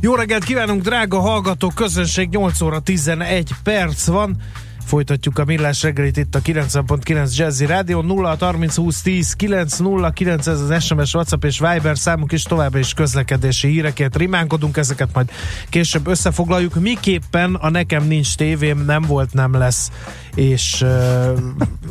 Jó 0.00 0.14
reggelt 0.14 0.44
kívánunk, 0.44 0.82
drága 0.82 1.20
hallgatók! 1.20 1.74
Közönség 1.74 2.28
8 2.28 2.60
óra 2.60 2.80
11 2.80 3.50
perc 3.62 4.06
van. 4.06 4.36
Folytatjuk 4.84 5.38
a 5.38 5.44
millás 5.44 5.82
reggelit 5.82 6.16
itt 6.16 6.34
a 6.34 6.40
90.9 6.40 7.36
Jazzy 7.36 7.66
Rádió 7.66 8.00
0 8.00 8.36
30 8.40 8.76
20 8.76 9.02
10 9.02 9.32
9 9.32 9.76
0 9.76 10.10
9 10.10 10.46
ez 10.46 10.60
az 10.60 10.84
SMS, 10.84 11.14
WhatsApp 11.14 11.44
és 11.44 11.58
Viber 11.58 11.98
számunk 11.98 12.32
is 12.32 12.42
továbbra 12.42 12.78
is 12.78 12.92
közlekedési 12.92 13.68
hírekért 13.68 14.16
rimánkodunk, 14.16 14.76
ezeket 14.76 15.08
majd 15.12 15.30
később 15.68 16.06
összefoglaljuk. 16.06 16.74
Miképpen 16.74 17.54
a 17.54 17.70
nekem 17.70 18.06
nincs 18.06 18.36
tévém, 18.36 18.84
nem 18.84 19.02
volt, 19.02 19.32
nem 19.32 19.54
lesz 19.54 19.90
és 20.36 20.82
uh, 20.82 21.38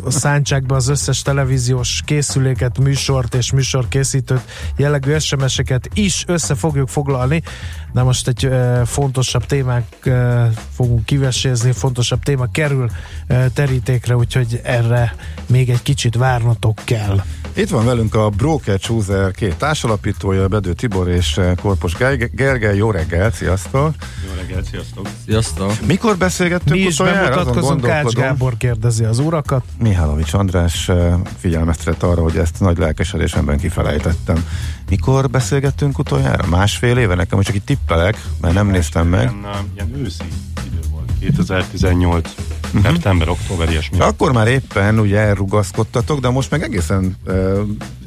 szántsák 0.07 0.65
be 0.65 0.75
az 0.75 0.87
összes 0.87 1.21
televíziós 1.21 2.01
készüléket, 2.05 2.79
műsort 2.79 3.35
és 3.35 3.51
műsorkészítőt, 3.51 4.41
jellegű 4.75 5.17
SMS-eket 5.17 5.89
is 5.93 6.23
össze 6.27 6.55
fogjuk 6.55 6.87
foglalni, 6.87 7.41
de 7.93 8.03
most 8.03 8.27
egy 8.27 8.45
uh, 8.45 8.81
fontosabb 8.85 9.45
témák 9.45 9.85
uh, 10.05 10.45
fogunk 10.75 11.05
kivesézni, 11.05 11.71
fontosabb 11.71 12.23
téma 12.23 12.45
kerül 12.51 12.89
uh, 13.29 13.45
terítékre, 13.53 14.15
úgyhogy 14.15 14.61
erre 14.63 15.15
még 15.45 15.69
egy 15.69 15.81
kicsit 15.81 16.15
várnatok 16.15 16.81
kell. 16.83 17.21
Itt 17.57 17.69
van 17.69 17.85
velünk 17.85 18.15
a 18.15 18.29
Broker 18.29 18.79
Chooser 18.79 19.31
két 19.31 19.55
társalapítója, 19.55 20.47
Bedő 20.47 20.73
Tibor 20.73 21.07
és 21.07 21.39
Korpos 21.61 21.93
Gergely. 22.31 22.75
Jó 22.75 22.91
reggel, 22.91 23.31
sziasztok! 23.31 23.93
Jó 24.27 24.41
reggel, 24.41 24.63
sziasztok! 24.63 25.07
Sziasztok! 25.25 25.85
Mikor 25.85 26.17
beszélgettünk 26.17 26.79
Mi 26.79 26.85
is 26.85 26.97
bemutatkozunk, 26.97 27.87
Ács 27.87 28.13
Gábor 28.37 28.57
kérdezi 28.57 29.03
az 29.03 29.19
urakat. 29.19 29.63
Mihálovics 29.79 30.33
András 30.33 30.91
figyelmeztetett 31.37 32.03
arra, 32.03 32.21
hogy 32.21 32.37
ezt 32.37 32.59
nagy 32.59 32.77
lelkesedésemben 32.77 33.57
kifelejtettem. 33.57 34.45
Mikor 34.89 35.29
beszélgettünk 35.29 35.97
utoljára? 35.99 36.47
Másfél 36.47 36.97
éve? 36.97 37.15
Nekem 37.15 37.37
most 37.37 37.47
csak 37.47 37.57
itt 37.57 37.65
tippelek, 37.65 38.17
mert 38.41 38.53
nem 38.53 38.67
néztem 38.67 39.07
meg. 39.07 39.21
Ilyen, 39.21 39.71
ilyen 39.75 40.03
őszi 40.03 40.23
idő 40.65 40.79
volt, 40.91 41.11
2018 41.19 42.29
uh-huh. 42.65 42.81
szeptember, 42.81 43.29
október, 43.29 43.69
ilyesmi. 43.69 43.99
Akkor 43.99 44.31
már 44.31 44.47
éppen 44.47 44.99
ugye 44.99 45.19
elrugaszkodtatok, 45.19 46.19
de 46.19 46.29
most 46.29 46.51
meg 46.51 46.63
egészen 46.63 47.17
uh, 47.25 47.59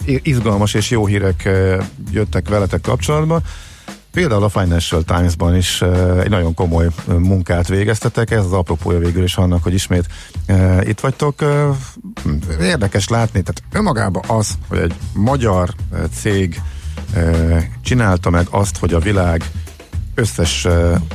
izgalmas 0.04 0.74
és 0.74 0.90
jó 0.90 1.06
hírek 1.06 1.42
uh, 1.46 1.84
jöttek 2.12 2.48
veletek 2.48 2.80
kapcsolatban. 2.80 3.42
Például 4.18 4.44
a 4.44 4.48
Financial 4.48 5.02
Times-ban 5.02 5.56
is 5.56 5.82
egy 6.22 6.30
nagyon 6.30 6.54
komoly 6.54 6.88
munkát 7.06 7.68
végeztetek, 7.68 8.30
ez 8.30 8.44
az 8.44 8.52
apropója 8.52 8.98
végül 8.98 9.22
is 9.22 9.36
annak, 9.36 9.62
hogy 9.62 9.74
ismét 9.74 10.06
itt 10.82 11.00
vagytok. 11.00 11.44
Érdekes 12.60 13.08
látni, 13.08 13.42
tehát 13.42 13.62
önmagában 13.72 14.22
az, 14.26 14.58
hogy 14.68 14.78
egy 14.78 14.94
magyar 15.12 15.70
cég 16.20 16.62
csinálta 17.82 18.30
meg 18.30 18.46
azt, 18.50 18.78
hogy 18.78 18.94
a 18.94 18.98
világ 18.98 19.50
összes 20.18 20.66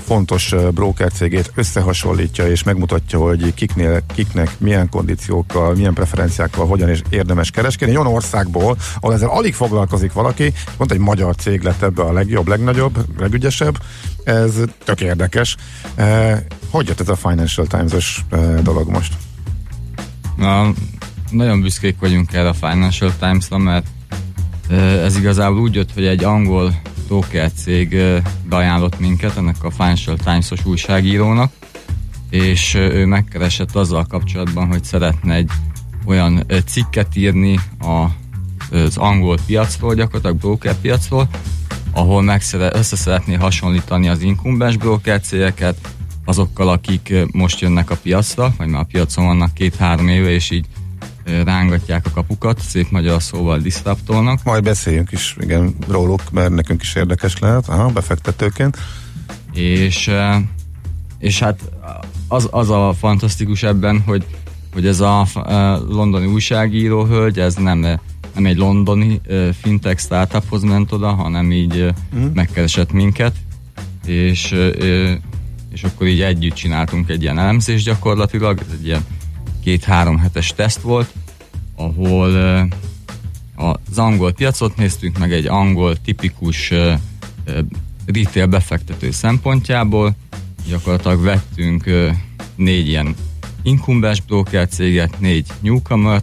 fontos 0.05 0.55
broker 0.71 1.11
cégét 1.11 1.51
összehasonlítja 1.55 2.47
és 2.47 2.63
megmutatja, 2.63 3.19
hogy 3.19 3.53
kiknél, 3.53 4.01
kiknek 4.13 4.59
milyen 4.59 4.89
kondíciókkal, 4.89 5.75
milyen 5.75 5.93
preferenciákkal 5.93 6.65
hogyan 6.65 6.89
is 6.89 7.01
érdemes 7.09 7.51
kereskedni. 7.51 7.97
Olyan 7.97 8.13
országból, 8.13 8.77
ahol 8.99 9.13
ezzel 9.13 9.29
alig 9.29 9.53
foglalkozik 9.53 10.13
valaki, 10.13 10.53
pont 10.77 10.91
egy 10.91 10.99
magyar 10.99 11.35
cég 11.35 11.61
lett 11.61 11.81
ebbe 11.81 12.01
a 12.01 12.11
legjobb, 12.11 12.47
legnagyobb, 12.47 13.05
legügyesebb. 13.19 13.81
Ez 14.23 14.53
tök 14.83 15.01
érdekes. 15.01 15.55
Hogy 16.69 16.87
jött 16.87 16.99
ez 16.99 17.09
a 17.09 17.15
Financial 17.15 17.67
Times-os 17.67 18.25
dolog 18.61 18.89
most? 18.89 19.13
Na, 20.37 20.73
nagyon 21.29 21.61
büszkék 21.61 21.99
vagyunk 21.99 22.33
erre 22.33 22.47
a 22.47 22.53
Financial 22.53 23.11
Times-ra, 23.19 23.57
mert 23.57 23.87
ez 25.03 25.17
igazából 25.17 25.59
úgy 25.59 25.75
jött, 25.75 25.93
hogy 25.93 26.05
egy 26.05 26.23
angol 26.23 26.81
broker 27.13 27.51
cég 27.51 27.97
beajánlott 28.49 28.99
minket, 28.99 29.37
ennek 29.37 29.63
a 29.63 29.71
Financial 29.71 30.17
Times-os 30.17 30.65
újságírónak, 30.65 31.51
és 32.29 32.73
ő 32.73 33.05
megkeresett 33.05 33.75
azzal 33.75 34.05
kapcsolatban, 34.05 34.67
hogy 34.67 34.83
szeretne 34.83 35.33
egy 35.33 35.49
olyan 36.05 36.45
cikket 36.65 37.15
írni 37.15 37.59
a, 37.79 38.05
az 38.75 38.97
angol 38.97 39.37
piacról, 39.45 39.93
gyakorlatilag 39.93 40.37
broker 40.37 40.75
piacról, 40.75 41.27
ahol 41.91 42.21
megszere, 42.21 42.71
össze 42.73 42.95
szeretné 42.95 43.33
hasonlítani 43.33 44.07
az 44.07 44.21
inkumbens 44.21 44.77
broker 44.77 45.21
cégeket 45.21 45.77
azokkal, 46.25 46.69
akik 46.69 47.13
most 47.31 47.59
jönnek 47.59 47.89
a 47.89 47.95
piacra, 47.95 48.53
vagy 48.57 48.67
már 48.67 48.81
a 48.81 48.87
piacon 48.91 49.25
vannak 49.25 49.53
két-három 49.53 50.07
éve, 50.07 50.29
és 50.29 50.51
így 50.51 50.65
rángatják 51.25 52.05
a 52.05 52.09
kapukat, 52.09 52.61
szép 52.61 52.89
magyar 52.89 53.21
szóval 53.21 53.59
disruptolnak. 53.59 54.43
Majd 54.43 54.63
beszéljünk 54.63 55.11
is, 55.11 55.35
igen, 55.39 55.75
róluk, 55.87 56.31
mert 56.31 56.49
nekünk 56.49 56.81
is 56.81 56.95
érdekes 56.95 57.39
lehet, 57.39 57.69
aha, 57.69 57.87
befektetőként. 57.87 58.77
És, 59.53 60.11
és 61.19 61.39
hát 61.39 61.59
az, 62.27 62.47
az 62.51 62.69
a 62.69 62.93
fantasztikus 62.99 63.63
ebben, 63.63 64.01
hogy, 64.05 64.25
hogy 64.73 64.87
ez 64.87 64.99
a 64.99 65.27
londoni 65.89 66.25
újságíró 66.25 67.05
hölgy, 67.05 67.39
ez 67.39 67.55
nem, 67.55 67.79
nem 68.33 68.45
egy 68.45 68.57
londoni 68.57 69.21
fintech 69.61 69.99
startuphoz 69.99 70.63
ment 70.63 70.91
oda, 70.91 71.13
hanem 71.13 71.51
így 71.51 71.93
mm. 72.15 72.25
megkeresett 72.33 72.91
minket, 72.91 73.35
és, 74.05 74.55
és 75.71 75.83
akkor 75.83 76.07
így 76.07 76.21
együtt 76.21 76.53
csináltunk 76.53 77.09
egy 77.09 77.21
ilyen 77.21 77.39
elemzés 77.39 77.83
gyakorlatilag, 77.83 78.59
ez 78.59 78.75
egy 78.79 78.85
ilyen 78.85 79.05
két-három 79.63 80.17
hetes 80.17 80.53
teszt 80.55 80.81
volt, 80.81 81.13
ahol 81.75 82.33
az 83.55 83.97
angol 83.97 84.31
piacot 84.31 84.77
néztünk 84.77 85.19
meg 85.19 85.33
egy 85.33 85.47
angol 85.47 86.01
tipikus 86.01 86.73
retail 88.05 88.45
befektető 88.45 89.11
szempontjából. 89.11 90.15
Gyakorlatilag 90.67 91.21
vettünk 91.21 91.89
négy 92.55 92.87
ilyen 92.87 93.15
inkumbens 93.63 94.21
broker 94.21 94.67
céget, 94.67 95.19
négy 95.19 95.47
newcomer 95.59 96.21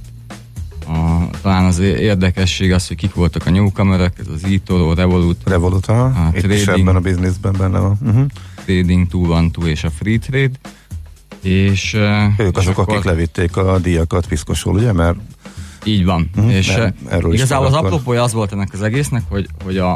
a, 0.86 1.30
talán 1.42 1.64
az 1.64 1.78
érdekesség 1.78 2.72
az, 2.72 2.86
hogy 2.86 2.96
kik 2.96 3.14
voltak 3.14 3.46
a 3.46 3.50
newcomerek, 3.50 4.18
ez 4.18 4.26
az 4.28 4.44
eToro, 4.44 4.94
Revolut. 4.94 5.36
Revolut, 5.44 5.86
aha. 5.86 6.04
A 6.04 6.30
Itt 6.34 6.42
trading, 6.42 6.78
ebben 6.78 6.96
a 6.96 7.00
bizniszben 7.00 7.54
benne 7.58 7.78
van. 7.78 7.98
Uh-huh. 8.00 8.26
Trading 8.64 9.06
212 9.08 9.68
és 9.68 9.84
a 9.84 9.90
Free 9.90 10.18
Trade. 10.18 10.50
És, 11.42 11.94
ők 12.36 12.56
azok, 12.56 12.78
akkor... 12.78 12.94
akik 12.94 13.04
levitték 13.04 13.56
a 13.56 13.78
díjakat 13.78 14.26
piszkosul, 14.26 14.74
ugye? 14.74 14.92
Mert 14.92 15.18
így 15.84 16.04
van. 16.04 16.30
Uh-huh, 16.36 16.52
és 16.52 16.76
erről 17.08 17.34
igazából 17.34 17.66
az 17.66 17.72
apropója 17.72 18.22
az 18.22 18.32
volt 18.32 18.52
ennek 18.52 18.72
az 18.72 18.82
egésznek, 18.82 19.22
hogy, 19.28 19.48
hogy 19.64 19.78
a, 19.78 19.92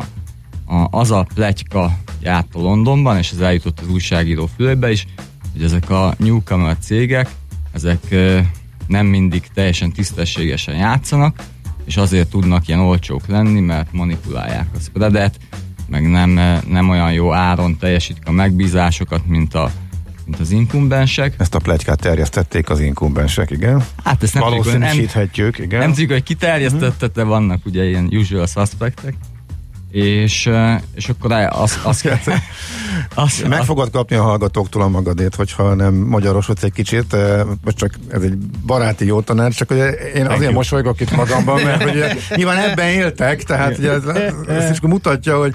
a, 0.67 0.87
az 0.91 1.11
a 1.11 1.27
pletyka 1.35 1.99
járt 2.23 2.55
a 2.55 2.61
Londonban, 2.61 3.19
és 3.19 3.31
ez 3.31 3.39
eljutott 3.39 3.81
az 3.81 3.89
újságíró 3.89 4.49
fülébe 4.57 4.91
is, 4.91 5.07
hogy 5.53 5.63
ezek 5.63 5.91
a 5.91 6.15
newcomer 6.19 6.77
cégek, 6.79 7.31
ezek 7.73 8.15
nem 8.87 9.07
mindig 9.07 9.47
teljesen 9.55 9.93
tisztességesen 9.93 10.77
játszanak, 10.77 11.37
és 11.85 11.97
azért 11.97 12.29
tudnak 12.29 12.69
ilyen 12.69 12.81
olcsók 12.81 13.27
lenni, 13.27 13.61
mert 13.61 13.93
manipulálják 13.93 14.67
a 14.75 14.79
spreadet, 14.79 15.39
meg 15.89 16.11
nem, 16.11 16.31
nem 16.69 16.89
olyan 16.89 17.13
jó 17.13 17.33
áron 17.33 17.79
teljesítik 17.79 18.27
a 18.27 18.33
megbízásokat, 18.33 19.27
mint 19.27 19.55
a 19.55 19.71
mint 20.25 20.41
az 20.41 20.51
inkumbensek. 20.51 21.35
Ezt 21.39 21.55
a 21.55 21.59
plegykát 21.59 22.01
terjesztették 22.01 22.71
az 22.71 22.81
inkumbensek, 22.81 23.51
igen. 23.51 23.85
Hát 24.05 24.23
ezt 24.23 24.35
nem 24.35 24.43
Valószínűsíthetjük, 24.43 25.59
igen. 25.59 25.79
Nem 25.79 25.91
tudjuk, 25.91 26.11
hogy 26.11 26.23
ki 26.23 26.35
terjesztette, 26.35 27.07
de 27.07 27.23
vannak 27.23 27.67
ugye 27.67 27.85
ilyen 27.85 28.07
usual 28.13 28.47
suspectek. 28.47 29.15
És, 29.91 30.51
és 30.95 31.09
akkor 31.09 31.33
az, 31.33 31.81
az, 31.85 32.01
kell, 32.01 32.19
az, 33.15 33.45
Meg 33.49 33.63
fogod 33.63 33.91
kapni 33.91 34.17
a 34.17 34.23
hallgatóktól 34.23 34.83
a 34.83 34.89
magadét, 34.89 35.35
hogyha 35.35 35.75
nem 35.75 35.95
magyarosodsz 35.95 36.63
egy 36.63 36.73
kicsit, 36.73 37.17
vagy 37.65 37.75
csak 37.75 37.95
ez 38.09 38.23
egy 38.23 38.37
baráti 38.67 39.07
jó 39.07 39.21
tanács, 39.21 39.55
csak 39.55 39.69
hogy 39.69 39.79
én 40.15 40.27
azért 40.27 40.53
mosolygok 40.53 41.01
itt 41.01 41.17
magamban, 41.17 41.63
mert 41.63 41.85
ugye, 41.85 42.15
nyilván 42.37 42.71
ebben 42.71 42.89
éltek, 42.89 43.43
tehát 43.43 43.79
ugye 43.79 43.91
ez, 43.91 44.05
ez 44.49 44.71
is 44.71 44.81
mutatja, 44.81 45.39
hogy 45.39 45.55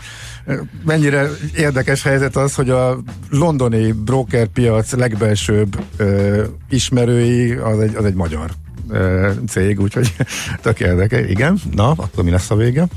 mennyire 0.85 1.29
érdekes 1.55 2.03
helyzet 2.03 2.35
az, 2.35 2.55
hogy 2.55 2.69
a 2.69 2.99
londoni 3.29 3.91
brokerpiac 3.91 4.91
legbelsőbb 4.91 5.83
ö, 5.97 6.43
ismerői 6.69 7.51
az 7.51 7.79
egy, 7.79 7.95
az 7.95 8.05
egy 8.05 8.13
magyar 8.13 8.51
ö, 8.89 9.31
cég, 9.47 9.81
úgyhogy 9.81 10.15
tök 10.61 10.79
érdekes. 10.79 11.29
Igen, 11.29 11.59
na, 11.71 11.89
akkor 11.89 12.23
mi 12.23 12.29
lesz 12.29 12.51
a 12.51 12.55
vége? 12.55 12.87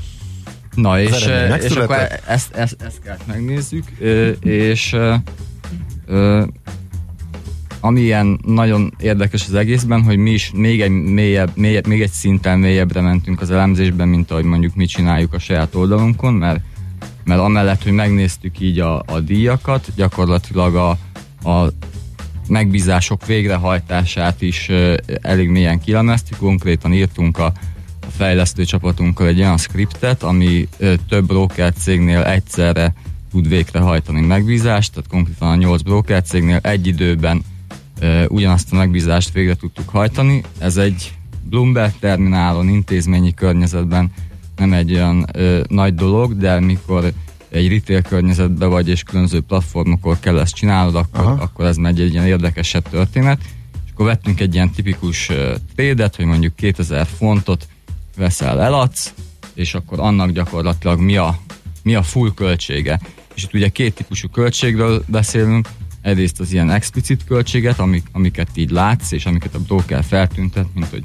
Na, 0.75 1.01
és, 1.01 1.27
és 1.61 1.75
akkor 1.75 1.97
ezt, 2.27 2.55
ezt, 2.55 2.75
ezt 2.79 3.01
kell 3.03 3.17
megnézzük, 3.27 3.85
és 4.39 4.95
ami 7.79 8.01
ilyen 8.01 8.39
nagyon 8.45 8.93
érdekes 8.99 9.47
az 9.47 9.53
egészben, 9.53 10.01
hogy 10.03 10.17
mi 10.17 10.31
is 10.31 10.51
még 10.55 10.81
egy, 10.81 10.89
mélyebb, 10.89 11.49
mélyebb, 11.55 11.87
még 11.87 12.01
egy 12.01 12.11
szinten 12.11 12.59
mélyebbre 12.59 13.01
mentünk 13.01 13.41
az 13.41 13.51
elemzésben, 13.51 14.07
mint 14.07 14.31
ahogy 14.31 14.43
mondjuk 14.43 14.75
mi 14.75 14.85
csináljuk 14.85 15.33
a 15.33 15.39
saját 15.39 15.75
oldalunkon, 15.75 16.33
mert, 16.33 16.61
mert 17.23 17.39
amellett, 17.39 17.83
hogy 17.83 17.91
megnéztük 17.91 18.59
így 18.59 18.79
a, 18.79 19.03
a 19.05 19.19
díjakat, 19.19 19.87
gyakorlatilag 19.95 20.75
a, 20.75 20.89
a 21.49 21.71
megbízások 22.47 23.25
végrehajtását 23.25 24.41
is 24.41 24.69
elég 25.21 25.49
mélyen 25.49 25.79
kilemeztük, 25.79 26.37
konkrétan 26.37 26.93
írtunk 26.93 27.37
a, 27.37 27.53
fejlesztő 28.17 28.65
csapatunkkal 28.65 29.27
egy 29.27 29.39
olyan 29.39 29.57
skriptet, 29.57 30.23
ami 30.23 30.67
több 31.07 31.25
broker 31.25 31.73
cégnél 31.73 32.23
egyszerre 32.23 32.93
tud 33.31 33.47
végrehajtani 33.47 34.21
megbízást, 34.21 34.93
tehát 34.93 35.09
konkrétan 35.09 35.47
a 35.47 35.55
8 35.55 35.81
broker 35.81 36.23
cégnél 36.23 36.59
egy 36.61 36.87
időben 36.87 37.43
ugyanazt 38.27 38.73
a 38.73 38.75
megbízást 38.75 39.31
végre 39.31 39.55
tudtuk 39.55 39.89
hajtani. 39.89 40.43
Ez 40.57 40.77
egy 40.77 41.13
Bloomberg 41.49 41.93
terminálon, 41.99 42.69
intézményi 42.69 43.33
környezetben 43.33 44.11
nem 44.55 44.73
egy 44.73 44.93
olyan 44.93 45.25
uh, 45.35 45.61
nagy 45.67 45.95
dolog, 45.95 46.37
de 46.37 46.59
mikor 46.59 47.13
egy 47.49 47.69
retail 47.69 48.01
környezetben 48.01 48.69
vagy, 48.69 48.89
és 48.89 49.03
különböző 49.03 49.41
platformokon 49.41 50.19
kell 50.19 50.39
ezt 50.39 50.55
csinálod, 50.55 50.95
akkor, 50.95 51.25
akkor 51.39 51.65
ez 51.65 51.77
megy 51.77 52.01
egy 52.01 52.13
ilyen 52.13 52.25
érdekesebb 52.25 52.89
történet. 52.89 53.39
És 53.85 53.91
akkor 53.91 54.05
vettünk 54.05 54.39
egy 54.39 54.53
ilyen 54.53 54.71
tipikus 54.71 55.29
uh, 55.29 55.55
trédet, 55.75 56.15
hogy 56.15 56.25
mondjuk 56.25 56.55
2000 56.55 57.07
fontot 57.17 57.67
veszel, 58.17 58.61
eladsz, 58.61 59.13
és 59.53 59.73
akkor 59.73 59.99
annak 59.99 60.29
gyakorlatilag 60.29 60.99
mi 60.99 61.17
a, 61.17 61.39
mi 61.83 61.95
a 61.95 62.03
full 62.03 62.33
költsége. 62.33 62.99
És 63.33 63.43
itt 63.43 63.53
ugye 63.53 63.69
két 63.69 63.95
típusú 63.95 64.29
költségről 64.29 65.03
beszélünk, 65.07 65.67
egyrészt 66.03 66.39
az 66.39 66.51
ilyen 66.51 66.69
explicit 66.69 67.23
költséget, 67.23 67.79
amik, 67.79 68.07
amiket 68.11 68.49
így 68.53 68.69
látsz, 68.69 69.11
és 69.11 69.25
amiket 69.25 69.55
a 69.55 69.59
broker 69.59 70.03
feltüntet, 70.03 70.67
mint 70.73 70.89
hogy 70.89 71.03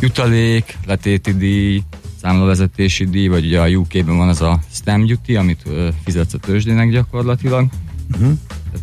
jutalék, 0.00 0.76
letéti 0.86 1.32
díj, 1.32 1.82
számlavezetési 2.22 3.04
díj, 3.04 3.28
vagy 3.28 3.46
ugye 3.46 3.60
a 3.60 3.68
UK-ben 3.68 4.16
van 4.16 4.28
ez 4.28 4.40
a 4.40 4.60
stamp 4.72 5.06
duty, 5.06 5.36
amit 5.36 5.62
ö, 5.66 5.88
fizetsz 6.04 6.34
a 6.34 6.38
tőzsdének 6.38 6.90
gyakorlatilag. 6.90 7.68
Uh-huh. 8.12 8.32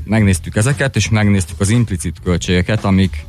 Megnéztük 0.03 0.55
ezeket, 0.55 0.95
és 0.95 1.09
megnéztük 1.09 1.59
az 1.59 1.69
implicit 1.69 2.19
költségeket, 2.23 2.83
amik 2.83 3.25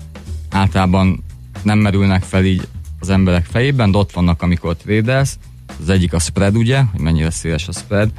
általában 0.51 1.25
nem 1.63 1.79
merülnek 1.79 2.23
fel 2.23 2.45
így 2.45 2.69
az 3.01 3.11
emberek 3.11 3.45
fejében, 3.45 3.91
de 3.91 3.99
ott 3.99 4.13
vannak, 4.13 4.43
amikor 4.43 4.77
trédelsz. 4.77 5.39
Az 5.81 5.89
egyik 5.89 6.13
a 6.13 6.19
spread, 6.19 6.57
ugye, 6.57 6.81
hogy 6.81 7.01
mennyire 7.01 7.31
széles 7.31 7.69
a 7.69 7.73
spread, 7.73 8.11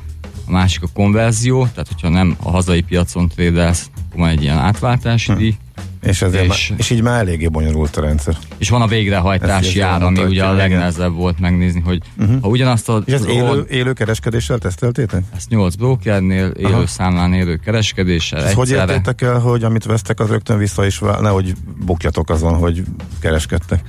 a 0.46 0.52
másik 0.52 0.84
a 0.84 0.88
konverzió, 0.94 1.68
tehát 1.68 1.88
hogyha 1.88 2.10
nem 2.10 2.36
a 2.44 2.50
hazai 2.50 2.82
piacon 2.82 3.28
trédelsz, 3.28 3.90
akkor 3.96 4.20
van 4.20 4.30
egy 4.30 4.42
ilyen 4.42 4.58
átváltási 4.58 5.34
díj, 5.34 5.56
És, 6.02 6.22
ezért 6.22 6.46
és, 6.46 6.74
és 6.78 6.90
így 6.90 7.02
már 7.02 7.20
eléggé 7.20 7.48
bonyolult 7.48 7.98
a 7.98 8.02
rendszer. 8.02 8.38
és 8.58 8.70
van 8.70 8.82
a 8.82 8.88
végrehajtási 8.88 9.80
ár, 9.80 10.04
ami 10.04 10.24
ugye 10.24 10.44
a 10.44 10.54
legnehezebb 10.54 11.14
volt 11.14 11.40
megnézni, 11.40 11.80
hogy 11.80 12.02
uh-huh. 12.20 12.42
ha 12.42 12.48
ugyanazt 12.48 12.90
a 12.90 13.02
És 13.06 13.14
ez 13.14 13.26
élő, 13.26 13.66
élő 13.70 13.94
kereskedéssel 13.94 14.58
teszteltétek? 14.58 15.24
ezt 15.36 15.50
8 15.50 15.76
brokernél, 15.76 16.46
élő 16.48 16.74
Aha. 16.74 16.88
számlán 16.88 17.34
élő 17.34 17.56
kereskedéssel 17.56 18.48
És 18.48 18.54
hogy 18.54 18.70
értétek 18.70 19.22
el, 19.22 19.40
hogy 19.40 19.64
amit 19.64 19.86
vesztek, 19.86 20.20
az 20.20 20.30
rögtön 20.30 20.58
vissza 20.58 20.86
is 20.86 21.00
nehogy 21.00 21.54
bukjatok 21.86 22.30
azon, 22.30 22.54
hogy 22.54 22.84
kereskedtek. 23.20 23.82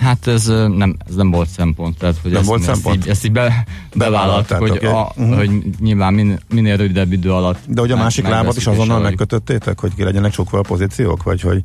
Hát 0.00 0.26
ez 0.26 0.46
nem, 0.76 0.96
ez 1.08 1.14
nem 1.14 1.30
volt 1.30 1.48
szempont, 1.48 1.98
tehát 1.98 2.16
hogy 2.22 2.30
Nem 2.30 2.40
ezt, 2.40 2.48
volt 2.48 2.60
ezt 2.60 2.74
szempont? 2.74 3.04
Így, 3.04 3.10
ezt 3.10 3.24
így 3.24 3.32
be, 3.32 3.66
bevállaltuk, 3.94 4.56
hogy, 4.56 4.72
Bevállaltátok, 4.72 5.16
a. 5.16 5.22
Mhm. 5.22 5.34
hogy 5.34 5.50
nyilván 5.80 6.14
min, 6.14 6.38
minél 6.48 6.76
rövidebb 6.76 7.12
idő 7.12 7.32
alatt. 7.32 7.58
De 7.68 7.80
hogy 7.80 7.90
a 7.90 7.94
meg- 7.94 8.04
másik 8.04 8.28
lábat 8.28 8.56
is 8.56 8.66
azonnal 8.66 9.00
megkötöttétek, 9.00 9.80
hogy 9.80 9.94
ki 9.94 10.02
legyenek 10.02 10.32
sokval 10.32 10.62
pozíciók, 10.62 11.22
vagy 11.22 11.40
hogy... 11.40 11.62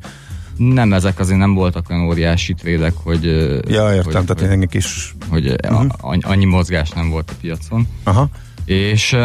Nem, 0.56 0.92
ezek 0.92 1.18
azért 1.18 1.38
nem 1.38 1.54
voltak 1.54 1.90
olyan 1.90 2.06
óriási 2.06 2.54
trédek, 2.54 2.92
hogy, 3.02 3.24
Ja, 3.68 3.94
értem, 3.94 4.24
hogy, 4.24 4.36
tehát 4.36 4.56
hogy, 4.56 4.68
kis... 4.68 5.14
hogy 5.28 5.56
uh-huh. 5.68 6.16
annyi 6.20 6.44
mozgás 6.44 6.90
nem 6.90 7.10
volt 7.10 7.30
a 7.30 7.34
piacon. 7.40 7.86
Aha. 8.02 8.28
És, 8.64 9.16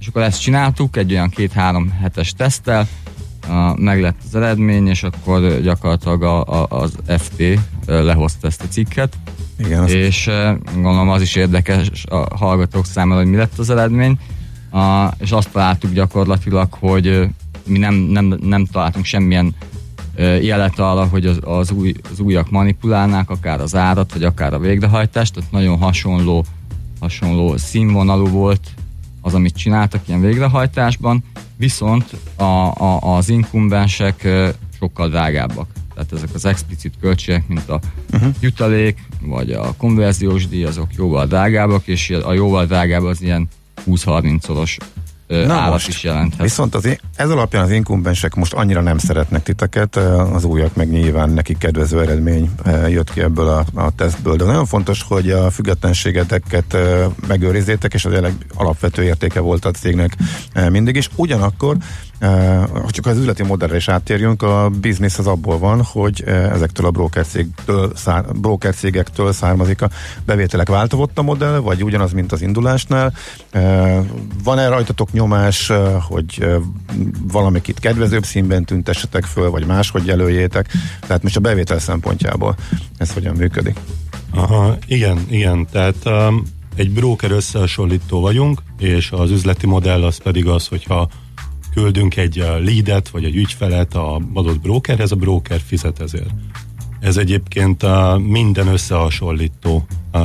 és 0.00 0.06
akkor 0.06 0.22
ezt 0.22 0.40
csináltuk 0.40 0.96
egy 0.96 1.12
olyan 1.12 1.28
két-három 1.28 1.90
hetes 1.90 2.32
teszttel, 2.32 2.88
a, 3.48 3.80
meg 3.80 4.00
lett 4.00 4.18
az 4.26 4.34
eredmény, 4.34 4.86
és 4.86 5.02
akkor 5.02 5.60
gyakorlatilag 5.60 6.22
a, 6.22 6.44
a, 6.44 6.66
az 6.68 6.96
FT 7.18 7.42
lehozta 7.86 8.46
ezt 8.46 8.62
a 8.62 8.68
cikket, 8.68 9.14
Igen, 9.58 9.82
azt 9.82 9.92
és 9.92 10.30
gondolom 10.74 11.08
az 11.08 11.22
is 11.22 11.34
érdekes 11.34 12.04
a 12.04 12.36
hallgatók 12.36 12.86
számára, 12.86 13.20
hogy 13.20 13.30
mi 13.30 13.36
lett 13.36 13.58
az 13.58 13.70
eredmény, 13.70 14.18
a, 14.70 15.08
és 15.18 15.30
azt 15.30 15.50
találtuk 15.50 15.92
gyakorlatilag, 15.92 16.72
hogy 16.72 17.28
mi 17.66 17.78
nem, 17.78 17.94
nem, 17.94 18.38
nem 18.42 18.64
találtunk 18.64 19.04
semmilyen 19.04 19.54
jelet 20.40 20.78
arra, 20.78 21.06
hogy 21.06 21.26
az, 21.26 21.38
az, 21.42 21.70
új, 21.70 21.94
az 22.12 22.20
újak 22.20 22.50
manipulálnák, 22.50 23.30
akár 23.30 23.60
az 23.60 23.74
árat, 23.74 24.12
vagy 24.12 24.24
akár 24.24 24.54
a 24.54 24.58
végrehajtást, 24.58 25.34
tehát 25.34 25.50
nagyon 25.50 25.78
hasonló, 25.78 26.44
hasonló 27.00 27.56
színvonalú 27.56 28.26
volt 28.28 28.68
az, 29.26 29.34
amit 29.34 29.56
csináltak 29.56 30.08
ilyen 30.08 30.20
végrehajtásban, 30.20 31.24
viszont 31.56 32.16
a, 32.36 32.42
a, 32.42 33.16
az 33.16 33.28
inkumbensek 33.28 34.28
sokkal 34.78 35.08
drágábbak. 35.08 35.68
Tehát 35.94 36.12
ezek 36.12 36.34
az 36.34 36.44
explicit 36.44 36.94
költségek, 37.00 37.48
mint 37.48 37.68
a 37.68 37.80
uh-huh. 38.12 38.34
jutalék, 38.40 38.98
vagy 39.20 39.50
a 39.50 39.74
konverziós 39.76 40.48
díj, 40.48 40.64
azok 40.64 40.94
jóval 40.94 41.26
drágábbak, 41.26 41.86
és 41.86 42.10
a 42.10 42.32
jóval 42.32 42.66
drágább 42.66 43.02
az 43.02 43.22
ilyen 43.22 43.48
20-30-szoros 43.86 44.76
ö, 44.80 44.84
Na 45.26 45.54
árat 45.54 45.70
most. 45.70 45.88
is 45.88 46.02
jelenthet. 46.02 46.42
Viszont 46.42 46.74
az, 46.74 46.98
ez 47.16 47.30
alapján 47.30 47.64
az 47.64 47.70
inkumbensek 47.70 48.34
most 48.34 48.52
annyira 48.52 48.80
nem 48.80 48.98
szeretnek 48.98 49.42
titeket, 49.42 49.96
az 50.32 50.44
újak 50.44 50.74
meg 50.74 50.90
nyilván 50.90 51.30
nekik 51.30 51.58
kedvező 51.58 52.00
eredmény 52.00 52.50
jött 52.88 53.12
ki 53.12 53.20
ebből 53.20 53.48
a, 53.48 53.64
a 53.74 53.90
tesztből. 53.90 54.36
De 54.36 54.44
nagyon 54.44 54.66
fontos, 54.66 55.02
hogy 55.02 55.30
a 55.30 55.50
függetlenségeteket 55.50 56.76
megőrizzétek, 57.26 57.94
és 57.94 58.04
az 58.04 58.14
alapvető 58.54 59.02
értéke 59.02 59.40
volt 59.40 59.64
a 59.64 59.70
cégnek 59.70 60.16
mindig 60.70 60.96
is. 60.96 61.08
Ugyanakkor 61.14 61.76
ha 62.20 62.90
csak 62.90 63.06
az 63.06 63.18
üzleti 63.18 63.42
modellre 63.42 63.76
is 63.76 63.88
áttérjünk, 63.88 64.42
a 64.42 64.70
biznisz 64.80 65.18
az 65.18 65.26
abból 65.26 65.58
van, 65.58 65.82
hogy 65.82 66.22
ezektől 66.26 66.86
a 66.86 66.90
broker, 66.90 67.26
cégtől, 67.26 67.92
szár, 67.94 68.24
származik 69.30 69.82
a 69.82 69.90
bevételek. 70.24 70.68
Változott 70.68 71.18
a 71.18 71.22
modell, 71.22 71.58
vagy 71.58 71.84
ugyanaz, 71.84 72.12
mint 72.12 72.32
az 72.32 72.42
indulásnál? 72.42 73.12
Eh, 73.50 73.98
Van-e 74.44 74.68
rajtatok 74.68 75.12
nyomás, 75.12 75.72
hogy 76.08 76.46
valamikit 77.32 77.78
kedvezőbb 77.78 78.24
színben 78.24 78.64
tüntessetek 78.64 79.24
föl, 79.24 79.50
vagy 79.50 79.66
máshogy 79.66 80.06
jelöljétek? 80.06 80.72
Tehát 81.06 81.22
most 81.22 81.36
a 81.36 81.40
bevétel 81.40 81.78
szempontjából 81.78 82.56
ez 82.98 83.12
hogyan 83.12 83.34
működik? 83.34 83.78
Aha, 84.34 84.76
igen, 84.86 85.26
igen. 85.28 85.66
Tehát 85.70 85.96
um, 86.04 86.42
egy 86.76 86.90
broker 86.90 87.30
összehasonlító 87.30 88.20
vagyunk, 88.20 88.62
és 88.78 89.10
az 89.10 89.30
üzleti 89.30 89.66
modell 89.66 90.04
az 90.04 90.16
pedig 90.22 90.46
az, 90.46 90.66
hogyha 90.66 91.08
küldünk 91.76 92.16
egy 92.16 92.40
uh, 92.40 92.64
leadet, 92.64 93.08
vagy 93.08 93.24
egy 93.24 93.36
ügyfelet 93.36 93.94
a 93.94 94.20
adott 94.34 94.60
brokerhez, 94.60 95.12
a 95.12 95.16
broker 95.16 95.60
fizet 95.66 96.00
ezért. 96.00 96.30
Ez 97.00 97.16
egyébként 97.16 97.82
uh, 97.82 98.18
minden 98.18 98.66
összehasonlító 98.66 99.86
uh, 100.12 100.20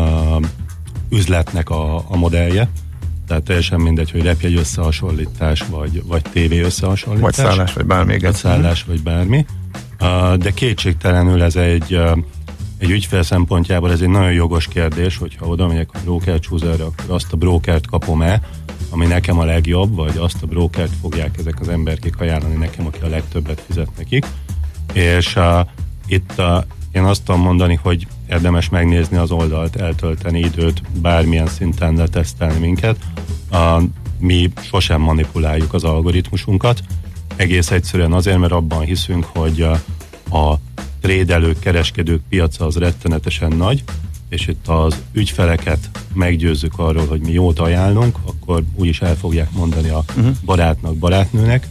üzletnek 1.09 1.69
a, 1.69 1.95
a 1.97 2.17
modellje. 2.17 2.69
Tehát 3.27 3.43
teljesen 3.43 3.79
mindegy, 3.79 4.11
hogy 4.11 4.21
repjegy 4.21 4.55
összehasonlítás, 4.55 5.63
vagy, 5.69 6.03
vagy 6.05 6.21
tévé 6.31 6.59
összehasonlítás. 6.59 7.35
Vagy 7.35 7.45
szállás, 7.45 7.73
vagy 7.73 7.85
bármmég 7.85 8.21
Vagy 8.21 8.33
szállás, 8.33 8.83
vagy 8.83 9.03
bármi. 9.03 9.45
De 10.37 10.51
kétségtelenül 10.53 11.43
ez 11.43 11.55
egy, 11.55 11.99
egy 12.81 12.89
ügyfél 12.89 13.23
szempontjából 13.23 13.91
ez 13.91 14.01
egy 14.01 14.09
nagyon 14.09 14.31
jogos 14.31 14.67
kérdés, 14.67 15.17
hogyha 15.17 15.45
oda 15.45 15.67
megyek 15.67 15.89
a 15.93 15.99
broker 16.03 16.39
chooserre, 16.39 16.83
akkor 16.83 17.05
azt 17.07 17.33
a 17.33 17.37
brokert 17.37 17.87
kapom-e, 17.87 18.41
ami 18.89 19.05
nekem 19.05 19.39
a 19.39 19.43
legjobb, 19.43 19.95
vagy 19.95 20.17
azt 20.17 20.43
a 20.43 20.45
brokert 20.45 20.91
fogják 21.01 21.37
ezek 21.37 21.59
az 21.59 21.67
emberkék 21.67 22.19
ajánlani 22.19 22.55
nekem, 22.55 22.85
aki 22.85 22.99
a 23.01 23.07
legtöbbet 23.07 23.63
fizet 23.67 23.89
nekik. 23.97 24.25
És 24.93 25.35
uh, 25.35 25.59
itt 26.07 26.31
uh, 26.37 26.63
én 26.91 27.03
azt 27.03 27.23
tudom 27.23 27.41
mondani, 27.41 27.79
hogy 27.83 28.07
érdemes 28.29 28.69
megnézni 28.69 29.17
az 29.17 29.31
oldalt, 29.31 29.75
eltölteni 29.75 30.39
időt, 30.39 30.81
bármilyen 31.01 31.47
szinten 31.47 31.93
letesztelni 31.93 32.59
minket. 32.59 32.97
Uh, 33.51 33.83
mi 34.19 34.51
sosem 34.61 35.01
manipuláljuk 35.01 35.73
az 35.73 35.83
algoritmusunkat, 35.83 36.83
egész 37.35 37.71
egyszerűen 37.71 38.13
azért, 38.13 38.37
mert 38.37 38.51
abban 38.51 38.81
hiszünk, 38.81 39.25
hogy 39.25 39.61
uh, 39.61 39.77
a 40.39 40.59
trédelők, 41.01 41.59
kereskedők 41.59 42.21
piaca 42.29 42.65
az 42.65 42.75
rettenetesen 42.75 43.51
nagy, 43.51 43.83
és 44.29 44.47
itt 44.47 44.67
az 44.67 45.01
ügyfeleket 45.13 45.89
meggyőzzük 46.13 46.79
arról, 46.79 47.07
hogy 47.07 47.21
mi 47.21 47.31
jót 47.31 47.59
ajánlunk, 47.59 48.17
akkor 48.25 48.63
úgyis 48.75 49.01
el 49.01 49.15
fogják 49.15 49.51
mondani 49.51 49.89
a 49.89 50.03
uh-huh. 50.17 50.35
barátnak, 50.45 50.95
barátnőnek, 50.95 51.67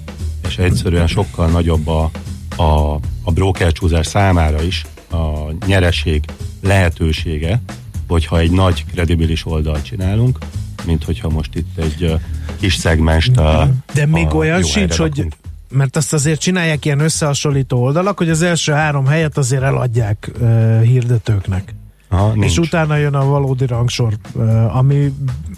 és 0.49 0.58
egyszerűen 0.58 1.06
sokkal 1.06 1.49
nagyobb 1.49 1.88
a, 1.88 2.10
a, 2.56 2.94
a 3.22 3.32
brokercsúzás 3.32 4.06
számára 4.06 4.62
is 4.62 4.87
a 5.10 5.52
nyereség 5.66 6.25
lehetősége, 6.62 7.60
hogyha 8.08 8.38
egy 8.38 8.50
nagy 8.50 8.84
kredibilis 8.92 9.46
oldalt 9.46 9.84
csinálunk, 9.84 10.38
mint 10.87 11.04
hogyha 11.04 11.28
most 11.28 11.54
itt 11.54 11.78
egy 11.78 12.14
kis 12.60 12.75
szegmest 12.75 13.37
a, 13.37 13.70
De 13.92 14.06
még 14.06 14.26
a 14.26 14.34
olyan 14.34 14.62
sincs, 14.62 14.96
hogy. 14.96 15.26
Mert 15.70 15.96
azt 15.96 16.12
azért 16.12 16.40
csinálják 16.40 16.84
ilyen 16.84 17.00
összehasonlító 17.00 17.82
oldalak, 17.82 18.18
hogy 18.18 18.30
az 18.30 18.42
első 18.42 18.72
három 18.72 19.06
helyet 19.06 19.38
azért 19.38 19.62
eladják 19.62 20.30
uh, 20.40 20.82
hirdetőknek. 20.82 21.74
Aha, 22.12 22.32
nincs. 22.32 22.44
És 22.44 22.58
utána 22.58 22.96
jön 22.96 23.14
a 23.14 23.24
valódi 23.24 23.66
rangsor, 23.66 24.16
uh, 24.32 24.76
ami, 24.76 25.12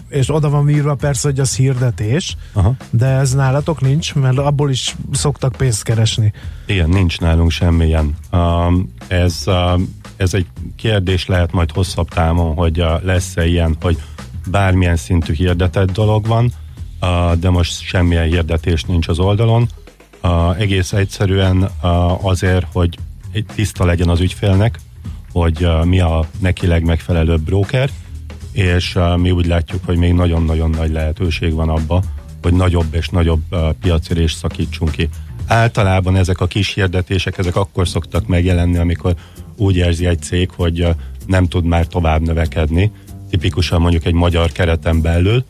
és 0.08 0.34
oda 0.34 0.50
van 0.50 0.68
írva 0.68 0.94
persze, 0.94 1.28
hogy 1.28 1.40
az 1.40 1.56
hirdetés, 1.56 2.36
Aha. 2.52 2.74
de 2.90 3.06
ez 3.06 3.34
nálatok 3.34 3.80
nincs, 3.80 4.14
mert 4.14 4.38
abból 4.38 4.70
is 4.70 4.96
szoktak 5.12 5.56
pénzt 5.56 5.82
keresni. 5.82 6.32
Igen, 6.66 6.88
nincs 6.88 7.20
nálunk 7.20 7.50
semmilyen. 7.50 8.14
Um, 8.32 8.94
ez, 9.08 9.42
um, 9.46 9.96
ez 10.16 10.34
egy 10.34 10.46
kérdés 10.76 11.26
lehet 11.26 11.52
majd 11.52 11.70
hosszabb 11.70 12.08
távon, 12.08 12.54
hogy 12.54 12.80
uh, 12.80 13.02
lesz-e 13.02 13.46
ilyen, 13.46 13.76
hogy 13.80 13.98
bármilyen 14.50 14.96
szintű 14.96 15.32
hirdetett 15.32 15.90
dolog 15.90 16.26
van, 16.26 16.52
uh, 17.00 17.34
de 17.34 17.50
most 17.50 17.80
semmilyen 17.82 18.26
hirdetés 18.26 18.84
nincs 18.84 19.08
az 19.08 19.18
oldalon. 19.18 19.68
Uh, 20.22 20.60
egész 20.60 20.92
egyszerűen 20.92 21.56
uh, 21.56 22.26
azért, 22.26 22.66
hogy 22.72 22.98
tiszta 23.54 23.84
legyen 23.84 24.08
az 24.08 24.20
ügyfélnek, 24.20 24.78
hogy 25.32 25.64
uh, 25.64 25.84
mi 25.84 26.00
a 26.00 26.28
neki 26.38 26.66
legmegfelelőbb 26.66 27.40
broker, 27.40 27.90
és 28.52 28.98
mi 29.16 29.30
úgy 29.30 29.46
látjuk, 29.46 29.84
hogy 29.84 29.96
még 29.96 30.12
nagyon-nagyon 30.12 30.70
nagy 30.70 30.90
lehetőség 30.90 31.52
van 31.52 31.68
abba, 31.68 32.02
hogy 32.42 32.52
nagyobb 32.52 32.94
és 32.94 33.08
nagyobb 33.08 33.42
piacérést 33.80 34.36
szakítsunk 34.36 34.90
ki. 34.90 35.08
Általában 35.46 36.16
ezek 36.16 36.40
a 36.40 36.46
kis 36.46 36.74
hirdetések, 36.74 37.38
ezek 37.38 37.56
akkor 37.56 37.88
szoktak 37.88 38.26
megjelenni, 38.26 38.78
amikor 38.78 39.14
úgy 39.56 39.76
érzi 39.76 40.06
egy 40.06 40.22
cég, 40.22 40.50
hogy 40.50 40.88
nem 41.26 41.48
tud 41.48 41.64
már 41.64 41.86
tovább 41.86 42.20
növekedni, 42.20 42.90
tipikusan 43.30 43.80
mondjuk 43.80 44.04
egy 44.04 44.12
magyar 44.12 44.52
kereten 44.52 45.00
belül, 45.00 45.44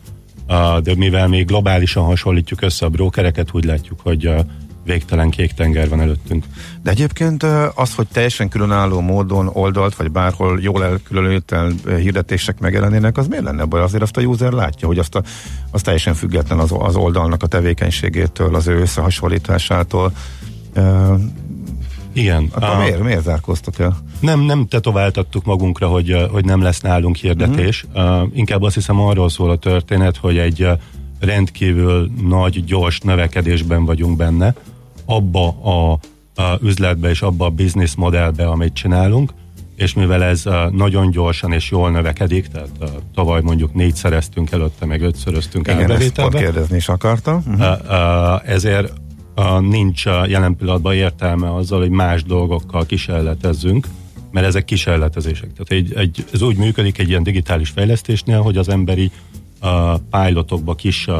de 0.83 0.95
mivel 0.95 1.27
még 1.27 1.45
globálisan 1.45 2.03
hasonlítjuk 2.03 2.61
össze 2.61 2.85
a 2.85 2.89
brókereket, 2.89 3.49
úgy 3.51 3.65
látjuk, 3.65 3.99
hogy 3.99 4.27
uh, 4.27 4.39
végtelen 4.83 5.29
kék 5.29 5.51
tenger 5.51 5.89
van 5.89 6.01
előttünk. 6.01 6.45
De 6.83 6.91
egyébként 6.91 7.43
az, 7.75 7.95
hogy 7.95 8.07
teljesen 8.07 8.49
különálló 8.49 8.99
módon 8.99 9.49
oldalt, 9.53 9.95
vagy 9.95 10.11
bárhol 10.11 10.59
jól 10.61 10.83
elkülönült 10.83 11.55
hirdetések 11.85 12.59
megjelenének, 12.59 13.17
az 13.17 13.27
miért 13.27 13.43
lenne 13.43 13.65
baj? 13.65 13.81
Azért 13.81 14.03
azt 14.03 14.17
a 14.17 14.21
user 14.21 14.51
látja, 14.51 14.87
hogy 14.87 14.97
azt, 14.97 15.15
a, 15.15 15.23
az 15.71 15.81
teljesen 15.81 16.13
független 16.13 16.59
az, 16.59 16.73
az 16.77 16.95
oldalnak 16.95 17.43
a 17.43 17.47
tevékenységétől, 17.47 18.55
az 18.55 18.67
ő 18.67 18.79
összehasonlításától. 18.79 20.11
Igen. 22.13 22.49
Akkor 22.51 22.69
uh, 22.69 22.77
miért, 22.77 23.03
miért 23.03 23.23
zárkóztak 23.23 23.79
el? 23.79 23.97
Nem, 24.19 24.39
nem 24.39 24.67
tetováltattuk 24.67 25.45
magunkra, 25.45 25.87
hogy, 25.87 26.27
hogy 26.31 26.45
nem 26.45 26.61
lesz 26.61 26.81
nálunk 26.81 27.15
hirdetés. 27.15 27.85
Mhm. 27.93 28.03
Uh, 28.03 28.29
inkább 28.33 28.61
azt 28.61 28.75
hiszem 28.75 28.99
arról 28.99 29.29
szól 29.29 29.49
a 29.49 29.55
történet, 29.55 30.17
hogy 30.17 30.37
egy 30.37 30.67
rendkívül 31.19 32.11
nagy, 32.27 32.63
gyors 32.63 32.99
növekedésben 32.99 33.85
vagyunk 33.85 34.17
benne, 34.17 34.53
abba 35.05 35.47
a, 35.47 35.91
a 36.41 36.57
üzletbe 36.61 37.09
és 37.09 37.21
abba 37.21 37.45
a 37.45 37.49
business 37.49 37.95
modellbe, 37.95 38.47
amit 38.47 38.73
csinálunk, 38.73 39.33
és 39.75 39.93
mivel 39.93 40.23
ez 40.23 40.43
nagyon 40.71 41.11
gyorsan 41.11 41.51
és 41.51 41.71
jól 41.71 41.91
növekedik, 41.91 42.47
tehát 42.47 42.69
tavaly 43.15 43.41
mondjuk 43.41 43.73
négyszereztünk 43.73 44.51
előtte, 44.51 44.85
meg 44.85 45.01
ötszöröztünk 45.01 45.67
Igen, 45.67 45.79
árbevételbe, 45.79 46.39
kérdezni 46.39 46.75
is 46.75 46.89
akarta. 46.89 47.35
Uh-huh. 47.35 47.59
Uh, 47.59 47.77
uh, 47.89 48.49
ezért 48.49 48.93
nincs 49.59 50.05
jelen 50.05 50.55
pillanatban 50.55 50.93
értelme 50.93 51.53
azzal, 51.53 51.79
hogy 51.79 51.89
más 51.89 52.23
dolgokkal 52.23 52.85
kísérletezzünk, 52.85 53.87
mert 54.31 54.45
ezek 54.45 54.65
kísérletezések. 54.65 55.49
Tehát 55.53 55.83
egy, 55.83 55.93
egy, 55.93 56.25
ez 56.33 56.41
úgy 56.41 56.57
működik 56.57 56.97
egy 56.97 57.09
ilyen 57.09 57.23
digitális 57.23 57.69
fejlesztésnél, 57.69 58.41
hogy 58.41 58.57
az 58.57 58.69
emberi 58.69 59.11
uh, 59.61 59.69
pilotokba, 60.11 60.75
kis 60.75 61.07
uh, 61.07 61.15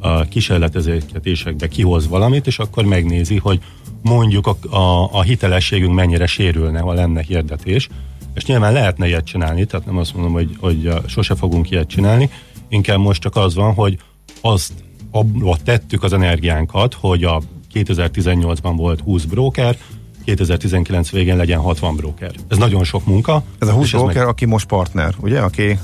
uh, 0.00 0.28
kísérletezésekbe 0.28 1.68
kihoz 1.68 2.08
valamit, 2.08 2.46
és 2.46 2.58
akkor 2.58 2.84
megnézi, 2.84 3.36
hogy 3.36 3.60
mondjuk 4.02 4.46
a, 4.46 4.76
a, 4.76 5.08
a 5.12 5.22
hitelességünk 5.22 5.94
mennyire 5.94 6.26
sérülne, 6.26 6.80
ha 6.80 6.92
lenne 6.92 7.22
hirdetés. 7.22 7.88
És 8.34 8.44
nyilván 8.44 8.72
lehetne 8.72 9.06
ilyet 9.06 9.24
csinálni, 9.24 9.64
tehát 9.64 9.86
nem 9.86 9.96
azt 9.96 10.14
mondom, 10.14 10.32
hogy, 10.32 10.56
hogy 10.60 10.86
uh, 10.86 11.06
sose 11.06 11.34
fogunk 11.34 11.70
ilyet 11.70 11.88
csinálni, 11.88 12.30
inkább 12.68 12.98
most 12.98 13.20
csak 13.20 13.36
az 13.36 13.54
van, 13.54 13.74
hogy 13.74 13.98
azt 14.40 14.72
abba 15.10 15.56
tettük 15.64 16.02
az 16.02 16.12
energiánkat, 16.12 16.94
hogy 16.94 17.24
a 17.24 17.42
2018-ban 17.74 18.72
volt 18.76 19.00
20 19.00 19.24
broker, 19.24 19.76
2019 20.24 21.10
végén 21.10 21.36
legyen 21.36 21.60
60 21.60 21.96
broker. 21.96 22.30
Ez 22.48 22.58
nagyon 22.58 22.84
sok 22.84 23.06
munka. 23.06 23.42
Ez 23.58 23.68
a 23.68 23.72
20 23.72 23.84
és 23.84 23.94
ez 23.94 24.00
broker, 24.00 24.26
aki 24.26 24.44
most 24.44 24.66
partner, 24.66 25.14
ugye? 25.20 25.40
Aki 25.40 25.78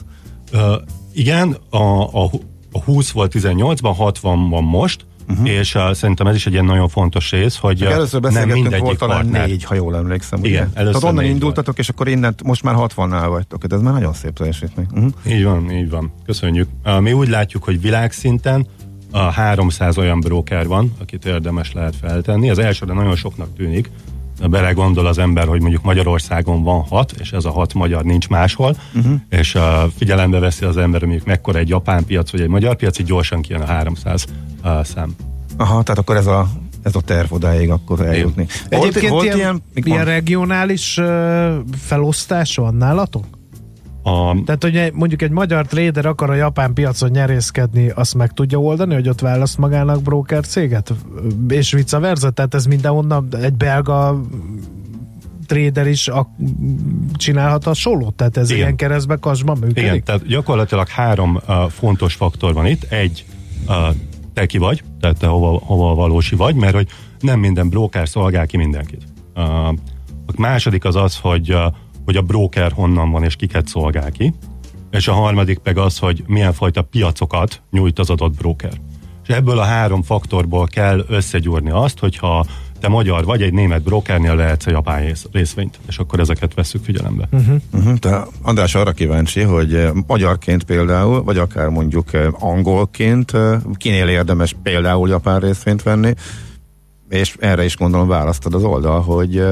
Ö, 0.54 0.75
igen, 1.12 1.56
a, 1.71 2.00
a 2.23 2.30
20 2.81 3.11
volt 3.11 3.33
18-ban, 3.35 3.93
60 3.97 4.49
van 4.49 4.64
most, 4.64 5.07
uh-huh. 5.28 5.49
és 5.49 5.75
uh, 5.75 5.93
szerintem 5.93 6.26
ez 6.26 6.35
is 6.35 6.47
egy 6.47 6.52
ilyen 6.52 6.64
nagyon 6.64 6.88
fontos 6.88 7.31
rész, 7.31 7.57
hogy 7.57 7.83
uh, 7.83 7.93
Először 7.93 8.21
nem 8.21 8.49
mindegyik 8.49 8.81
volt 8.81 8.99
talán 8.99 9.26
négy, 9.26 9.64
ha 9.64 9.75
jól 9.75 9.97
emlékszem. 9.97 10.38
ugye? 10.38 10.49
Igen, 10.49 10.71
először 10.75 11.00
Tehát 11.00 11.16
onnan 11.16 11.31
indultatok, 11.31 11.78
és 11.78 11.88
akkor 11.88 12.09
innen 12.09 12.35
most 12.45 12.62
már 12.62 12.75
60-nál 12.78 13.26
vagytok. 13.28 13.73
Ez 13.73 13.81
már 13.81 13.93
nagyon 13.93 14.12
szép 14.12 14.33
teljesítmény. 14.33 14.87
Uh-huh. 14.90 15.12
Így 15.26 15.45
van, 15.45 15.71
így 15.71 15.90
van. 15.90 16.12
Köszönjük. 16.26 16.69
Uh, 16.85 17.00
Mi 17.00 17.12
úgy 17.12 17.28
látjuk, 17.28 17.64
hogy 17.64 17.81
világszinten 17.81 18.66
a 19.11 19.19
300 19.19 19.99
olyan 19.99 20.21
broker 20.21 20.66
van, 20.66 20.93
akit 21.00 21.25
érdemes 21.25 21.73
lehet 21.73 21.97
feltenni. 21.97 22.50
Az 22.50 22.59
elsőre 22.59 22.93
nagyon 22.93 23.16
soknak 23.16 23.57
tűnik, 23.57 23.90
belegondol 24.50 25.07
az 25.07 25.19
ember, 25.19 25.47
hogy 25.47 25.61
mondjuk 25.61 25.83
Magyarországon 25.83 26.62
van 26.62 26.81
hat, 26.81 27.12
és 27.21 27.33
ez 27.33 27.45
a 27.45 27.50
hat 27.50 27.75
magyar 27.75 28.05
nincs 28.05 28.29
máshol, 28.29 28.76
uh-huh. 28.95 29.14
és 29.29 29.55
uh, 29.55 29.62
figyelembe 29.97 30.38
veszi 30.38 30.64
az 30.64 30.76
ember, 30.76 31.00
hogy 31.00 31.09
mondjuk 31.09 31.29
mekkora 31.29 31.59
egy 31.59 31.69
japán 31.69 32.05
piac, 32.05 32.31
vagy 32.31 32.41
egy 32.41 32.49
magyar 32.49 32.76
piac, 32.76 32.99
így 32.99 33.07
gyorsan 33.07 33.43
kijön 33.43 33.61
a 33.61 33.67
300 33.67 34.25
uh, 34.64 34.85
szám. 34.85 35.14
Aha, 35.57 35.83
tehát 35.83 35.99
akkor 36.00 36.17
ez 36.17 36.26
a, 36.26 36.49
ez 36.83 36.95
a 36.95 37.00
terv 37.00 37.33
odáig 37.33 37.71
akkor 37.71 38.00
eljutni. 38.00 38.47
Egyébként 38.69 39.12
volt 39.12 39.25
ilyen, 39.25 39.38
ilyen, 39.38 39.62
ilyen 39.75 40.05
regionális 40.05 40.97
uh, 40.99 41.55
felosztás 41.79 42.57
van 42.57 42.75
nálatok? 42.75 43.25
A, 44.06 44.42
Tehát, 44.44 44.62
hogy 44.62 44.90
mondjuk 44.92 45.23
egy 45.23 45.30
magyar 45.30 45.66
trader 45.66 46.06
akar 46.06 46.30
a 46.30 46.34
japán 46.34 46.75
piacon 46.75 47.11
nyerészkedni, 47.11 47.88
azt 47.88 48.14
meg 48.14 48.32
tudja 48.32 48.58
oldani, 48.58 48.94
hogy 48.94 49.08
ott 49.08 49.20
választ 49.20 49.58
magának 49.58 50.02
broker 50.02 50.46
céget? 50.46 50.94
És 51.49 51.73
vice 51.73 51.99
versa? 51.99 52.30
Tehát 52.30 52.54
ez 52.54 52.66
mindenhonnan 52.66 53.28
egy 53.42 53.54
belga 53.54 54.20
trader 55.46 55.87
is 55.87 56.08
a, 56.08 56.34
csinálhat 57.14 57.64
hasonlót? 57.64 58.14
Tehát 58.14 58.37
ez 58.37 58.50
Igen. 58.50 58.62
ilyen 58.62 58.76
keresztbe 58.76 59.16
kasban 59.16 59.58
működik? 59.58 59.82
igen, 59.82 60.02
tehát 60.04 60.26
gyakorlatilag 60.26 60.88
három 60.88 61.40
uh, 61.49 61.70
fontos 61.70 62.14
faktor 62.14 62.54
van 62.54 62.66
itt. 62.66 62.82
Egy, 62.82 63.25
uh, 63.68 63.75
te 64.34 64.46
ki 64.46 64.58
vagy, 64.58 64.82
tehát 65.00 65.18
te 65.18 65.26
hova, 65.26 65.61
hova 65.64 65.94
valósi 65.94 66.37
vagy, 66.37 66.54
mert 66.54 66.75
hogy 66.75 66.88
nem 67.20 67.40
minden 67.40 67.68
broker 67.68 68.08
szolgál 68.08 68.46
ki 68.46 68.56
mindenkit. 68.56 69.02
Uh, 69.34 69.68
a 70.26 70.32
második 70.37 70.84
az 70.84 70.96
az, 70.96 71.18
hogy, 71.18 71.52
uh, 71.52 71.75
hogy 72.04 72.16
a 72.16 72.23
broker 72.23 72.73
honnan 72.73 73.11
van 73.11 73.25
és 73.25 73.37
kiket 73.37 73.66
szolgál 73.66 74.11
ki, 74.11 74.34
és 74.90 75.08
a 75.08 75.12
harmadik 75.12 75.61
meg 75.62 75.78
az, 75.78 75.99
hogy 75.99 76.25
milyen 76.26 76.52
fajta 76.52 76.82
piacokat 76.82 77.62
nyújt 77.70 77.99
az 77.99 78.11
adott 78.11 78.37
broker. 78.37 78.73
És 79.26 79.34
ebből 79.34 79.58
a 79.58 79.64
három 79.64 80.02
faktorból 80.02 80.66
kell 80.66 81.04
összegyúrni 81.08 81.70
azt, 81.70 81.99
hogyha 81.99 82.46
te 82.80 82.88
magyar 82.88 83.25
vagy, 83.25 83.42
egy 83.42 83.52
német 83.52 83.82
brokernél 83.82 84.37
vehetsz 84.37 84.66
a 84.66 84.70
japán 84.70 85.00
rész- 85.00 85.28
részvényt, 85.32 85.78
és 85.88 85.99
akkor 85.99 86.20
ezeket 86.20 86.54
vesszük 86.54 86.84
figyelembe. 86.84 87.28
Uh-huh. 87.32 87.61
Uh-huh, 87.73 87.96
te 87.96 88.26
András 88.42 88.75
arra 88.75 88.92
kíváncsi, 88.92 89.40
hogy 89.40 89.75
eh, 89.75 89.90
magyarként 90.06 90.64
például, 90.64 91.23
vagy 91.23 91.38
akár 91.38 91.68
mondjuk 91.68 92.12
eh, 92.12 92.42
angolként, 92.44 93.34
eh, 93.34 93.61
kinél 93.76 94.08
érdemes 94.08 94.56
például 94.62 95.08
japán 95.08 95.40
részvényt 95.40 95.82
venni, 95.82 96.14
és 97.08 97.37
erre 97.38 97.64
is 97.64 97.76
gondolom 97.76 98.08
választod 98.08 98.54
az 98.54 98.64
oldal, 98.64 99.00
hogy 99.00 99.42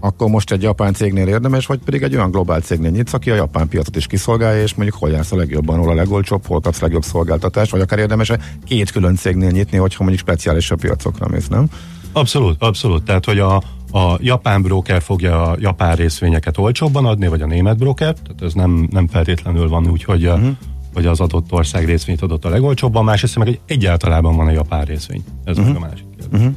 akkor 0.00 0.28
most 0.28 0.52
egy 0.52 0.62
japán 0.62 0.92
cégnél 0.92 1.28
érdemes, 1.28 1.66
vagy 1.66 1.78
pedig 1.84 2.02
egy 2.02 2.14
olyan 2.14 2.30
globál 2.30 2.60
cégnél 2.60 2.90
nyitsz, 2.90 3.12
aki 3.12 3.30
a 3.30 3.34
japán 3.34 3.68
piacot 3.68 3.96
is 3.96 4.06
kiszolgálja, 4.06 4.62
és 4.62 4.74
mondjuk 4.74 4.98
hol 4.98 5.10
jársz 5.10 5.32
a 5.32 5.36
legjobban, 5.36 5.78
hol 5.78 5.90
a 5.90 5.94
legolcsóbb, 5.94 6.46
hol 6.46 6.60
kapsz 6.60 6.80
legjobb 6.80 7.02
szolgáltatást, 7.02 7.70
vagy 7.70 7.80
akár 7.80 7.98
érdemes 7.98 8.32
két 8.64 8.90
külön 8.90 9.16
cégnél 9.16 9.50
nyitni, 9.50 9.78
hogyha 9.78 10.02
mondjuk 10.04 10.22
speciálisabb 10.28 10.80
piacokra 10.80 11.28
mész, 11.28 11.48
nem? 11.48 11.68
Abszolút, 12.12 12.62
abszolút. 12.62 13.02
Tehát, 13.02 13.24
hogy 13.24 13.38
a, 13.38 13.56
a 13.90 14.16
japán 14.20 14.62
broker 14.62 15.02
fogja 15.02 15.42
a 15.50 15.56
japán 15.60 15.96
részvényeket 15.96 16.58
olcsóbban 16.58 17.06
adni, 17.06 17.28
vagy 17.28 17.42
a 17.42 17.46
német 17.46 17.76
broker, 17.76 18.14
tehát 18.14 18.42
ez 18.42 18.52
nem, 18.52 18.88
nem 18.90 19.06
feltétlenül 19.06 19.68
van 19.68 19.90
úgy, 19.90 20.04
hogy, 20.04 20.26
uh-huh. 20.26 20.48
hogy 20.94 21.06
az 21.06 21.20
adott 21.20 21.52
ország 21.52 21.84
részvényt 21.84 22.22
adott 22.22 22.44
a 22.44 22.48
legolcsóbban, 22.48 23.04
másrészt 23.04 23.36
meg, 23.36 23.46
hogy 23.46 23.60
egyáltalában 23.66 24.36
van 24.36 24.46
a 24.46 24.50
japán 24.50 24.84
részvény. 24.84 25.24
Ez 25.44 25.58
uh-huh. 25.58 25.72
meg 25.72 25.82
a 25.82 25.86
másik 25.86 26.06
kérdés. 26.16 26.40
Uh-huh. 26.40 26.54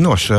Nos, 0.00 0.30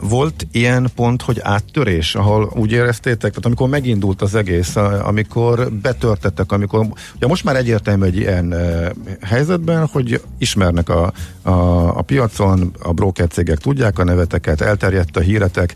volt 0.00 0.46
ilyen 0.52 0.88
pont, 0.94 1.22
hogy 1.22 1.40
áttörés, 1.42 2.14
ahol 2.14 2.52
úgy 2.56 2.72
éreztétek, 2.72 3.30
tehát 3.30 3.44
amikor 3.44 3.68
megindult 3.68 4.22
az 4.22 4.34
egész, 4.34 4.76
amikor 4.76 5.72
betörtettek, 5.72 6.52
amikor, 6.52 6.86
ugye 7.16 7.26
most 7.26 7.44
már 7.44 7.56
egyértelmű 7.56 8.04
egy 8.04 8.16
ilyen 8.16 8.54
helyzetben, 9.22 9.86
hogy 9.86 10.20
ismernek 10.38 10.88
a, 10.88 11.12
a, 11.42 11.50
a 11.98 12.02
piacon, 12.02 12.72
a 12.82 12.92
broker 12.92 13.28
cégek 13.28 13.58
tudják 13.58 13.98
a 13.98 14.04
neveteket, 14.04 14.60
elterjedt 14.60 15.16
a 15.16 15.20
híretek, 15.20 15.74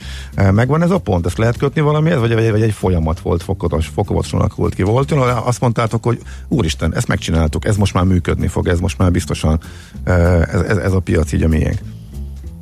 megvan 0.51 0.83
ez 0.83 0.91
a 0.91 0.99
pont, 0.99 1.27
ezt 1.27 1.39
lehet 1.39 1.57
kötni 1.57 1.81
valamihez, 1.81 2.19
vagy, 2.19 2.35
vagy, 2.35 2.51
vagy 2.51 2.63
egy 2.63 2.73
folyamat 2.73 3.21
volt, 3.21 3.43
fokozatos, 3.43 3.87
fokozatosan 3.87 4.39
alakult 4.39 4.75
ki 4.75 4.83
volt, 4.83 5.13
azt 5.45 5.61
mondtátok, 5.61 6.05
hogy 6.05 6.21
úristen, 6.49 6.95
ezt 6.95 7.09
megcsináltuk, 7.09 7.65
ez 7.65 7.77
most 7.77 7.95
már 7.95 8.05
működni 8.05 8.47
fog, 8.47 8.69
ez 8.69 8.79
most 8.79 8.99
már 8.99 9.11
biztosan 9.11 9.61
ez, 10.05 10.61
ez, 10.61 10.77
ez 10.77 10.93
a 10.93 11.01
piac 11.01 11.33
így 11.33 11.43
a 11.43 11.49
miénk. 11.49 11.79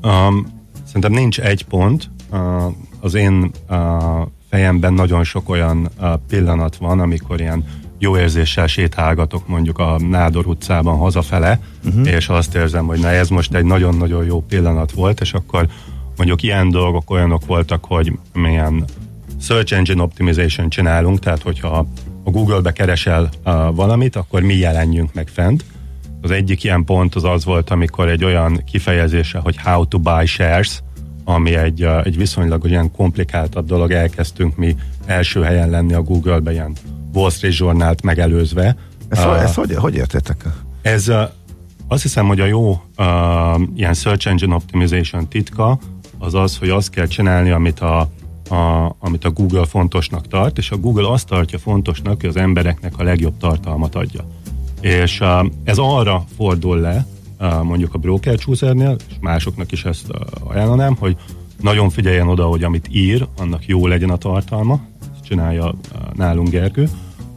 Um, 0.02 0.55
Szerintem 0.96 1.22
nincs 1.22 1.40
egy 1.40 1.64
pont. 1.64 2.10
Az 3.00 3.14
én 3.14 3.50
fejemben 4.50 4.92
nagyon 4.92 5.24
sok 5.24 5.48
olyan 5.48 5.88
pillanat 6.28 6.76
van, 6.76 7.00
amikor 7.00 7.40
ilyen 7.40 7.64
jó 7.98 8.16
érzéssel 8.16 8.66
sétálgatok 8.66 9.48
mondjuk 9.48 9.78
a 9.78 9.98
Nádor 9.98 10.46
utcában 10.46 10.96
hazafele, 10.96 11.60
uh-huh. 11.84 12.08
és 12.08 12.28
azt 12.28 12.54
érzem, 12.54 12.86
hogy 12.86 13.00
na 13.00 13.08
ez 13.08 13.28
most 13.28 13.54
egy 13.54 13.64
nagyon-nagyon 13.64 14.24
jó 14.24 14.40
pillanat 14.40 14.92
volt, 14.92 15.20
és 15.20 15.32
akkor 15.32 15.66
mondjuk 16.16 16.42
ilyen 16.42 16.70
dolgok 16.70 17.10
olyanok 17.10 17.46
voltak, 17.46 17.84
hogy 17.84 18.18
milyen 18.32 18.84
search 19.40 19.72
engine 19.72 20.02
optimization 20.02 20.68
csinálunk, 20.68 21.18
tehát 21.18 21.42
hogyha 21.42 21.86
a 22.24 22.30
Google-be 22.30 22.72
keresel 22.72 23.22
uh, 23.22 23.52
valamit, 23.74 24.16
akkor 24.16 24.42
mi 24.42 24.54
jelenjünk 24.54 25.14
meg 25.14 25.28
fent. 25.28 25.64
Az 26.20 26.30
egyik 26.30 26.64
ilyen 26.64 26.84
pont 26.84 27.14
az 27.14 27.24
az 27.24 27.44
volt, 27.44 27.70
amikor 27.70 28.08
egy 28.08 28.24
olyan 28.24 28.62
kifejezése, 28.70 29.38
hogy 29.38 29.56
how 29.62 29.86
to 29.86 29.98
buy 29.98 30.26
shares, 30.26 30.82
ami 31.28 31.54
egy, 31.54 31.86
egy 32.04 32.16
viszonylag 32.16 32.64
olyan 32.64 32.90
komplikáltabb 32.92 33.66
dolog, 33.66 33.90
elkezdtünk 33.90 34.56
mi 34.56 34.76
első 35.06 35.42
helyen 35.42 35.70
lenni 35.70 35.92
a 35.92 36.02
Google-be 36.02 36.52
ilyen 36.52 36.72
Wall 37.14 37.30
Street 37.30 37.56
Journal-t 37.56 38.02
megelőzve. 38.02 38.76
Ezt, 39.08 39.26
uh, 39.26 39.42
ezt 39.42 39.54
hogy, 39.54 39.74
hogy 39.74 39.94
értétek? 39.94 40.44
Ez 40.82 41.12
azt 41.88 42.02
hiszem, 42.02 42.26
hogy 42.26 42.40
a 42.40 42.44
jó 42.44 42.70
uh, 42.70 43.60
ilyen 43.76 43.94
search 43.94 44.26
engine 44.26 44.54
optimization 44.54 45.28
titka 45.28 45.78
az 46.18 46.34
az, 46.34 46.58
hogy 46.58 46.68
azt 46.68 46.90
kell 46.90 47.06
csinálni, 47.06 47.50
amit 47.50 47.80
a, 47.80 47.98
a, 48.48 48.94
amit 48.98 49.24
a 49.24 49.30
Google 49.30 49.64
fontosnak 49.64 50.28
tart, 50.28 50.58
és 50.58 50.70
a 50.70 50.76
Google 50.76 51.08
azt 51.08 51.26
tartja 51.26 51.58
fontosnak, 51.58 52.20
hogy 52.20 52.28
az 52.28 52.36
embereknek 52.36 52.98
a 52.98 53.02
legjobb 53.02 53.36
tartalmat 53.38 53.94
adja. 53.94 54.24
És 54.80 55.20
uh, 55.20 55.46
ez 55.64 55.78
arra 55.78 56.24
fordul 56.36 56.78
le, 56.78 57.06
mondjuk 57.38 57.94
a 57.94 57.98
broker 57.98 58.38
choosernél, 58.38 58.96
és 59.08 59.14
másoknak 59.20 59.72
is 59.72 59.84
ezt 59.84 60.06
ajánlanám, 60.44 60.96
hogy 60.96 61.16
nagyon 61.60 61.90
figyeljen 61.90 62.28
oda, 62.28 62.44
hogy 62.44 62.62
amit 62.62 62.88
ír, 62.90 63.26
annak 63.38 63.66
jó 63.66 63.86
legyen 63.86 64.10
a 64.10 64.16
tartalma, 64.16 64.80
ezt 65.14 65.24
csinálja 65.24 65.74
nálunk 66.14 66.48
Gergő, 66.48 66.88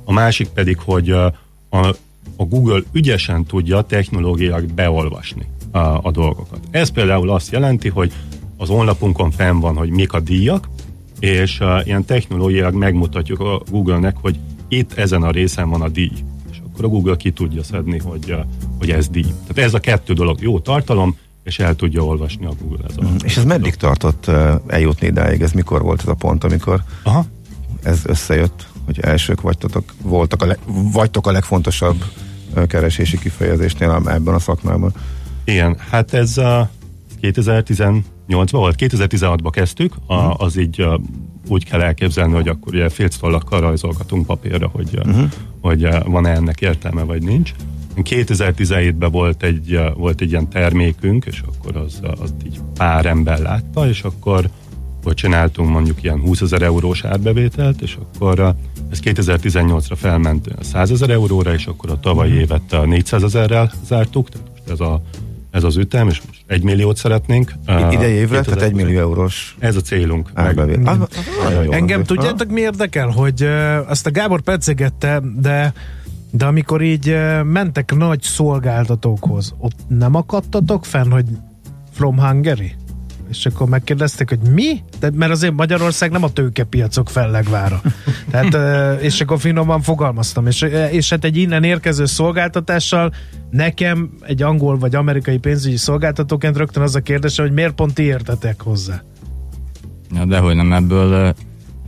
a 0.03 0.11
másik 0.11 0.47
pedig, 0.47 0.77
hogy 0.79 1.09
a, 1.09 1.33
Google 2.45 2.81
ügyesen 2.91 3.43
tudja 3.43 3.81
technológiailag 3.81 4.73
beolvasni 4.73 5.45
a, 5.71 6.11
dolgokat. 6.11 6.59
Ez 6.71 6.89
például 6.89 7.29
azt 7.29 7.51
jelenti, 7.51 7.89
hogy 7.89 8.11
az 8.57 8.69
honlapunkon 8.69 9.31
fenn 9.31 9.59
van, 9.59 9.75
hogy 9.75 9.89
mik 9.89 10.13
a 10.13 10.19
díjak, 10.19 10.67
és 11.19 11.63
ilyen 11.83 12.05
technológiailag 12.05 12.73
megmutatjuk 12.73 13.39
a 13.39 13.61
Google-nek, 13.69 14.15
hogy 14.21 14.39
itt 14.67 14.93
ezen 14.93 15.23
a 15.23 15.31
részen 15.31 15.69
van 15.69 15.81
a 15.81 15.89
díj. 15.89 16.11
Akkor 16.79 16.91
a 16.91 16.93
Google 16.93 17.15
ki 17.15 17.31
tudja 17.31 17.63
szedni, 17.63 17.99
hogy, 17.99 18.31
uh, 18.31 18.39
hogy 18.77 18.91
ez 18.91 19.07
díj. 19.07 19.33
Tehát 19.47 19.57
ez 19.57 19.73
a 19.73 19.79
kettő 19.79 20.13
dolog, 20.13 20.41
jó 20.41 20.59
tartalom, 20.59 21.17
és 21.43 21.59
el 21.59 21.75
tudja 21.75 22.05
olvasni 22.05 22.45
a 22.45 22.51
Google. 22.61 22.85
Ez 22.89 22.95
a 22.97 23.03
mm. 23.03 23.15
És 23.23 23.37
ez 23.37 23.43
meddig 23.43 23.75
tartott 23.75 24.27
uh, 24.27 24.51
eljutni 24.67 25.07
idáig? 25.07 25.41
Ez 25.41 25.51
mikor 25.51 25.81
volt 25.81 26.01
ez 26.01 26.07
a 26.07 26.13
pont, 26.13 26.43
amikor 26.43 26.83
Aha. 27.03 27.25
ez 27.83 28.01
összejött? 28.05 28.67
hogy 28.85 28.99
elsők 28.99 29.41
vagytok, 29.41 29.93
voltak 30.01 30.41
a 30.41 30.45
le, 30.45 30.57
vagytok 30.91 31.27
a 31.27 31.31
legfontosabb 31.31 32.03
keresési 32.67 33.19
kifejezésnél 33.19 33.91
ebben 34.05 34.33
a 34.33 34.39
szakmában. 34.39 34.93
Igen, 35.43 35.77
hát 35.89 36.13
ez 36.13 36.37
a 36.37 36.69
2018-ban 37.21 38.47
volt, 38.51 38.75
2016-ban 38.79 39.49
kezdtük, 39.51 39.93
a, 40.05 40.15
uh-huh. 40.15 40.41
az 40.41 40.57
így 40.57 40.81
a, 40.81 40.99
úgy 41.47 41.65
kell 41.65 41.81
elképzelni, 41.81 42.33
hogy 42.33 42.47
akkor 42.47 42.73
ugye 42.73 42.89
félctollakkal 42.89 43.59
rajzolgatunk 43.59 44.25
papírra, 44.25 44.67
hogy, 44.67 44.89
uh-huh. 45.05 45.29
Hogy 45.61 45.87
van-e 46.05 46.29
ennek 46.29 46.61
értelme, 46.61 47.03
vagy 47.03 47.23
nincs. 47.23 47.53
2017-ben 47.95 49.11
volt 49.11 49.43
egy, 49.43 49.79
volt 49.95 50.21
egy 50.21 50.29
ilyen 50.29 50.49
termékünk, 50.49 51.25
és 51.25 51.41
akkor 51.41 51.75
az, 51.75 51.99
az 52.21 52.33
így 52.45 52.59
pár 52.73 53.05
ember 53.05 53.39
látta, 53.39 53.87
és 53.87 54.01
akkor 54.01 54.49
akkor 54.99 55.13
csináltunk 55.13 55.69
mondjuk 55.69 56.03
ilyen 56.03 56.19
20 56.19 56.41
ezer 56.41 56.61
eurós 56.61 57.03
árbevételt, 57.03 57.81
és 57.81 57.97
akkor 58.01 58.55
ez 58.91 58.99
2018-ra 59.03 59.93
felment 59.95 60.47
100 60.61 60.91
ezer 60.91 61.09
euróra, 61.09 61.53
és 61.53 61.65
akkor 61.65 61.89
a 61.89 61.99
tavalyi 61.99 62.31
mm. 62.31 62.37
évet 62.37 62.85
400 62.85 63.23
ezerrel 63.23 63.71
zártuk, 63.85 64.29
tehát 64.29 64.47
most 64.49 64.69
ez, 64.69 64.79
a, 64.79 65.01
ez 65.51 65.63
az 65.63 65.77
ütem, 65.77 66.07
és 66.07 66.21
most 66.27 66.41
egy 66.47 66.63
milliót 66.63 66.97
szeretnénk. 66.97 67.53
Idei 67.91 68.13
évre, 68.13 68.41
tehát 68.41 68.61
egy 68.61 68.73
millió 68.73 68.99
eurós 68.99 69.55
Ez 69.59 69.75
a 69.75 69.81
célunk. 69.81 70.31
Árbevétel. 70.33 70.95
Mm. 70.95 71.71
Engem 71.71 72.03
tudjátok 72.03 72.49
mi 72.49 72.61
érdekel, 72.61 73.07
hogy 73.07 73.43
azt 73.87 74.05
a 74.05 74.11
Gábor 74.11 74.41
pecegette, 74.41 75.21
de 75.35 75.73
de 76.31 76.45
amikor 76.45 76.81
így 76.81 77.17
mentek 77.43 77.95
nagy 77.95 78.21
szolgáltatókhoz, 78.21 79.53
ott 79.57 79.77
nem 79.87 80.15
akadtatok 80.15 80.85
fenn, 80.85 81.11
hogy 81.11 81.25
from 81.91 82.19
Hungary? 82.19 82.75
És 83.29 83.45
akkor 83.45 83.69
megkérdezték, 83.69 84.29
hogy 84.29 84.39
mi? 84.39 84.83
De, 84.99 85.11
mert 85.13 85.31
azért 85.31 85.53
Magyarország 85.53 86.11
nem 86.11 86.23
a 86.23 86.29
tőkepiacok 86.29 87.09
fellegvára. 87.09 87.81
Tehát, 88.31 89.01
és 89.01 89.21
akkor 89.21 89.39
finoman 89.39 89.81
fogalmaztam. 89.81 90.47
És, 90.47 90.61
és 90.91 91.09
hát 91.09 91.23
egy 91.23 91.37
innen 91.37 91.63
érkező 91.63 92.05
szolgáltatással 92.05 93.13
nekem 93.49 94.09
egy 94.21 94.41
angol 94.41 94.77
vagy 94.77 94.95
amerikai 94.95 95.37
pénzügyi 95.37 95.77
szolgáltatóként 95.77 96.57
rögtön 96.57 96.83
az 96.83 96.95
a 96.95 96.99
kérdés, 96.99 97.37
hogy 97.37 97.51
miért 97.51 97.73
pont 97.73 97.93
ti 97.93 98.03
értetek 98.03 98.61
hozzá? 98.61 99.03
Ja, 100.15 100.25
dehogy 100.25 100.55
nem, 100.55 100.73
ebből 100.73 101.35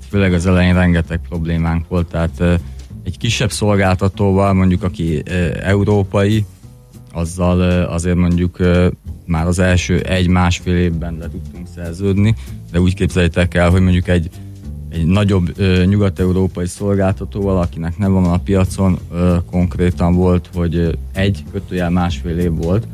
főleg 0.10 0.34
az 0.34 0.46
elején 0.46 0.74
rengeteg 0.74 1.20
problémánk 1.30 1.88
volt, 1.88 2.08
tehát 2.08 2.62
egy 3.04 3.18
kisebb 3.18 3.52
szolgáltatóval, 3.52 4.54
mondjuk 4.54 4.84
aki 4.84 5.24
európai, 5.64 6.46
azzal 7.14 7.62
azért 7.84 8.16
mondjuk 8.16 8.58
már 9.32 9.48
az 9.48 9.60
első 9.60 10.00
egy-másfél 10.00 10.76
évben 10.76 11.17
le 11.20 11.30
tudtunk 11.30 11.67
szerződni, 11.76 12.36
de 12.72 12.80
úgy 12.80 12.94
képzeljétek 12.94 13.54
el, 13.54 13.70
hogy 13.70 13.82
mondjuk 13.82 14.08
egy, 14.08 14.30
egy 14.89 15.06
nagyobb 15.06 15.54
ö, 15.56 15.84
nyugat-európai 15.86 16.65
szolgáltatóval, 16.65 17.58
akinek 17.58 17.98
nem 17.98 18.13
van 18.13 18.26
a 18.26 18.38
piacon, 18.38 19.00
ö, 19.12 19.36
konkrétan 19.52 20.15
volt, 20.15 20.50
hogy 20.54 20.98
egy 21.13 21.44
kötőjel 21.52 21.89
másfél 21.89 22.38
év 22.38 22.52
volt, 22.52 22.88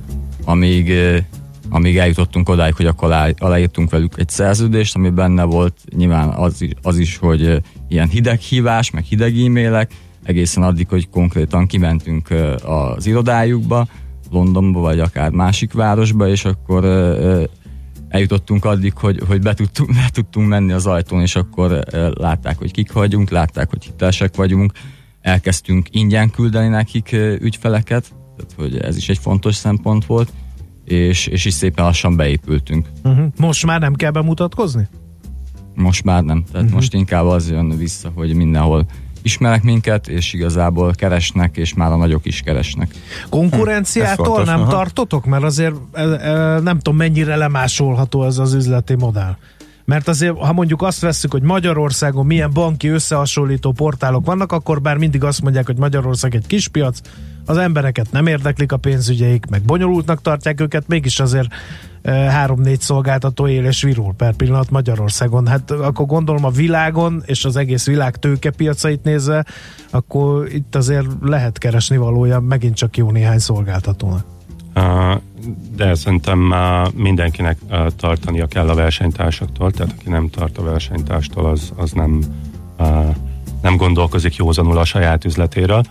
amíg, 0.44 0.90
ö, 0.90 1.18
amíg 1.70 1.98
eljutottunk 1.98 2.50
odáig, 2.50 2.76
hogy 2.76 2.86
akkor 2.86 3.08
alá, 3.08 3.30
aláírtunk 3.38 3.90
velük 3.90 4.14
egy 4.18 4.30
szerződést, 4.30 4.96
ami 4.96 5.10
benne 5.10 5.44
volt 5.44 5.74
nyilván 5.96 6.30
az, 6.30 6.66
az 6.82 6.98
is, 6.98 7.18
hogy 7.18 7.42
ö, 7.42 7.58
ilyen 7.88 8.08
hideg 8.08 8.40
hívás, 8.40 8.92
meg 8.92 9.04
hideg 9.04 9.38
e-mailek, 9.38 9.92
egészen 10.24 10.64
addig, 10.64 10.88
hogy 10.88 11.10
konkrétan 11.10 11.68
kimentünk 11.68 12.30
ö, 12.30 12.56
az 12.56 13.06
irodájukba, 13.06 13.88
Londonba, 14.32 14.80
vagy 14.80 15.00
akár 15.00 15.32
másik 15.32 15.74
városba, 15.74 16.28
és 16.28 16.46
akkor 16.46 16.86
eljutottunk 18.10 18.66
addig, 18.66 18.94
hogy, 18.94 19.22
hogy 19.28 19.42
be, 19.42 19.54
tudtunk, 19.54 19.94
be 19.94 20.10
tudtunk 20.12 20.48
menni 20.48 20.72
az 20.72 20.86
ajtón, 20.86 21.22
és 21.22 21.36
akkor 21.36 21.84
látták, 22.14 22.58
hogy 22.58 22.72
kik 22.72 22.92
vagyunk, 22.92 23.30
látták, 23.30 23.70
hogy 23.70 23.84
hitelesek 23.84 24.36
vagyunk, 24.36 24.72
elkezdtünk 25.22 25.88
ingyen 25.92 26.30
küldeni 26.30 26.68
nekik 26.68 27.12
ügyfeleket, 27.40 28.12
tehát 28.38 28.54
hogy 28.58 28.78
ez 28.78 28.98
is 28.98 29.10
egy 29.10 29.18
fontos 29.18 29.56
szempont 29.56 30.06
volt, 30.06 30.34
és, 30.86 31.28
és 31.28 31.46
is 31.46 31.54
szépen 31.54 31.86
lassan 31.86 32.16
beépültünk. 32.16 32.88
Uh-huh. 33.04 33.26
Most 33.38 33.66
már 33.66 33.80
nem 33.80 33.94
kell 33.94 34.12
bemutatkozni? 34.12 34.88
Most 35.76 36.04
már 36.04 36.24
nem, 36.24 36.44
tehát 36.44 36.62
uh-huh. 36.62 36.74
most 36.74 36.94
inkább 36.94 37.26
az 37.26 37.50
jön 37.50 37.78
vissza, 37.78 38.12
hogy 38.16 38.34
mindenhol 38.34 38.86
ismerek 39.28 39.64
minket, 39.64 40.08
és 40.08 40.34
igazából 40.34 40.94
keresnek, 40.94 41.58
és 41.58 41.74
már 41.74 41.92
a 41.92 41.96
nagyok 41.96 42.26
is 42.26 42.42
keresnek. 42.42 42.92
Konkurenciától 43.30 44.40
hm, 44.40 44.46
nem 44.46 44.62
aha. 44.62 44.70
tartotok? 44.70 45.26
Mert 45.26 45.44
azért 45.44 45.76
e, 45.92 46.02
e, 46.02 46.60
nem 46.60 46.80
tudom 46.80 46.98
mennyire 46.98 47.36
lemásolható 47.36 48.26
ez 48.26 48.38
az 48.38 48.54
üzleti 48.54 48.96
modell. 48.96 49.36
Mert 49.86 50.08
azért, 50.08 50.38
ha 50.38 50.54
mondjuk 50.54 50.82
azt 50.82 51.02
vesszük, 51.02 51.32
hogy 51.32 51.42
Magyarországon 51.42 52.26
milyen 52.26 52.54
banki 52.54 52.88
összehasonlító 52.88 53.72
portálok 53.72 54.26
vannak, 54.26 54.52
akkor 54.52 54.82
bár 54.82 54.98
mindig 54.98 55.24
azt 55.24 55.42
mondják, 55.42 55.66
hogy 55.66 55.78
Magyarország 55.78 56.36
egy 56.36 56.48
kis 56.48 56.68
piac, 56.68 57.00
az 57.46 57.58
embereket 57.58 58.12
nem 58.12 58.28
érdeklik 58.28 58.72
a 58.72 58.78
pénzügyeik, 58.78 59.46
meg 59.50 59.62
bonyolultnak 59.62 60.22
tartják 60.22 60.62
őket, 60.62 60.88
mégis 60.88 61.20
azért 61.20 61.48
három-négy 62.08 62.82
szolgáltató 62.82 63.48
él 63.48 63.66
és 63.66 63.82
virul 63.82 64.14
per 64.14 64.34
pillanat 64.34 64.70
Magyarországon. 64.70 65.48
Hát 65.48 65.72
akkor 65.72 66.06
gondolom 66.06 66.46
a 66.46 66.50
világon 66.50 67.24
és 67.26 67.46
az 67.46 67.56
egész 67.56 67.86
világ 67.86 68.16
tőkepiacait 68.16 69.04
nézve, 69.04 69.46
akkor 69.90 70.48
itt 70.54 70.76
azért 70.76 71.08
lehet 71.22 71.58
keresni 71.58 71.98
valója 71.98 72.40
megint 72.40 72.76
csak 72.76 72.98
jó 72.98 73.12
néhány 73.12 73.40
szolgáltatónak. 73.40 74.26
De 75.76 75.96
szerintem 75.96 76.54
mindenkinek 76.96 77.58
tartania 77.98 78.48
kell 78.48 78.70
a 78.70 78.76
versenytársaktól, 78.76 79.72
tehát 79.72 79.94
aki 80.00 80.10
nem 80.10 80.30
tart 80.30 80.58
a 80.58 80.64
versenytárstól, 80.64 81.46
az, 81.46 81.74
az 81.76 81.92
nem, 81.92 82.22
nem 83.62 83.76
gondolkozik 83.78 84.36
józanul 84.36 84.78
a 84.78 84.86
saját 84.86 85.26
üzletéről. 85.26 85.84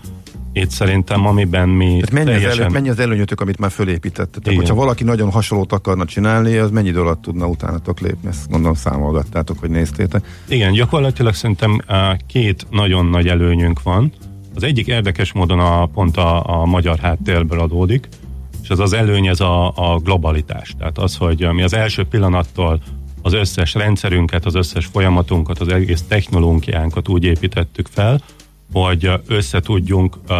Itt 0.56 0.70
szerintem, 0.70 1.26
amiben 1.26 1.68
mi 1.68 1.86
Tehát 1.86 2.10
mennyi, 2.10 2.24
teljesen... 2.24 2.50
az 2.50 2.58
elő, 2.58 2.68
mennyi 2.68 2.88
az 2.88 2.98
előnyötök, 2.98 3.40
amit 3.40 3.58
már 3.58 3.70
fölépítettetek? 3.70 4.42
Tehát, 4.42 4.58
hogyha 4.58 4.74
valaki 4.74 5.04
nagyon 5.04 5.30
hasonlót 5.30 5.72
akarna 5.72 6.04
csinálni, 6.04 6.56
az 6.56 6.70
mennyi 6.70 6.88
idő 6.88 7.00
alatt 7.00 7.22
tudna 7.22 7.46
utánatok 7.46 8.00
lépni? 8.00 8.28
Ezt 8.28 8.50
gondolom 8.50 8.74
számolgattátok, 8.74 9.58
hogy 9.58 9.70
néztétek. 9.70 10.42
Igen, 10.48 10.72
gyakorlatilag 10.72 11.34
szerintem 11.34 11.80
két 12.26 12.66
nagyon 12.70 13.06
nagy 13.06 13.28
előnyünk 13.28 13.82
van. 13.82 14.12
Az 14.54 14.62
egyik 14.62 14.86
érdekes 14.86 15.32
módon 15.32 15.58
a, 15.58 15.86
pont 15.86 16.16
a, 16.16 16.60
a 16.60 16.64
magyar 16.64 16.98
háttérből 16.98 17.60
adódik, 17.60 18.08
és 18.62 18.70
az 18.70 18.78
az 18.78 18.92
előny 18.92 19.26
ez 19.26 19.40
a, 19.40 19.66
a 19.66 19.98
globalitás. 19.98 20.74
Tehát 20.78 20.98
az, 20.98 21.16
hogy 21.16 21.48
mi 21.52 21.62
az 21.62 21.74
első 21.74 22.04
pillanattól 22.04 22.80
az 23.22 23.32
összes 23.32 23.74
rendszerünket, 23.74 24.44
az 24.44 24.54
összes 24.54 24.86
folyamatunkat, 24.86 25.58
az 25.58 25.68
egész 25.68 26.04
technológiánkat 26.08 27.08
úgy 27.08 27.24
építettük 27.24 27.86
fel, 27.90 28.20
hogy 28.72 29.10
össze 29.26 29.60
tudjunk 29.60 30.16
uh, 30.28 30.36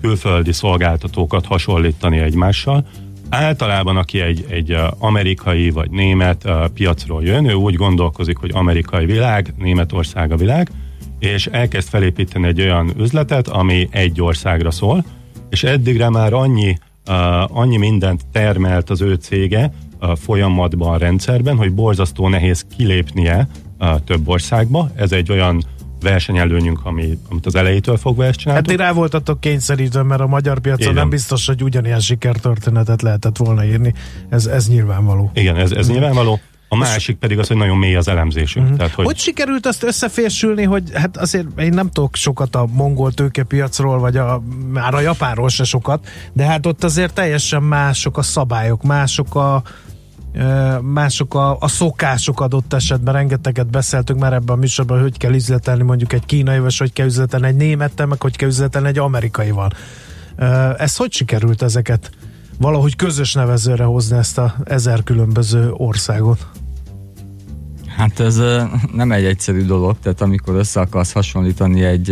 külföldi 0.00 0.52
szolgáltatókat 0.52 1.46
hasonlítani 1.46 2.18
egymással. 2.18 2.86
Általában, 3.28 3.96
aki 3.96 4.20
egy, 4.20 4.46
egy 4.48 4.76
amerikai 4.98 5.70
vagy 5.70 5.90
német 5.90 6.48
piacról 6.74 7.24
jön, 7.24 7.44
ő 7.44 7.52
úgy 7.52 7.74
gondolkozik, 7.74 8.36
hogy 8.36 8.50
amerikai 8.54 9.06
világ, 9.06 9.54
Németország 9.58 10.32
a 10.32 10.36
világ, 10.36 10.70
és 11.18 11.46
elkezd 11.46 11.88
felépíteni 11.88 12.46
egy 12.46 12.60
olyan 12.60 12.92
üzletet, 12.98 13.48
ami 13.48 13.88
egy 13.90 14.20
országra 14.20 14.70
szól, 14.70 15.04
és 15.50 15.64
eddigre 15.64 16.10
már 16.10 16.32
annyi, 16.32 16.78
uh, 17.08 17.58
annyi 17.58 17.76
mindent 17.76 18.22
termelt 18.32 18.90
az 18.90 19.00
ő 19.00 19.14
cége 19.14 19.72
folyamatban, 20.14 20.98
rendszerben, 20.98 21.56
hogy 21.56 21.72
borzasztó 21.72 22.28
nehéz 22.28 22.66
kilépnie 22.76 23.48
több 24.04 24.28
országba. 24.28 24.90
Ez 24.96 25.12
egy 25.12 25.30
olyan 25.30 25.64
versenyelőnyünk, 26.02 26.80
ami, 26.82 27.18
amit 27.30 27.46
az 27.46 27.54
elejétől 27.54 27.96
fogva 27.96 28.24
ezt 28.24 28.38
csináltuk. 28.38 28.68
Hát 28.68 28.76
ti 28.76 28.82
rá 28.82 28.92
voltatok 28.92 29.40
kényszerítve, 29.40 30.02
mert 30.02 30.20
a 30.20 30.26
magyar 30.26 30.60
piacon 30.60 30.82
Igen. 30.82 30.94
nem 30.94 31.08
biztos, 31.08 31.46
hogy 31.46 31.62
ugyanilyen 31.62 32.00
sikertörténetet 32.00 33.02
lehetett 33.02 33.36
volna 33.36 33.64
írni. 33.64 33.94
Ez, 34.28 34.46
ez 34.46 34.68
nyilvánvaló. 34.68 35.30
Igen, 35.34 35.56
ez, 35.56 35.70
ez 35.70 35.88
mm. 35.88 35.92
nyilvánvaló. 35.92 36.40
A 36.68 36.76
másik 36.76 37.16
pedig 37.16 37.38
az, 37.38 37.48
hogy 37.48 37.56
nagyon 37.56 37.76
mély 37.76 37.96
az 37.96 38.08
elemzésünk. 38.08 38.66
Mm-hmm. 38.66 38.76
Tehát, 38.76 38.92
hogy... 38.92 39.04
hogy 39.04 39.18
sikerült 39.18 39.66
azt 39.66 39.82
összefésülni, 39.82 40.62
hogy 40.62 40.82
hát 40.94 41.16
azért 41.16 41.60
én 41.60 41.72
nem 41.72 41.90
tudok 41.90 42.16
sokat 42.16 42.56
a 42.56 42.66
mongol 42.72 43.12
tőkepiacról, 43.12 43.98
vagy 43.98 44.16
a, 44.16 44.42
már 44.72 44.94
a 44.94 45.00
japánról 45.00 45.48
se 45.48 45.64
sokat, 45.64 46.06
de 46.32 46.44
hát 46.44 46.66
ott 46.66 46.84
azért 46.84 47.14
teljesen 47.14 47.62
mások 47.62 48.18
a 48.18 48.22
szabályok, 48.22 48.82
mások 48.82 49.34
a, 49.34 49.62
mások 50.80 51.34
a, 51.34 51.56
a 51.60 51.68
szokások 51.68 52.40
adott 52.40 52.72
esetben, 52.72 53.14
rengeteget 53.14 53.70
beszéltünk 53.70 54.20
már 54.20 54.32
ebben 54.32 54.56
a 54.56 54.60
műsorban, 54.60 55.00
hogy 55.00 55.18
kell 55.18 55.34
üzletelni 55.34 55.82
mondjuk 55.82 56.12
egy 56.12 56.26
kínai, 56.26 56.58
vagy 56.58 56.76
hogy 56.76 56.92
kell 56.92 57.06
üzletelni 57.06 57.46
egy 57.46 57.56
némettel, 57.56 58.06
meg 58.06 58.22
hogy 58.22 58.36
kell 58.36 58.48
üzletelni 58.48 58.88
egy 58.88 58.98
amerikaival. 58.98 59.70
Ez 60.76 60.96
hogy 60.96 61.12
sikerült 61.12 61.62
ezeket 61.62 62.10
valahogy 62.58 62.96
közös 62.96 63.34
nevezőre 63.34 63.84
hozni 63.84 64.16
ezt 64.16 64.38
a 64.38 64.54
ezer 64.64 65.02
különböző 65.02 65.70
országot? 65.72 66.46
Hát 67.96 68.20
ez 68.20 68.40
nem 68.92 69.12
egy 69.12 69.24
egyszerű 69.24 69.64
dolog, 69.64 69.96
tehát 70.02 70.20
amikor 70.20 70.54
össze 70.54 70.80
akarsz 70.80 71.12
hasonlítani 71.12 71.84
egy, 71.84 72.10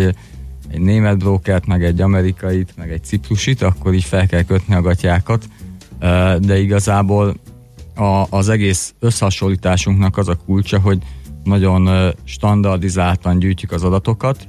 egy 0.69 0.81
német 0.81 1.19
brókert, 1.19 1.67
meg 1.67 1.85
egy 1.85 2.01
amerikait, 2.01 2.73
meg 2.77 2.93
egy 2.93 3.05
ciprusit, 3.05 3.63
akkor 3.63 3.95
így 3.95 4.05
fel 4.05 4.27
kell 4.27 4.43
kötni 4.43 4.75
a 4.75 4.81
gatyákat, 4.81 5.45
de 6.41 6.59
igazából 6.59 7.35
a, 7.95 8.27
az 8.31 8.49
egész 8.49 8.95
összehasonlításunknak 8.99 10.17
az 10.17 10.29
a 10.29 10.37
kulcsa, 10.47 10.81
hogy 10.81 10.99
nagyon 11.45 12.13
standardizáltan 12.25 13.39
gyűjtjük 13.39 13.73
az 13.73 13.85
adatokat, 13.85 14.49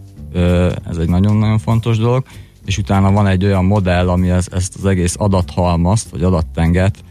ez 0.89 0.97
egy 0.97 1.09
nagyon-nagyon 1.09 1.57
fontos 1.57 1.97
dolog, 1.97 2.23
és 2.65 2.77
utána 2.77 3.11
van 3.11 3.27
egy 3.27 3.45
olyan 3.45 3.65
modell, 3.65 4.09
ami 4.09 4.29
ezt, 4.29 4.75
az 4.77 4.85
egész 4.85 5.15
adathalmazt, 5.17 6.09
vagy 6.09 6.23
adattenget 6.23 7.03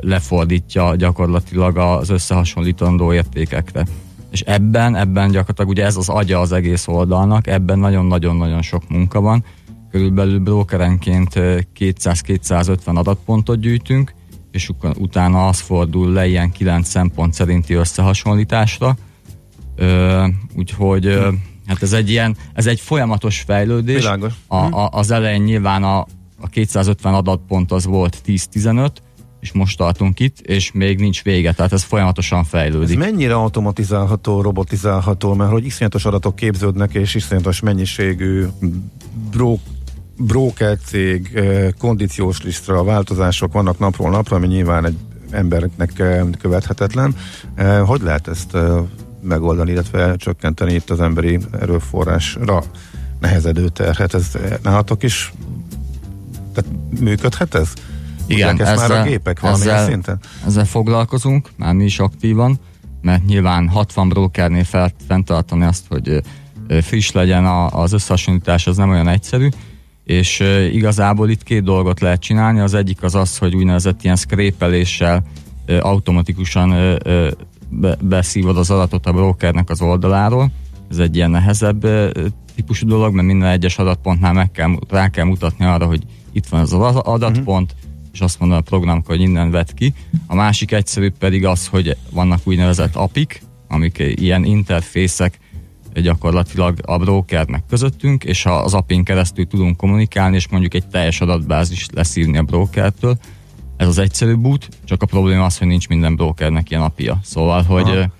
lefordítja 0.00 0.94
gyakorlatilag 0.96 1.76
az 1.76 2.08
összehasonlítandó 2.08 3.12
értékekre. 3.12 3.86
És 4.30 4.40
ebben, 4.40 4.96
ebben 4.96 5.30
gyakorlatilag 5.30 5.70
ugye 5.70 5.84
ez 5.84 5.96
az 5.96 6.08
agya 6.08 6.40
az 6.40 6.52
egész 6.52 6.88
oldalnak, 6.88 7.46
ebben 7.46 7.78
nagyon-nagyon-nagyon 7.78 8.62
sok 8.62 8.88
munka 8.88 9.20
van. 9.20 9.44
Körülbelül 9.90 10.38
brokerenként 10.38 11.32
200-250 11.34 12.94
adatpontot 12.94 13.60
gyűjtünk, 13.60 14.14
és 14.56 14.70
utána 14.98 15.46
az 15.46 15.60
fordul 15.60 16.12
le 16.12 16.26
ilyen 16.26 16.50
9 16.50 16.88
szempont 16.88 17.34
szerinti 17.34 17.74
összehasonlításra. 17.74 18.96
Ö, 19.76 20.26
úgyhogy 20.56 21.06
ö, 21.06 21.30
hát 21.66 21.82
ez 21.82 21.92
egy 21.92 22.10
ilyen, 22.10 22.36
ez 22.52 22.66
egy 22.66 22.80
folyamatos 22.80 23.40
fejlődés. 23.40 23.96
Világos. 23.96 24.32
A, 24.46 24.56
a, 24.56 24.88
az 24.92 25.10
elején 25.10 25.42
nyilván 25.42 25.82
a, 25.82 25.98
a 26.40 26.48
250 26.50 27.14
adatpont 27.14 27.72
az 27.72 27.84
volt 27.84 28.20
10-15, 28.26 28.88
és 29.40 29.52
most 29.52 29.76
tartunk 29.76 30.20
itt, 30.20 30.40
és 30.40 30.72
még 30.72 30.98
nincs 30.98 31.22
vége, 31.22 31.52
tehát 31.52 31.72
ez 31.72 31.82
folyamatosan 31.82 32.44
fejlődik. 32.44 32.98
Ez 32.98 33.10
mennyire 33.10 33.34
automatizálható, 33.34 34.40
robotizálható, 34.40 35.34
mert 35.34 35.50
hogy 35.50 35.64
iszonyatos 35.64 36.04
adatok 36.04 36.36
képződnek, 36.36 36.94
és 36.94 37.14
iszonyatos 37.14 37.60
mennyiségű 37.60 38.44
brók 39.30 39.60
broker 40.18 40.78
cég, 40.84 41.40
kondíciós 41.78 42.42
listra, 42.42 42.84
változások 42.84 43.52
vannak 43.52 43.78
napról 43.78 44.10
napra, 44.10 44.36
ami 44.36 44.46
nyilván 44.46 44.86
egy 44.86 44.96
embernek 45.30 45.92
követhetetlen. 46.38 47.14
Hogy 47.84 48.00
lehet 48.00 48.28
ezt 48.28 48.56
megoldani, 49.22 49.70
illetve 49.70 50.16
csökkenteni 50.16 50.74
itt 50.74 50.90
az 50.90 51.00
emberi 51.00 51.38
erőforrásra 51.60 52.62
nehezedő 53.20 53.68
terhet? 53.68 54.14
Ez 54.14 54.32
nálatok 54.62 55.02
is 55.02 55.32
tehát 56.54 56.70
működhet 57.00 57.54
ez? 57.54 57.72
Igen, 58.26 58.60
ez 58.60 58.68
ezzel, 58.68 58.88
már 58.88 59.00
a 59.00 59.08
gépek 59.08 59.42
ezzel, 59.42 59.86
szinten? 59.86 60.18
Ezzel 60.46 60.64
foglalkozunk, 60.64 61.50
már 61.56 61.74
mi 61.74 61.84
is 61.84 61.98
aktívan, 61.98 62.60
mert 63.02 63.24
nyilván 63.24 63.68
60 63.68 64.08
brokernél 64.08 64.64
fel, 64.64 64.92
fenntartani 65.08 65.64
azt, 65.64 65.84
hogy 65.88 66.22
friss 66.82 67.10
legyen 67.10 67.44
az 67.70 67.92
összehasonlítás, 67.92 68.66
az 68.66 68.76
nem 68.76 68.90
olyan 68.90 69.08
egyszerű, 69.08 69.48
és 70.06 70.42
igazából 70.72 71.30
itt 71.30 71.42
két 71.42 71.62
dolgot 71.62 72.00
lehet 72.00 72.20
csinálni, 72.20 72.60
az 72.60 72.74
egyik 72.74 73.02
az 73.02 73.14
az, 73.14 73.38
hogy 73.38 73.54
úgynevezett 73.54 74.02
ilyen 74.02 74.16
skrépeléssel 74.16 75.22
automatikusan 75.80 76.98
be, 77.68 77.96
beszívod 78.00 78.58
az 78.58 78.70
adatot 78.70 79.06
a 79.06 79.12
brokernek 79.12 79.70
az 79.70 79.80
oldaláról, 79.80 80.50
ez 80.90 80.98
egy 80.98 81.16
ilyen 81.16 81.30
nehezebb 81.30 81.86
típusú 82.54 82.86
dolog, 82.86 83.14
mert 83.14 83.26
minden 83.26 83.48
egyes 83.48 83.78
adatpontnál 83.78 84.32
meg 84.32 84.50
kell, 84.50 84.70
rá 84.88 85.08
kell 85.08 85.24
mutatni 85.24 85.64
arra, 85.64 85.86
hogy 85.86 86.02
itt 86.32 86.46
van 86.46 86.60
az 86.60 86.72
adatpont, 86.72 87.72
uh-huh. 87.72 88.10
és 88.12 88.20
azt 88.20 88.40
mondom 88.40 88.58
a 88.58 88.60
programnak, 88.60 89.06
hogy 89.06 89.20
innen 89.20 89.50
vett 89.50 89.74
ki. 89.74 89.94
A 90.26 90.34
másik 90.34 90.72
egyszerű 90.72 91.10
pedig 91.18 91.44
az, 91.44 91.66
hogy 91.66 91.96
vannak 92.10 92.40
úgynevezett 92.44 92.94
apik, 92.94 93.42
amik 93.68 93.98
ilyen 93.98 94.44
interfészek, 94.44 95.38
gyakorlatilag 96.02 96.78
a 96.82 96.98
brokernek 96.98 97.62
közöttünk, 97.68 98.24
és 98.24 98.46
az 98.46 98.74
API-n 98.74 99.02
keresztül 99.02 99.46
tudunk 99.46 99.76
kommunikálni, 99.76 100.36
és 100.36 100.48
mondjuk 100.48 100.74
egy 100.74 100.86
teljes 100.86 101.20
adatbázis 101.20 101.86
leszívni 101.92 102.38
a 102.38 102.42
brokertől. 102.42 103.18
Ez 103.76 103.88
az 103.88 103.98
egyszerűbb 103.98 104.44
út, 104.44 104.68
csak 104.84 105.02
a 105.02 105.06
probléma 105.06 105.44
az, 105.44 105.58
hogy 105.58 105.66
nincs 105.66 105.88
minden 105.88 106.16
brokernek 106.16 106.70
ilyen 106.70 106.82
apja. 106.82 107.18
Szóval, 107.22 107.62
hogy 107.62 107.88
Aha. 107.88 108.14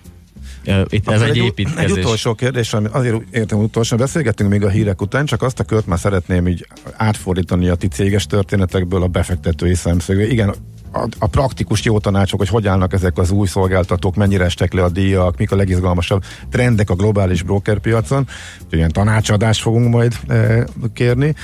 Itt 0.89 1.09
ez 1.09 1.21
egy, 1.21 1.29
egy 1.29 1.37
építkezés. 1.37 1.91
Egy 1.91 1.99
utolsó 1.99 2.35
kérdés, 2.35 2.73
ami 2.73 2.89
azért 2.91 3.17
értem 3.31 3.59
utolsó, 3.59 3.97
beszélgettünk 3.97 4.51
még 4.51 4.65
a 4.65 4.69
hírek 4.69 5.03
után, 5.03 5.27
csak 5.27 5.43
azt 5.43 5.61
a 5.61 5.65
kört 5.65 5.87
már 5.87 5.99
szeretném 5.99 6.49
így 6.49 6.67
átfordítani 6.97 7.69
a 7.69 7.75
ti 7.75 7.89
céges 7.89 8.27
történetekből 8.27 9.03
a 9.03 9.07
befektetői 9.07 9.75
szemszögbe. 9.75 10.27
Igen, 10.27 10.55
a, 10.97 11.09
a 11.19 11.27
praktikus 11.27 11.85
jó 11.85 11.99
tanácsok, 11.99 12.39
hogy 12.39 12.49
hogy 12.49 12.67
állnak 12.67 12.93
ezek 12.93 13.19
az 13.19 13.31
új 13.31 13.47
szolgáltatók, 13.47 14.17
mennyire 14.17 14.45
estek 14.45 14.73
le 14.73 14.83
a 14.83 14.89
díjak, 14.89 15.39
mik 15.39 15.53
a 15.53 15.57
legizgalmasabb 15.57 16.25
trendek 16.51 16.91
a 16.91 16.95
globális 16.95 17.43
brokerpiacon. 17.43 18.27
Ilyen 18.71 18.93
tanácsadást 18.93 19.61
fogunk 19.61 19.93
majd 19.93 20.17
e, 20.29 20.67
kérni. 20.93 21.35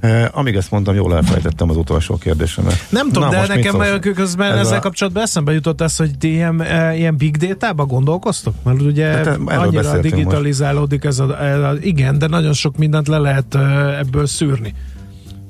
E, 0.00 0.30
amíg 0.32 0.54
ezt 0.54 0.70
mondtam, 0.70 0.94
jól 0.94 1.14
elfelejtettem 1.14 1.70
az 1.70 1.76
utolsó 1.76 2.16
kérdésemet. 2.16 2.86
Nem 2.90 3.10
tudom, 3.10 3.28
Na, 3.28 3.46
de 3.46 3.54
nekem 3.54 4.00
közben 4.00 4.52
ez 4.52 4.58
ezzel 4.58 4.78
a... 4.78 4.80
kapcsolatban 4.80 5.22
eszembe 5.22 5.52
jutott 5.52 5.80
ez, 5.80 5.96
hogy 5.96 6.18
ti 6.18 6.32
ilyen, 6.32 6.60
e, 6.60 6.96
ilyen 6.96 7.16
big 7.16 7.36
data-ba 7.36 7.86
gondolkoztok? 7.86 8.54
Mert 8.64 8.80
ugye 8.80 9.06
hát, 9.06 9.38
annyira 9.44 9.98
digitalizálódik 10.00 11.04
ez 11.04 11.18
a, 11.18 11.44
ez 11.44 11.58
a... 11.58 11.74
Igen, 11.80 12.18
de 12.18 12.26
nagyon 12.26 12.52
sok 12.52 12.76
mindent 12.76 13.08
le 13.08 13.18
lehet 13.18 13.54
ebből 13.98 14.26
szűrni. 14.26 14.74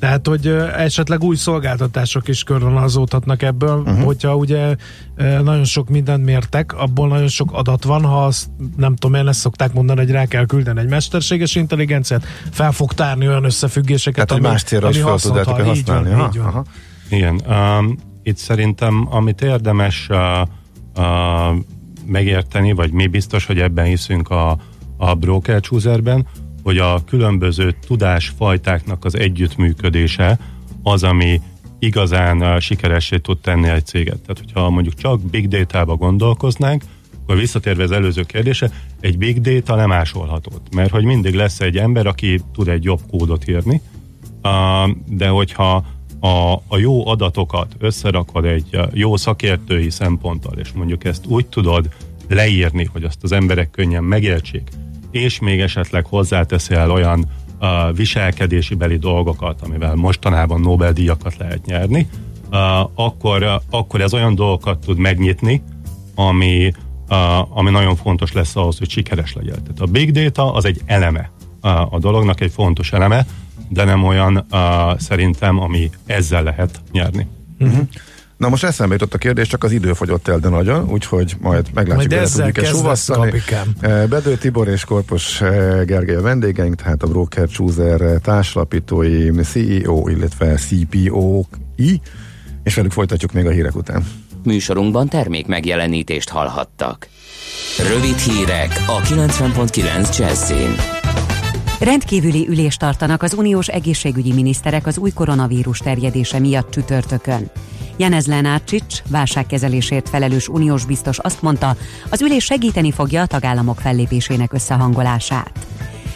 Tehát, 0.03 0.27
hogy 0.27 0.47
esetleg 0.77 1.23
új 1.23 1.37
szolgáltatások 1.37 2.29
is 2.29 2.43
körvonalazódhatnak 2.43 3.43
ebből, 3.43 3.79
uh-huh. 3.79 4.05
hogyha 4.05 4.37
ugye 4.37 4.77
nagyon 5.17 5.65
sok 5.65 5.89
mindent 5.89 6.25
mértek, 6.25 6.75
abból 6.79 7.09
nagyon 7.09 7.29
sok 7.29 7.53
adat 7.53 7.85
van, 7.85 8.05
ha 8.05 8.25
azt 8.25 8.49
nem 8.77 8.97
tudom, 8.97 9.21
én 9.21 9.29
ezt 9.29 9.41
szokták 9.41 9.73
mondani, 9.73 10.01
hogy 10.01 10.11
rá 10.11 10.25
kell 10.27 10.47
küldeni 10.47 10.81
egy 10.81 10.89
mesterséges 10.89 11.55
intelligenciát, 11.55 12.25
fel 12.51 12.73
fog 12.73 12.93
tárni 12.93 13.29
olyan 13.29 13.45
összefüggéseket, 13.45 14.27
Tehát, 14.27 14.43
ami, 14.43 14.53
más 14.53 14.63
célra 14.63 14.89
is 14.89 15.01
fel 15.01 15.19
tudjátok 15.19 15.61
használni. 15.61 16.09
Így 16.09 16.17
van, 16.17 16.31
így 16.33 16.39
van. 16.39 16.47
Aha. 16.47 16.65
Igen, 17.09 17.41
um, 17.49 17.99
itt 18.23 18.37
szerintem, 18.37 19.07
amit 19.11 19.43
érdemes 19.43 20.09
uh, 20.11 20.41
uh, 20.97 21.57
megérteni, 22.07 22.73
vagy 22.73 22.93
mi 22.93 23.07
biztos, 23.07 23.47
hogy 23.47 23.59
ebben 23.59 23.85
hiszünk 23.85 24.29
a, 24.29 24.59
a 24.97 25.15
broker 25.15 25.61
chooserben, 25.61 26.27
hogy 26.63 26.79
a 26.79 27.05
különböző 27.05 27.75
tudásfajtáknak 27.87 29.05
az 29.05 29.17
együttműködése 29.17 30.39
az, 30.83 31.03
ami 31.03 31.41
igazán 31.79 32.61
sikeressé 32.61 33.17
tud 33.17 33.39
tenni 33.39 33.69
egy 33.69 33.87
céget. 33.87 34.21
Tehát, 34.21 34.39
hogyha 34.39 34.71
mondjuk 34.71 34.95
csak 34.95 35.21
big 35.21 35.49
data-ba 35.49 35.97
gondolkoznánk, 35.97 36.83
akkor 37.23 37.37
visszatérve 37.37 37.83
az 37.83 37.91
előző 37.91 38.23
kérdése, 38.23 38.71
egy 39.01 39.19
big 39.19 39.41
data 39.41 39.75
nem 39.75 39.93
ásolható. 39.93 40.53
Mert 40.75 40.91
hogy 40.91 41.05
mindig 41.05 41.35
lesz 41.35 41.61
egy 41.61 41.77
ember, 41.77 42.07
aki 42.07 42.41
tud 42.53 42.69
egy 42.69 42.85
jobb 42.85 43.01
kódot 43.11 43.49
írni, 43.49 43.81
de 45.07 45.29
hogyha 45.29 45.85
a, 46.21 46.53
a 46.53 46.77
jó 46.77 47.07
adatokat 47.07 47.77
összerakod 47.79 48.45
egy 48.45 48.79
jó 48.93 49.17
szakértői 49.17 49.91
szemponttal, 49.91 50.59
és 50.59 50.73
mondjuk 50.73 51.05
ezt 51.05 51.27
úgy 51.27 51.47
tudod 51.47 51.89
leírni, 52.29 52.85
hogy 52.85 53.05
azt 53.05 53.23
az 53.23 53.33
emberek 53.33 53.71
könnyen 53.71 54.05
megértsék, 54.05 54.71
és 55.13 55.39
még 55.39 55.61
esetleg 55.61 56.07
hozzáteszel 56.07 56.91
olyan 56.91 57.25
uh, 57.61 57.97
viselkedési 57.97 58.75
beli 58.75 58.97
dolgokat, 58.97 59.61
amivel 59.63 59.95
mostanában 59.95 60.61
Nobel-díjakat 60.61 61.37
lehet 61.37 61.65
nyerni, 61.65 62.09
akkor, 62.95 63.61
akkor 63.71 64.01
ez 64.01 64.15
olyan 64.15 64.35
dolgokat 64.35 64.79
tud 64.79 64.99
megnyitni, 64.99 65.63
ami, 66.15 66.73
ami 67.49 67.71
nagyon 67.71 67.97
fontos 67.97 68.33
lesz 68.33 68.57
ahhoz, 68.57 68.79
hogy 68.79 68.91
sikeres 68.91 69.33
legyen. 69.33 69.63
Tehát 69.63 69.81
a 69.81 69.87
big 69.87 70.11
data 70.11 70.53
az 70.53 70.65
egy 70.65 70.81
eleme 70.87 71.31
a 71.91 71.99
dolognak, 71.99 72.41
egy 72.41 72.51
fontos 72.51 72.93
eleme, 72.93 73.27
de 73.69 73.85
nem 73.85 74.05
olyan 74.05 74.47
szerintem, 74.97 75.61
ami 75.61 75.91
ezzel 76.07 76.43
lehet 76.43 76.81
nyerni. 76.93 77.27
Uh-huh. 77.61 77.89
Na 78.43 78.49
most 78.49 78.65
eszembe 78.65 78.95
jutott 78.95 79.15
a 79.15 79.19
kérdés, 79.19 79.49
csak 79.49 79.65
az 79.65 79.73
idő 79.73 79.93
fogyott 79.93 80.29
el, 80.29 80.39
de 80.39 80.49
nagyon, 80.49 80.91
úgyhogy 80.91 81.37
majd 81.41 81.67
meglátjuk, 81.75 82.11
majd 82.11 82.23
ezzel 82.23 82.53
tudjuk 82.53 83.51
e 83.81 84.07
Bedő 84.07 84.37
Tibor 84.37 84.69
és 84.69 84.85
Korpos 84.85 85.41
e, 85.41 85.85
Gergely 85.85 86.15
a 86.15 86.21
vendégeink, 86.21 86.75
tehát 86.75 87.03
a 87.03 87.07
Broker 87.07 87.49
Chooser 87.49 88.21
társalapítói, 88.21 89.31
CEO, 89.31 90.09
illetve 90.09 90.55
CPO-i, 90.55 92.01
és 92.63 92.75
velük 92.75 92.93
folytatjuk 92.93 93.33
még 93.33 93.47
a 93.47 93.51
hírek 93.51 93.77
után. 93.77 94.05
Műsorunkban 94.45 95.09
termék 95.09 95.47
megjelenítést 95.47 96.29
hallhattak. 96.29 97.09
Rövid 97.93 98.17
hírek 98.17 98.85
a 98.87 99.01
90.9 99.01 100.19
Jazzin. 100.19 100.75
Rendkívüli 101.81 102.47
ülést 102.49 102.79
tartanak 102.79 103.23
az 103.23 103.35
uniós 103.35 103.69
egészségügyi 103.69 104.33
miniszterek 104.33 104.87
az 104.87 104.99
új 104.99 105.11
koronavírus 105.11 105.79
terjedése 105.79 106.39
miatt 106.39 106.71
csütörtökön. 106.71 107.51
Janez 108.03 108.27
Lenárcsics, 108.27 109.03
válságkezelésért 109.09 110.09
felelős 110.09 110.49
uniós 110.49 110.85
biztos 110.85 111.19
azt 111.19 111.43
mondta, 111.43 111.77
az 112.11 112.23
ülés 112.23 112.45
segíteni 112.45 112.93
fogja 112.93 113.23
a 113.23 113.27
tagállamok 113.27 113.81
fellépésének 113.81 114.53
összehangolását. 114.53 115.67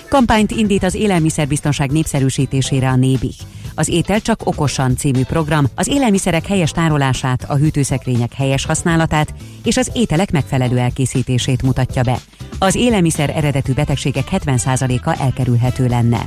Kampányt 0.08 0.50
indít 0.50 0.82
az 0.82 0.94
élelmiszerbiztonság 0.94 1.90
népszerűsítésére 1.90 2.88
a 2.88 2.96
Nébih. 2.96 3.34
Az 3.74 3.88
Étel 3.88 4.20
csak 4.20 4.46
okosan 4.46 4.96
című 4.96 5.24
program 5.24 5.66
az 5.74 5.86
élelmiszerek 5.86 6.46
helyes 6.46 6.70
tárolását, 6.70 7.44
a 7.48 7.56
hűtőszekrények 7.56 8.32
helyes 8.32 8.66
használatát 8.66 9.34
és 9.64 9.76
az 9.76 9.90
ételek 9.94 10.30
megfelelő 10.30 10.78
elkészítését 10.78 11.62
mutatja 11.62 12.02
be. 12.02 12.18
Az 12.58 12.74
élelmiszer 12.74 13.30
eredetű 13.36 13.72
betegségek 13.72 14.28
70%-a 14.32 15.22
elkerülhető 15.22 15.86
lenne. 15.86 16.24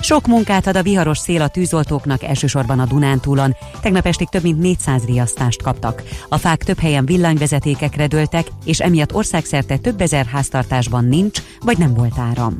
Sok 0.00 0.26
munkát 0.26 0.66
ad 0.66 0.76
a 0.76 0.82
viharos 0.82 1.18
szél 1.18 1.42
a 1.42 1.48
tűzoltóknak, 1.48 2.22
elsősorban 2.22 2.78
a 2.78 2.86
Dunántúlon. 2.86 3.56
Tegnap 3.80 4.06
estig 4.06 4.28
több 4.28 4.42
mint 4.42 4.58
400 4.58 5.04
riasztást 5.04 5.62
kaptak. 5.62 6.02
A 6.28 6.38
fák 6.38 6.64
több 6.64 6.78
helyen 6.78 7.04
villanyvezetékekre 7.04 8.06
dőltek, 8.06 8.46
és 8.64 8.80
emiatt 8.80 9.14
országszerte 9.14 9.76
több 9.76 10.00
ezer 10.00 10.26
háztartásban 10.26 11.04
nincs, 11.04 11.42
vagy 11.60 11.78
nem 11.78 11.94
volt 11.94 12.18
áram. 12.18 12.58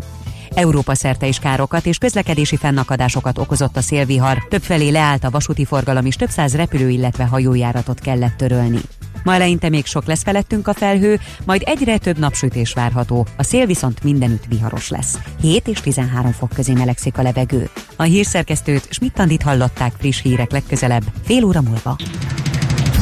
Európa 0.55 0.95
szerte 0.95 1.27
is 1.27 1.39
károkat 1.39 1.87
és 1.87 1.99
közlekedési 1.99 2.57
fennakadásokat 2.57 3.39
okozott 3.39 3.77
a 3.77 3.81
szélvihar, 3.81 4.47
többfelé 4.49 4.89
leállt 4.89 5.25
a 5.25 5.31
vasúti 5.31 5.65
forgalom 5.65 6.07
és 6.07 6.17
több 6.17 6.31
száz 6.31 6.57
repülő, 6.57 6.89
illetve 6.89 7.25
hajójáratot 7.25 8.01
kellett 8.01 8.37
törölni. 8.37 8.81
Ma 9.25 9.35
eleinte 9.35 9.69
még 9.69 9.87
sok 9.87 10.07
lesz 10.07 10.23
felettünk 10.23 10.69
a 10.69 10.75
felhő, 10.75 11.21
majd 11.45 11.63
egyre 11.65 11.99
több 11.99 12.19
napsütés 12.19 12.73
várható. 12.73 13.27
A 13.37 13.43
szél 13.43 13.67
viszont 13.67 14.03
mindenütt 14.03 14.45
viharos 14.49 14.89
lesz. 14.89 15.19
7 15.41 15.69
és 15.69 15.81
13 15.81 16.33
fok 16.33 16.53
közé 16.55 16.73
melegszik 16.73 17.19
a 17.19 17.23
levegő. 17.23 17.69
A 17.97 18.03
hírszerkesztőt 18.03 18.87
Schmidt-Tandit 18.91 19.43
hallották 19.43 19.93
friss 19.99 20.23
hírek 20.23 20.51
legközelebb, 20.51 21.05
fél 21.25 21.45
óra 21.45 21.61
múlva. 21.61 21.97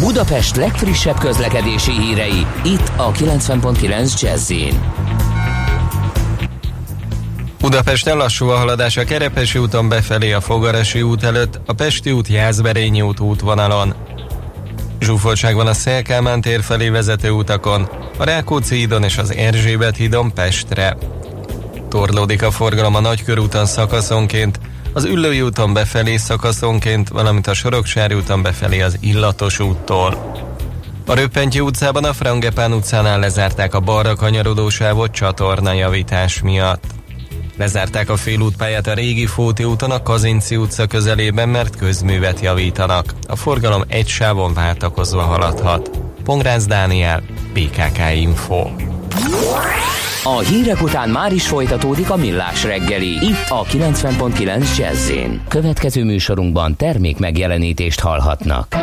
Budapest 0.01 0.57
legfrissebb 0.57 1.19
közlekedési 1.19 1.93
hírei, 1.93 2.47
itt 2.65 2.93
a 2.97 3.13
90.9 3.13 4.21
jazz 4.21 4.53
Budapest 7.61 8.07
lassú 8.07 8.49
a 8.49 8.57
haladás 8.57 8.97
a 8.97 9.05
Kerepesi 9.05 9.59
úton 9.59 9.89
befelé 9.89 10.33
a 10.33 10.41
Fogarasi 10.41 11.03
út 11.03 11.23
előtt, 11.23 11.61
a 11.67 11.73
Pesti 11.73 12.11
út 12.11 12.29
Jászberényi 12.29 13.01
út 13.01 13.21
útvonalon. 13.21 13.95
Zsúfoltság 15.01 15.55
van 15.55 15.67
a 15.67 15.75
Szélkámán 15.75 16.41
tér 16.41 16.63
felé 16.63 16.89
vezető 16.89 17.31
utakon, 17.31 17.89
a 18.17 18.25
Rákóczi 18.25 18.77
hídon 18.77 19.03
és 19.03 19.19
az 19.19 19.35
Erzsébet 19.35 19.97
hídon 19.97 20.33
Pestre. 20.33 20.97
Torlódik 21.89 22.43
a 22.43 22.51
forgalom 22.51 22.95
a 22.95 23.01
Nagykörúton 23.01 23.67
szakaszonként, 23.67 24.61
az 24.93 25.05
Üllői 25.05 25.43
úton 25.43 25.73
befelé 25.73 26.17
szakaszonként, 26.17 27.09
valamint 27.09 27.47
a 27.47 27.55
Soroksári 27.55 28.15
úton 28.15 28.43
befelé 28.43 28.81
az 28.81 28.97
Illatos 29.01 29.59
úttól. 29.59 30.35
A 31.07 31.15
Röppentyi 31.15 31.61
utcában 31.61 32.05
a 32.05 32.13
Frangepán 32.13 32.73
utcánál 32.73 33.19
lezárták 33.19 33.75
a 33.75 33.81
balra 33.81 34.15
kanyarodó 34.15 34.69
sávot 34.69 35.11
csatornajavítás 35.11 36.41
miatt. 36.43 36.85
Lezárták 37.57 38.11
a 38.11 38.17
félútpályát 38.17 38.87
a 38.87 38.95
régi 38.95 39.27
Fóti 39.27 39.65
úton 39.65 39.91
a 39.91 40.03
Kazinci 40.03 40.57
utca 40.57 40.87
közelében, 40.87 41.49
mert 41.49 41.77
közművet 41.77 42.41
javítanak. 42.41 43.15
A 43.29 43.37
forgalom 43.37 43.83
egy 43.89 44.09
sávon 44.09 44.55
váltakozva 44.55 45.23
haladhat. 45.23 45.91
Pongrász 46.25 46.67
Dániel, 46.67 47.23
PKK 47.53 47.99
Info. 48.15 48.67
A 50.25 50.39
hírek 50.39 50.83
után 50.83 51.09
már 51.09 51.33
is 51.33 51.47
folytatódik 51.47 52.11
a 52.11 52.17
millás 52.17 52.65
reggeli. 52.65 53.27
Itt 53.27 53.49
a 53.49 53.65
90.9 53.65 54.77
jazz 54.77 55.11
Következő 55.49 56.05
műsorunkban 56.05 56.77
termék 56.77 57.19
megjelenítést 57.19 58.01
hallhatnak. 58.01 58.77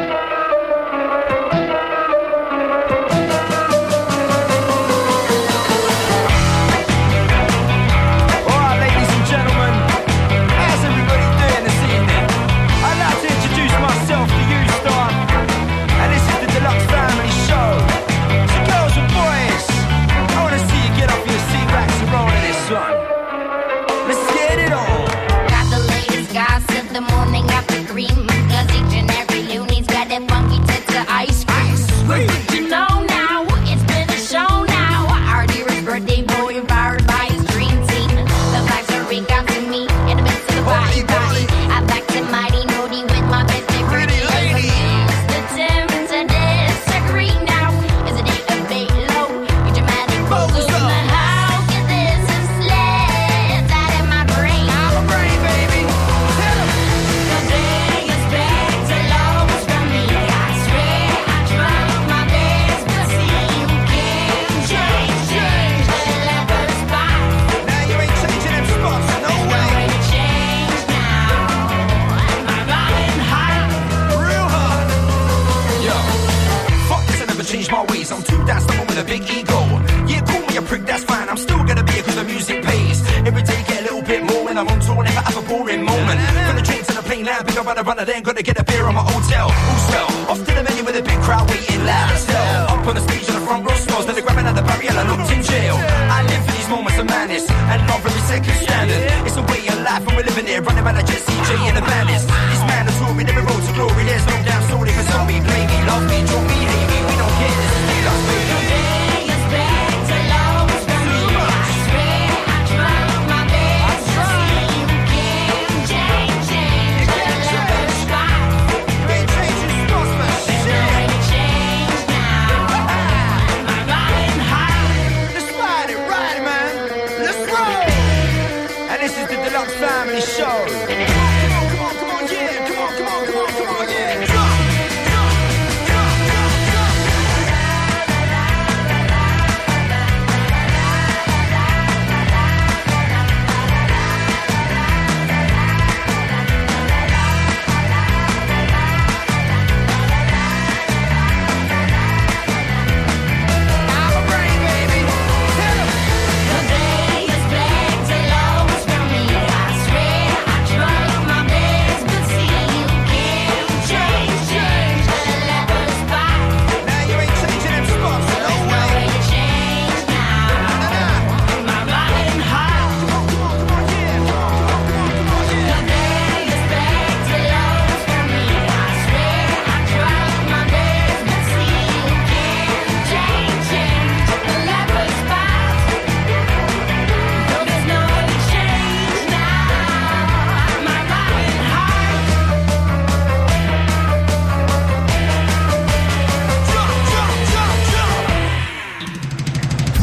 just 101.05 101.27
DJ 101.27 101.69
in 101.69 101.75
the 101.75 101.81
back. 101.81 102.02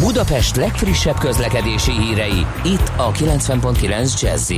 Budapest 0.00 0.56
legfrissebb 0.56 1.18
közlekedési 1.18 1.92
hírei, 1.92 2.46
itt 2.64 2.92
a 2.96 3.12
90.9 3.12 4.20
jazz 4.20 4.52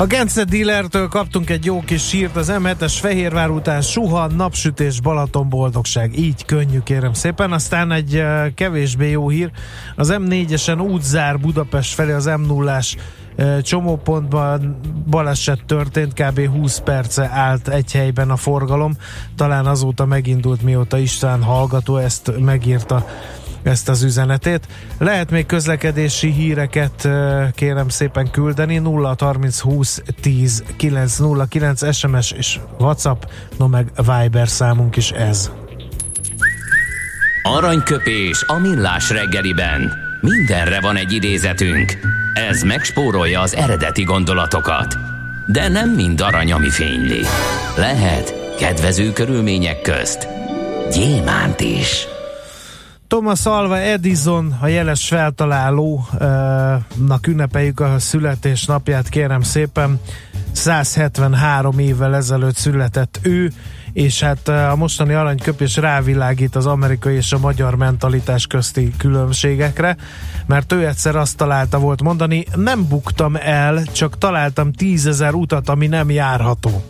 a 0.00 0.06
Gence 0.06 0.44
dealertől 0.44 1.08
kaptunk 1.08 1.50
egy 1.50 1.64
jó 1.64 1.80
kis 1.80 2.08
sírt, 2.08 2.36
az 2.36 2.52
M7-es 2.52 2.96
Fehérvár 3.00 3.50
után 3.50 3.80
suha, 3.80 4.26
napsütés, 4.26 5.00
Balaton 5.00 5.48
boldogság. 5.48 6.18
Így 6.18 6.44
könnyű 6.44 6.78
kérem 6.78 7.12
szépen. 7.12 7.52
Aztán 7.52 7.92
egy 7.92 8.14
uh, 8.14 8.54
kevésbé 8.54 9.10
jó 9.10 9.28
hír. 9.28 9.50
Az 9.96 10.14
M4-esen 10.18 10.90
útzár 10.90 11.38
Budapest 11.38 11.94
felé 11.94 12.12
az 12.12 12.28
M0-ás 12.28 12.96
uh, 13.38 13.60
csomópontban 13.60 14.80
baleset 15.10 15.64
történt, 15.66 16.12
kb. 16.12 16.46
20 16.46 16.78
perce 16.78 17.30
állt 17.32 17.68
egy 17.68 17.92
helyben 17.92 18.30
a 18.30 18.36
forgalom. 18.36 18.96
Talán 19.36 19.66
azóta 19.66 20.06
megindult, 20.06 20.62
mióta 20.62 20.98
István 20.98 21.42
hallgató 21.42 21.96
ezt 21.96 22.32
megírta 22.38 23.06
ezt 23.62 23.88
az 23.88 24.02
üzenetét. 24.02 24.68
Lehet 24.98 25.30
még 25.30 25.46
közlekedési 25.46 26.32
híreket 26.32 27.08
kérem 27.54 27.88
szépen 27.88 28.30
küldeni 28.30 28.78
0 28.78 29.16
30 29.18 29.60
20 29.60 30.02
10 30.20 30.64
909 30.76 31.94
SMS 31.94 32.30
és 32.32 32.58
WhatsApp, 32.78 33.22
no 33.58 33.68
meg 33.68 33.90
Viber 33.96 34.48
számunk 34.48 34.96
is 34.96 35.10
ez. 35.10 35.50
Aranyköpés 37.42 38.44
a 38.46 38.58
millás 38.58 39.10
reggeliben. 39.10 40.07
Mindenre 40.20 40.80
van 40.80 40.96
egy 40.96 41.12
idézetünk. 41.12 41.98
Ez 42.34 42.62
megspórolja 42.62 43.40
az 43.40 43.54
eredeti 43.54 44.02
gondolatokat. 44.02 44.96
De 45.46 45.68
nem 45.68 45.90
mind 45.90 46.20
arany, 46.20 46.52
ami 46.52 46.70
fényli. 46.70 47.20
Lehet 47.76 48.54
kedvező 48.58 49.12
körülmények 49.12 49.80
közt 49.80 50.28
gyémánt 50.92 51.60
is. 51.60 52.06
Thomas 53.08 53.46
Alva 53.46 53.78
Edison, 53.78 54.56
a 54.60 54.66
jeles 54.66 55.08
feltalálónak 55.08 57.26
ünnepeljük 57.26 57.80
a 57.80 57.98
születésnapját, 57.98 59.08
kérem 59.08 59.42
szépen. 59.42 60.00
173 60.52 61.78
évvel 61.78 62.14
ezelőtt 62.14 62.56
született 62.56 63.18
ő, 63.22 63.52
és 63.92 64.20
hát 64.20 64.48
a 64.48 64.74
mostani 64.76 65.14
aranyköpés 65.14 65.76
rávilágít 65.76 66.56
az 66.56 66.66
amerikai 66.66 67.14
és 67.14 67.32
a 67.32 67.38
magyar 67.38 67.74
mentalitás 67.74 68.46
közti 68.46 68.92
különbségekre, 68.98 69.96
mert 70.46 70.72
ő 70.72 70.86
egyszer 70.86 71.16
azt 71.16 71.36
találta 71.36 71.78
volt 71.78 72.02
mondani, 72.02 72.44
nem 72.54 72.88
buktam 72.88 73.36
el, 73.36 73.84
csak 73.92 74.18
találtam 74.18 74.72
tízezer 74.72 75.34
utat, 75.34 75.68
ami 75.68 75.86
nem 75.86 76.10
járható. 76.10 76.82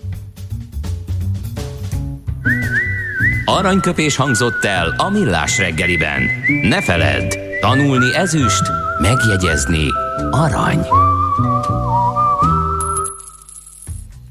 Aranyköpés 3.45 4.17
hangzott 4.17 4.65
el 4.65 4.95
a 4.97 5.11
millás 5.11 5.59
reggeliben. 5.59 6.23
Ne 6.63 6.83
feledd, 6.83 7.37
tanulni 7.61 8.15
ezüst, 8.15 8.63
megjegyezni 9.01 9.87
arany. 10.31 10.87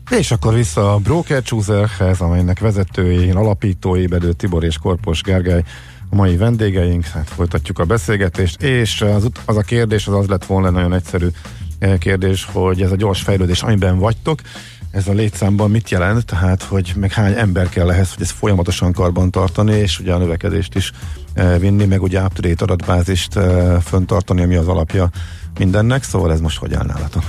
És 0.10 0.32
akkor 0.32 0.54
vissza 0.54 0.94
a 0.94 0.98
Broker 0.98 1.42
Chooserhez, 1.42 2.20
amelynek 2.20 2.60
vezetői, 2.60 3.32
alapítói, 3.32 4.08
Bedő 4.08 4.34
Tibor 4.34 4.64
és 4.64 4.78
Korpos 4.78 5.22
Gergely 5.22 5.64
a 6.10 6.16
mai 6.16 6.38
vendégeink, 6.38 7.06
hát 7.06 7.30
folytatjuk 7.30 7.80
a 7.80 7.86
beszélgetést, 7.86 8.62
és 8.62 9.02
az, 9.02 9.30
az 9.46 9.58
a 9.58 9.62
kérdés 9.62 10.08
az 10.08 10.14
az 10.14 10.28
lett 10.28 10.46
volna 10.46 10.70
nagyon 10.70 10.94
egyszerű 10.94 11.28
eh, 11.80 11.98
kérdés, 11.98 12.48
hogy 12.52 12.82
ez 12.82 12.92
a 12.92 12.96
gyors 12.96 13.22
fejlődés, 13.22 13.62
amiben 13.62 14.00
vagytok, 14.00 14.42
ez 14.92 15.08
a 15.08 15.14
létszámban 15.14 15.72
mit 15.72 15.90
jelent, 15.90 16.26
tehát 16.26 16.64
hogy 16.64 16.94
meg 16.96 17.12
hány 17.12 17.34
ember 17.34 17.70
kell 17.70 17.92
ehhez, 17.92 18.14
hogy 18.14 18.24
ezt 18.24 18.32
folyamatosan 18.32 18.92
karban 18.92 19.32
tartani, 19.32 19.74
és 19.74 20.00
ugye 20.00 20.14
a 20.14 20.18
növekedést 20.18 20.76
is 20.76 20.92
e, 21.34 21.58
vinni, 21.58 21.86
meg 21.86 22.02
ugye 22.02 22.22
up 22.22 22.46
adatbázist 22.58 23.36
e, 23.36 23.80
föntartani, 23.80 24.42
ami 24.42 24.56
az 24.56 24.68
alapja 24.68 25.10
mindennek, 25.60 26.04
szóval 26.04 26.32
ez 26.32 26.40
most 26.40 26.58
hogy 26.58 26.74
áll 26.74 26.86
nálatok? 26.86 27.24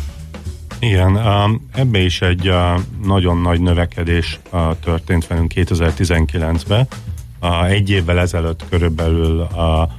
Igen, 0.78 1.16
um, 1.16 1.68
ebbe 1.72 1.98
is 1.98 2.20
egy 2.20 2.48
uh, 2.48 2.80
nagyon 3.04 3.40
nagy 3.40 3.60
növekedés 3.60 4.40
uh, 4.52 4.76
történt 4.84 5.26
velünk 5.26 5.52
2019-ben. 5.54 6.86
Uh, 7.40 7.70
egy 7.70 7.90
évvel 7.90 8.18
ezelőtt 8.18 8.64
körülbelül 8.68 9.48
uh, 9.54 9.90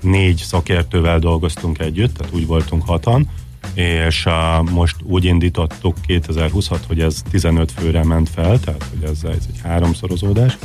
négy 0.00 0.36
szakértővel 0.36 1.18
dolgoztunk 1.18 1.78
együtt, 1.78 2.16
tehát 2.16 2.34
úgy 2.34 2.46
voltunk 2.46 2.86
hatan, 2.86 3.28
és 3.74 4.28
most 4.70 4.96
úgy 5.02 5.24
indítottuk 5.24 5.96
2020 6.06 6.68
hogy 6.86 7.00
ez 7.00 7.22
15 7.30 7.72
főre 7.72 8.04
ment 8.04 8.28
fel, 8.28 8.60
tehát 8.60 8.84
hogy 8.90 9.10
ez, 9.10 9.24
ez 9.24 9.46
egy 9.52 9.60
háromszorozódás. 9.62 10.58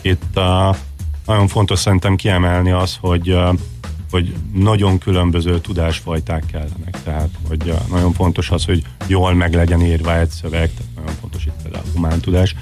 Itt 0.00 0.40
nagyon 1.26 1.48
fontos 1.48 1.78
szerintem 1.78 2.16
kiemelni 2.16 2.70
az, 2.70 2.96
hogy 3.00 3.38
hogy 4.10 4.34
nagyon 4.52 4.98
különböző 4.98 5.60
tudásfajták 5.60 6.44
kellenek. 6.46 7.02
Tehát, 7.04 7.28
hogy 7.48 7.74
nagyon 7.90 8.12
fontos 8.12 8.50
az, 8.50 8.64
hogy 8.64 8.82
jól 9.06 9.34
meg 9.34 9.54
legyen 9.54 9.80
írva 9.80 10.18
egy 10.18 10.28
szöveg, 10.28 10.70
tehát 10.74 10.92
nagyon 10.94 11.14
fontos 11.20 11.46
itt 11.46 11.62
például 11.62 11.84
a 11.86 11.90
humán 11.94 12.20
tudás. 12.20 12.54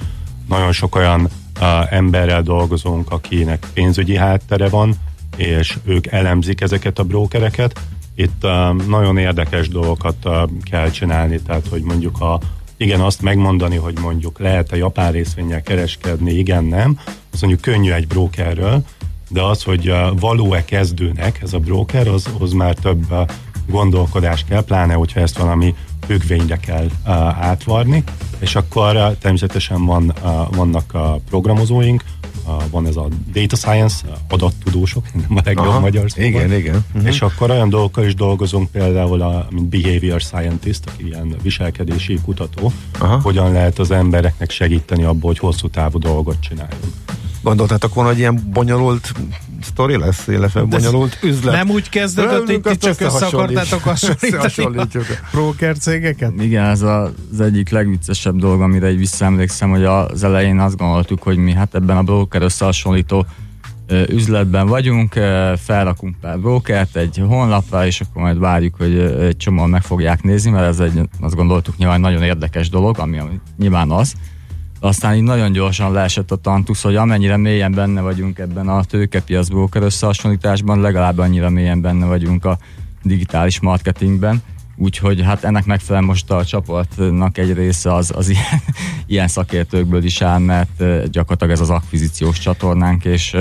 Nagyon 0.48 0.72
sok 0.72 0.94
olyan 0.94 1.20
uh, 1.60 1.92
emberrel 1.92 2.42
dolgozunk, 2.42 3.10
akinek 3.10 3.66
pénzügyi 3.72 4.16
háttere 4.16 4.68
van, 4.68 4.94
és 5.36 5.78
ők 5.84 6.06
elemzik 6.06 6.60
ezeket 6.60 6.98
a 6.98 7.04
brókereket, 7.04 7.80
itt 8.14 8.44
uh, 8.44 8.86
nagyon 8.86 9.18
érdekes 9.18 9.68
dolgokat 9.68 10.16
uh, 10.24 10.50
kell 10.70 10.90
csinálni, 10.90 11.40
tehát 11.40 11.66
hogy 11.68 11.82
mondjuk 11.82 12.20
a 12.20 12.40
igen, 12.76 13.00
azt 13.00 13.22
megmondani, 13.22 13.76
hogy 13.76 13.98
mondjuk 14.00 14.38
lehet-e 14.38 14.76
japán 14.76 15.12
részvényel 15.12 15.62
kereskedni, 15.62 16.32
igen, 16.32 16.64
nem, 16.64 16.98
az 17.32 17.40
mondjuk 17.40 17.62
könnyű 17.62 17.90
egy 17.90 18.06
brokerről, 18.06 18.84
de 19.30 19.42
az, 19.42 19.62
hogy 19.62 19.90
uh, 19.90 20.20
való-e 20.20 20.64
kezdőnek 20.64 21.42
ez 21.42 21.52
a 21.52 21.58
broker, 21.58 22.08
az, 22.08 22.28
az 22.38 22.52
már 22.52 22.74
több 22.74 23.12
uh, 23.12 23.18
gondolkodás 23.68 24.44
kell, 24.48 24.64
pláne, 24.64 24.94
hogyha 24.94 25.20
ezt 25.20 25.38
valami 25.38 25.74
függvényre 26.06 26.56
kell 26.56 26.84
uh, 26.84 27.12
átvarni, 27.44 28.04
és 28.38 28.54
akkor 28.54 29.16
természetesen 29.18 29.84
van, 29.84 30.14
vannak 30.50 30.94
a 30.94 31.20
programozóink, 31.28 32.04
van 32.70 32.86
ez 32.86 32.96
a 32.96 33.08
data 33.32 33.56
science, 33.56 33.96
adattudósok, 34.28 35.04
nem 35.28 35.36
a 35.36 35.40
legjobb 35.44 35.66
Aha, 35.66 35.80
magyar 35.80 36.10
szóval. 36.10 36.26
Igen, 36.26 36.52
igen. 36.52 36.84
Uh-huh. 36.94 37.08
És 37.08 37.22
akkor 37.22 37.50
olyan 37.50 37.68
dolgokkal 37.68 38.04
is 38.04 38.14
dolgozunk, 38.14 38.70
például 38.70 39.22
a, 39.22 39.46
mint 39.50 39.66
behavior 39.66 40.20
scientist, 40.20 40.86
aki 40.86 41.06
ilyen 41.06 41.36
viselkedési 41.42 42.18
kutató, 42.24 42.72
Aha. 42.98 43.20
hogyan 43.22 43.52
lehet 43.52 43.78
az 43.78 43.90
embereknek 43.90 44.50
segíteni 44.50 45.02
abból, 45.02 45.30
hogy 45.30 45.38
hosszú 45.38 45.68
távú 45.68 45.98
dolgot 45.98 46.40
csináljunk. 46.40 46.94
Gondoltátok 47.46 47.94
volna, 47.94 48.10
hogy 48.10 48.18
ilyen 48.18 48.40
bonyolult 48.52 49.12
sztori 49.62 49.96
lesz, 49.96 50.26
illetve 50.26 50.62
bonyolult 50.62 51.18
üzlet. 51.22 51.54
Nem 51.54 51.70
úgy 51.70 51.88
kezdődött, 51.88 52.46
hogy 52.46 52.60
ti 52.60 52.76
csak 52.76 53.00
össze 53.00 53.26
akartátok 53.26 53.82
hasonlítani 53.82 54.76
a 54.76 54.86
broker 55.32 55.78
cégeket? 55.78 56.32
Igen, 56.40 56.64
ez 56.64 56.82
az 56.82 57.40
egyik 57.40 57.70
legviccesebb 57.70 58.36
dolog, 58.36 58.60
amire 58.60 58.90
így 58.90 58.98
visszaemlékszem, 58.98 59.70
hogy 59.70 59.84
az 59.84 60.24
elején 60.24 60.58
azt 60.58 60.76
gondoltuk, 60.76 61.22
hogy 61.22 61.36
mi 61.36 61.52
hát 61.52 61.74
ebben 61.74 61.96
a 61.96 62.02
broker 62.02 62.42
összehasonlító 62.42 63.26
üzletben 64.08 64.66
vagyunk, 64.66 65.12
felrakunk 65.56 66.16
pár 66.20 66.38
brokert 66.38 66.96
egy 66.96 67.22
honlapra, 67.28 67.86
és 67.86 68.00
akkor 68.00 68.22
majd 68.22 68.38
várjuk, 68.38 68.74
hogy 68.76 68.98
egy 68.98 69.36
csomóan 69.36 69.70
meg 69.70 69.82
fogják 69.82 70.22
nézni, 70.22 70.50
mert 70.50 70.66
ez 70.66 70.80
egy, 70.80 71.00
azt 71.20 71.34
gondoltuk 71.34 71.76
nyilván 71.76 72.00
nagyon 72.00 72.22
érdekes 72.22 72.68
dolog, 72.68 72.98
ami, 72.98 73.18
ami 73.18 73.40
nyilván 73.58 73.90
az, 73.90 74.14
aztán 74.80 75.14
így 75.14 75.22
nagyon 75.22 75.52
gyorsan 75.52 75.92
leesett 75.92 76.30
a 76.30 76.36
tantusz, 76.36 76.82
hogy 76.82 76.96
amennyire 76.96 77.36
mélyen 77.36 77.72
benne 77.72 78.00
vagyunk 78.00 78.38
ebben 78.38 78.68
a 78.68 78.84
tőkepiac 78.84 79.48
broker 79.48 79.82
összehasonlításban, 79.82 80.80
legalább 80.80 81.18
annyira 81.18 81.50
mélyen 81.50 81.80
benne 81.80 82.06
vagyunk 82.06 82.44
a 82.44 82.58
digitális 83.02 83.60
marketingben. 83.60 84.42
Úgyhogy 84.76 85.22
hát 85.22 85.44
ennek 85.44 85.64
megfelelően 85.64 86.10
most 86.10 86.30
a 86.30 86.44
csapatnak 86.44 87.38
egy 87.38 87.52
része 87.52 87.94
az, 87.94 88.12
az 88.16 88.28
ilyen, 88.28 88.62
ilyen 89.06 89.28
szakértőkből 89.28 90.04
is 90.04 90.22
áll, 90.22 90.38
mert 90.38 91.10
gyakorlatilag 91.10 91.52
ez 91.52 91.60
az 91.60 91.70
akvizíciós 91.70 92.38
csatornánk, 92.38 93.04
és, 93.04 93.36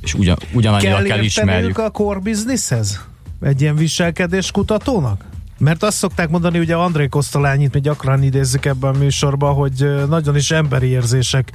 és 0.00 0.14
ugyan, 0.14 0.36
ugyanannyira 0.52 0.96
kell, 0.96 1.04
kell 1.04 1.22
ismerjük. 1.22 1.78
a 1.78 1.90
core 1.90 2.18
businesshez? 2.18 3.04
Egy 3.40 3.60
ilyen 3.60 3.76
viselkedés 3.76 4.50
kutatónak? 4.50 5.24
Mert 5.58 5.82
azt 5.82 5.96
szokták 5.96 6.28
mondani, 6.28 6.58
ugye 6.58 6.74
André 6.74 7.06
Kosztolányit 7.06 7.74
mi 7.74 7.80
gyakran 7.80 8.22
idézzük 8.22 8.64
ebben 8.64 8.94
a 8.94 8.98
műsorban, 8.98 9.54
hogy 9.54 10.06
nagyon 10.08 10.36
is 10.36 10.50
emberi 10.50 10.86
érzések 10.86 11.52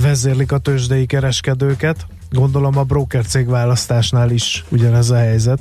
vezérlik 0.00 0.52
a 0.52 0.58
tőzsdei 0.58 1.06
kereskedőket. 1.06 2.06
Gondolom 2.30 2.78
a 2.78 2.82
broker 2.82 3.26
cég 3.26 3.48
választásnál 3.48 4.30
is 4.30 4.64
ugyanez 4.68 5.10
a 5.10 5.16
helyzet. 5.16 5.58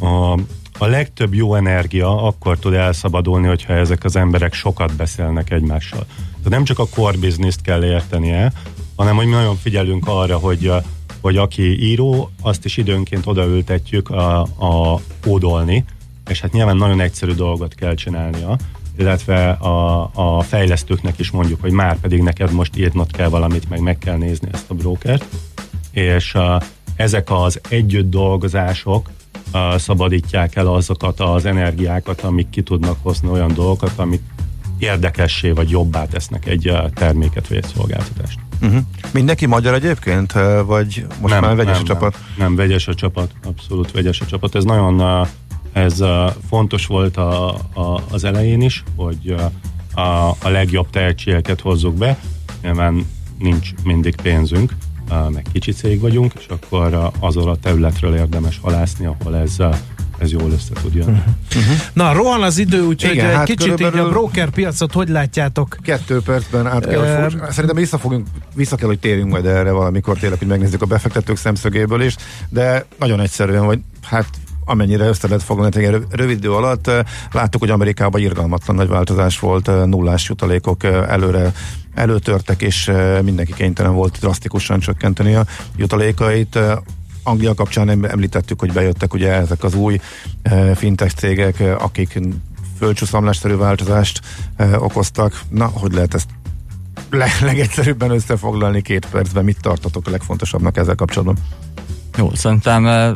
A, 0.00 0.32
a 0.78 0.86
legtöbb 0.86 1.34
jó 1.34 1.54
energia 1.54 2.22
akkor 2.26 2.58
tud 2.58 2.72
elszabadulni, 2.72 3.46
hogyha 3.46 3.72
ezek 3.72 4.04
az 4.04 4.16
emberek 4.16 4.54
sokat 4.54 4.94
beszélnek 4.94 5.50
egymással. 5.50 6.06
Tehát 6.08 6.48
nem 6.48 6.64
csak 6.64 6.78
a 6.78 6.86
core 6.86 7.18
business-t 7.18 7.62
kell 7.62 7.84
értenie, 7.84 8.52
hanem 8.96 9.16
hogy 9.16 9.26
mi 9.26 9.32
nagyon 9.32 9.56
figyelünk 9.56 10.06
arra, 10.06 10.36
hogy 10.36 10.72
hogy 11.20 11.36
aki 11.36 11.82
író, 11.82 12.30
azt 12.40 12.64
is 12.64 12.76
időnként 12.76 13.26
odaültetjük 13.26 14.10
a, 14.10 14.40
a 14.40 15.00
kódolni, 15.20 15.84
és 16.28 16.40
hát 16.40 16.52
nyilván 16.52 16.76
nagyon 16.76 17.00
egyszerű 17.00 17.32
dolgot 17.32 17.74
kell 17.74 17.94
csinálnia, 17.94 18.56
illetve 18.98 19.50
a, 19.50 20.10
a 20.14 20.40
fejlesztőknek 20.40 21.18
is 21.18 21.30
mondjuk, 21.30 21.60
hogy 21.60 21.72
már 21.72 22.00
pedig 22.00 22.22
neked 22.22 22.52
most 22.52 22.76
írnod 22.76 23.12
kell 23.12 23.28
valamit, 23.28 23.68
meg 23.68 23.80
meg 23.80 23.98
kell 23.98 24.16
nézni 24.16 24.48
ezt 24.52 24.70
a 24.70 24.74
brokert, 24.74 25.24
és, 25.90 26.34
a, 26.34 26.62
ezek 26.96 27.30
az 27.30 27.60
együtt 27.68 28.10
dolgozások 28.10 29.10
uh, 29.52 29.76
szabadítják 29.76 30.56
el 30.56 30.66
azokat 30.66 31.20
az 31.20 31.44
energiákat, 31.44 32.20
amik 32.20 32.50
ki 32.50 32.62
tudnak 32.62 32.96
hozni 33.02 33.28
olyan 33.28 33.54
dolgokat, 33.54 33.98
amik 33.98 34.22
érdekessé 34.78 35.50
vagy 35.50 35.70
jobbá 35.70 36.06
tesznek 36.06 36.46
egy 36.46 36.68
uh, 36.68 36.90
terméket 36.90 37.48
vagy 37.48 37.56
egy 37.56 37.66
szolgáltatást. 37.74 38.38
Uh-huh. 38.62 38.80
Mindenki 39.12 39.46
magyar 39.46 39.74
egyébként, 39.74 40.32
vagy 40.64 41.06
most 41.20 41.34
nem, 41.34 41.44
már 41.44 41.56
vegyes 41.56 41.72
nem, 41.72 41.82
a 41.82 41.86
csapat? 41.86 42.12
Nem, 42.12 42.46
nem, 42.46 42.56
vegyes 42.56 42.88
a 42.88 42.94
csapat, 42.94 43.30
abszolút 43.44 43.90
vegyes 43.90 44.20
a 44.20 44.26
csapat. 44.26 44.54
Ez 44.54 44.64
nagyon 44.64 45.26
ez 45.72 46.02
fontos 46.48 46.86
volt 46.86 47.16
a, 47.16 47.54
a, 47.54 48.04
az 48.10 48.24
elején 48.24 48.60
is, 48.60 48.82
hogy 48.96 49.34
a, 49.94 50.28
a 50.28 50.48
legjobb 50.48 50.90
tehetségeket 50.90 51.60
hozzuk 51.60 51.94
be. 51.94 52.18
Nyilván 52.62 53.06
nincs 53.38 53.70
mindig 53.84 54.14
pénzünk, 54.22 54.72
meg 55.28 55.46
kicsi 55.52 55.72
cég 55.72 56.00
vagyunk, 56.00 56.32
és 56.38 56.46
akkor 56.48 57.10
azon 57.18 57.48
a 57.48 57.56
területről 57.56 58.14
érdemes 58.14 58.58
halászni, 58.62 59.06
ahol 59.06 59.36
ez 59.36 59.56
ez 60.22 60.30
jól 60.30 60.50
össze 60.50 60.72
tud 60.82 60.94
jönni. 60.94 61.22
Uh-huh. 61.56 61.76
Na, 61.92 62.12
rohan 62.12 62.42
az 62.42 62.58
idő, 62.58 62.82
úgyhogy 62.82 63.12
Igen, 63.12 63.34
hát 63.34 63.46
kicsit 63.46 63.80
így 63.80 63.98
a 63.98 64.08
broker 64.08 64.50
piacot 64.50 64.92
hogy 64.92 65.08
látjátok? 65.08 65.76
Kettő 65.82 66.20
percben 66.20 66.66
át 66.66 66.86
kell, 66.86 67.26
uh, 67.26 67.50
Szerintem 67.50 67.76
vissza, 67.76 67.98
fogunk, 67.98 68.26
vissza 68.54 68.76
kell, 68.76 68.88
hogy 68.88 68.98
térjünk 68.98 69.30
majd 69.30 69.46
erre 69.46 69.70
valamikor 69.70 70.18
tényleg, 70.18 70.38
hogy 70.38 70.48
megnézzük 70.48 70.82
a 70.82 70.86
befektetők 70.86 71.36
szemszögéből 71.36 72.02
is, 72.02 72.16
de 72.48 72.84
nagyon 72.98 73.20
egyszerűen, 73.20 73.64
hogy 73.64 73.78
hát 74.02 74.26
amennyire 74.64 75.06
össze 75.06 75.26
lehet 75.26 75.42
foglalni 75.42 75.84
egy 75.84 76.06
rövid 76.10 76.36
idő 76.36 76.52
alatt. 76.52 76.90
Láttuk, 77.32 77.60
hogy 77.60 77.70
Amerikában 77.70 78.20
irgalmatlan 78.20 78.76
nagy 78.76 78.88
változás 78.88 79.38
volt, 79.38 79.86
nullás 79.86 80.28
jutalékok 80.28 80.84
előre 80.84 81.52
előtörtek, 81.94 82.62
és 82.62 82.92
mindenki 83.22 83.52
kénytelen 83.52 83.94
volt 83.94 84.18
drasztikusan 84.20 84.80
csökkenteni 84.80 85.34
a 85.34 85.46
jutalékait. 85.76 86.58
Anglia 87.22 87.54
kapcsán 87.54 88.06
említettük, 88.06 88.60
hogy 88.60 88.72
bejöttek 88.72 89.14
ugye 89.14 89.32
ezek 89.32 89.64
az 89.64 89.74
új 89.74 90.00
fintech 90.74 91.14
cégek, 91.14 91.62
akik 91.78 92.20
földcsúszamlásszerű 92.78 93.56
változást 93.56 94.20
okoztak. 94.78 95.40
Na, 95.48 95.66
hogy 95.66 95.92
lehet 95.92 96.14
ezt 96.14 96.28
legegyszerűbben 97.40 98.10
összefoglalni 98.10 98.82
két 98.82 99.06
percben? 99.06 99.44
Mit 99.44 99.60
tartotok 99.60 100.06
a 100.06 100.10
legfontosabbnak 100.10 100.76
ezzel 100.76 100.94
kapcsolatban? 100.94 101.36
Jó, 102.16 102.34
szerintem 102.34 103.14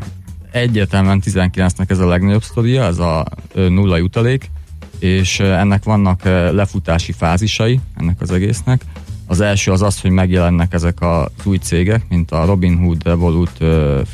egyértelműen 0.57 1.23
19-nek 1.25 1.91
ez 1.91 1.99
a 1.99 2.07
legnagyobb 2.07 2.43
sztoria, 2.43 2.85
ez 2.85 2.99
a 2.99 3.25
nulla 3.55 3.97
jutalék, 3.97 4.51
és 4.99 5.41
ennek 5.41 5.85
vannak 5.85 6.25
lefutási 6.53 7.13
fázisai 7.13 7.81
ennek 7.97 8.21
az 8.21 8.31
egésznek. 8.31 8.81
Az 9.27 9.41
első 9.41 9.73
az 9.73 9.83
az, 9.83 10.01
hogy 10.01 10.11
megjelennek 10.11 10.73
ezek 10.73 11.01
az 11.01 11.27
új 11.45 11.57
cégek, 11.57 12.09
mint 12.09 12.31
a 12.31 12.45
Robinhood, 12.45 13.05
Revolut, 13.05 13.57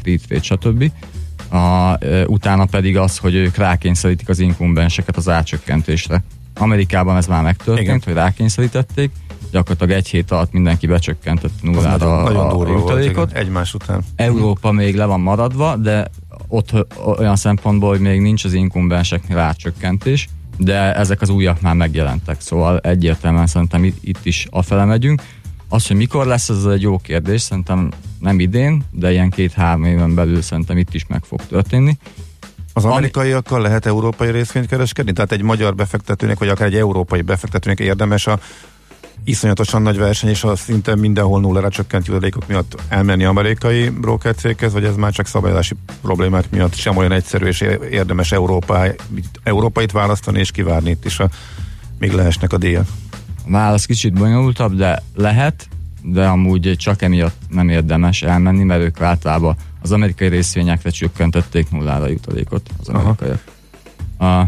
Freetrade, 0.02 0.42
stb. 0.42 0.90
A, 1.50 1.98
utána 2.26 2.64
pedig 2.64 2.96
az, 2.96 3.18
hogy 3.18 3.34
ők 3.34 3.56
rákényszerítik 3.56 4.28
az 4.28 4.38
inkumbenseket 4.38 5.16
az 5.16 5.28
átcsökkentésre. 5.28 6.22
Amerikában 6.54 7.16
ez 7.16 7.26
már 7.26 7.42
megtörtént, 7.42 7.86
Igen. 7.86 8.00
hogy 8.04 8.14
rákényszerítették, 8.14 9.10
gyakorlatilag 9.50 9.90
egy 9.90 10.08
hét 10.08 10.30
alatt 10.30 10.52
mindenki 10.52 10.86
becsökkentett 10.86 11.62
nullára 11.62 12.18
a, 12.18 12.22
nagyon 12.22 12.66
a 12.66 12.68
jutalékot. 12.68 13.32
Egymás 13.32 13.74
után. 13.74 14.02
Európa 14.16 14.72
még 14.72 14.96
le 14.96 15.04
van 15.04 15.20
maradva, 15.20 15.76
de 15.76 16.10
ott 16.52 16.86
olyan 17.18 17.36
szempontból, 17.36 17.88
hogy 17.88 18.00
még 18.00 18.20
nincs 18.20 18.44
az 18.44 18.52
inkumbenseknél 18.52 19.38
átcsökkentés, 19.38 20.28
de 20.58 20.94
ezek 20.94 21.20
az 21.20 21.28
újak 21.28 21.60
már 21.60 21.74
megjelentek, 21.74 22.40
szóval 22.40 22.78
egyértelműen 22.78 23.46
szerintem 23.46 23.84
itt, 23.84 23.96
itt 24.00 24.26
is 24.26 24.46
afele 24.50 24.84
megyünk. 24.84 25.22
Az, 25.68 25.86
hogy 25.86 25.96
mikor 25.96 26.26
lesz, 26.26 26.48
ez 26.48 26.64
egy 26.64 26.82
jó 26.82 26.98
kérdés, 26.98 27.40
szerintem 27.40 27.88
nem 28.18 28.40
idén, 28.40 28.82
de 28.90 29.12
ilyen 29.12 29.30
két-három 29.30 29.84
éven 29.84 30.14
belül 30.14 30.42
szerintem 30.42 30.78
itt 30.78 30.94
is 30.94 31.06
meg 31.06 31.24
fog 31.24 31.46
történni. 31.46 31.96
Az 32.72 32.84
amerikaiakkal 32.84 33.60
lehet 33.60 33.86
európai 33.86 34.30
részvényt 34.30 34.66
kereskedni? 34.66 35.12
Tehát 35.12 35.32
egy 35.32 35.42
magyar 35.42 35.74
befektetőnek, 35.74 36.38
vagy 36.38 36.48
akár 36.48 36.66
egy 36.66 36.76
európai 36.76 37.22
befektetőnek 37.22 37.80
érdemes 37.80 38.26
a 38.26 38.40
iszonyatosan 39.24 39.82
nagy 39.82 39.98
verseny, 39.98 40.30
és 40.30 40.44
a 40.44 40.56
szinte 40.56 40.94
mindenhol 40.94 41.40
nullára 41.40 41.68
csökkent 41.68 42.06
jövedelékok 42.06 42.46
miatt 42.46 42.82
elmenni 42.88 43.24
amerikai 43.24 43.88
broker 43.88 44.34
céghez, 44.34 44.72
vagy 44.72 44.84
ez 44.84 44.96
már 44.96 45.12
csak 45.12 45.26
szabályozási 45.26 45.74
problémák 46.00 46.50
miatt 46.50 46.74
sem 46.74 46.96
olyan 46.96 47.12
egyszerű, 47.12 47.46
és 47.46 47.60
érdemes 47.90 48.32
Európa, 48.32 48.84
európait 49.42 49.92
választani, 49.92 50.38
és 50.38 50.50
kivárni 50.50 50.90
itt 50.90 51.04
is, 51.04 51.18
a, 51.18 51.28
még 51.98 52.12
lehesnek 52.12 52.52
a 52.52 52.58
díjak? 52.58 52.86
A 53.46 53.50
válasz 53.50 53.84
kicsit 53.84 54.12
bonyolultabb, 54.12 54.74
de 54.74 55.02
lehet, 55.14 55.68
de 56.02 56.26
amúgy 56.26 56.74
csak 56.76 57.02
emiatt 57.02 57.36
nem 57.48 57.68
érdemes 57.68 58.22
elmenni, 58.22 58.62
mert 58.62 58.82
ők 58.82 59.00
általában 59.00 59.56
az 59.82 59.92
amerikai 59.92 60.28
részvényekre 60.28 60.90
csökkentették 60.90 61.70
nullára 61.70 62.08
jutalékot 62.08 62.70
az 62.80 62.88
amerikaiak. 62.88 63.44
A, 64.18 64.46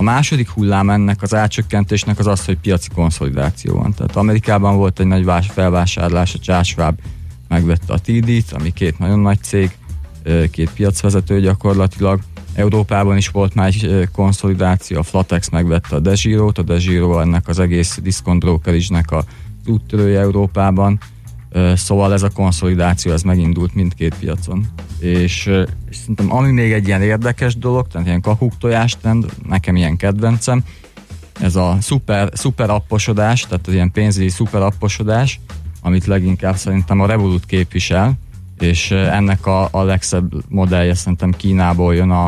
a 0.00 0.02
második 0.02 0.48
hullám 0.48 0.90
ennek 0.90 1.22
az 1.22 1.34
átcsökkentésnek 1.34 2.18
az 2.18 2.26
az, 2.26 2.44
hogy 2.44 2.58
piaci 2.58 2.88
konszolidáció 2.94 3.74
van. 3.76 3.94
Tehát 3.94 4.16
Amerikában 4.16 4.76
volt 4.76 5.00
egy 5.00 5.06
nagy 5.06 5.24
vás, 5.24 5.46
felvásárlás, 5.46 6.34
a 6.34 6.38
Charles 6.38 6.68
Schwab 6.68 6.98
megvette 7.48 7.92
a 7.92 7.98
TD-t, 7.98 8.52
ami 8.52 8.72
két 8.72 8.98
nagyon 8.98 9.18
nagy 9.18 9.42
cég, 9.42 9.76
két 10.50 10.70
piacvezető 10.70 11.40
gyakorlatilag. 11.40 12.20
Európában 12.54 13.16
is 13.16 13.28
volt 13.28 13.54
már 13.54 13.66
egy 13.66 14.08
konszolidáció, 14.12 14.98
a 14.98 15.02
Flatex 15.02 15.48
megvette 15.48 15.96
a 15.96 16.00
Degiro-t, 16.00 16.58
a 16.58 16.62
Degiro 16.62 17.20
ennek 17.20 17.48
az 17.48 17.58
egész 17.58 17.98
discount 18.02 18.40
brokerisnek 18.40 19.10
a 19.10 19.24
úttörője 19.66 20.20
Európában, 20.20 20.98
szóval 21.74 22.12
ez 22.12 22.22
a 22.22 22.30
konszolidáció 22.30 23.12
ez 23.12 23.22
megindult 23.22 23.74
mindkét 23.74 24.14
piacon. 24.14 24.66
És, 24.98 25.46
és 25.90 25.96
szerintem 25.96 26.32
ami 26.32 26.50
még 26.50 26.72
egy 26.72 26.86
ilyen 26.86 27.02
érdekes 27.02 27.56
dolog, 27.56 27.86
tehát 27.88 28.06
ilyen 28.06 28.20
kakuk 28.20 28.52
trend, 29.00 29.26
nekem 29.48 29.76
ilyen 29.76 29.96
kedvencem, 29.96 30.64
ez 31.40 31.56
a 31.56 31.76
szuper, 31.80 32.28
szuper 32.32 32.70
apposodás, 32.70 33.42
tehát 33.42 33.66
az 33.66 33.72
ilyen 33.72 33.92
pénzügyi 33.92 34.28
szuper 34.28 34.62
apposodás, 34.62 35.40
amit 35.82 36.06
leginkább 36.06 36.56
szerintem 36.56 37.00
a 37.00 37.06
Revolut 37.06 37.46
képvisel, 37.46 38.18
és 38.58 38.90
ennek 38.90 39.46
a, 39.46 39.68
a 39.70 39.82
legszebb 39.82 40.32
modellje 40.48 40.94
szerintem 40.94 41.30
Kínából 41.30 41.94
jön 41.94 42.10
a, 42.10 42.24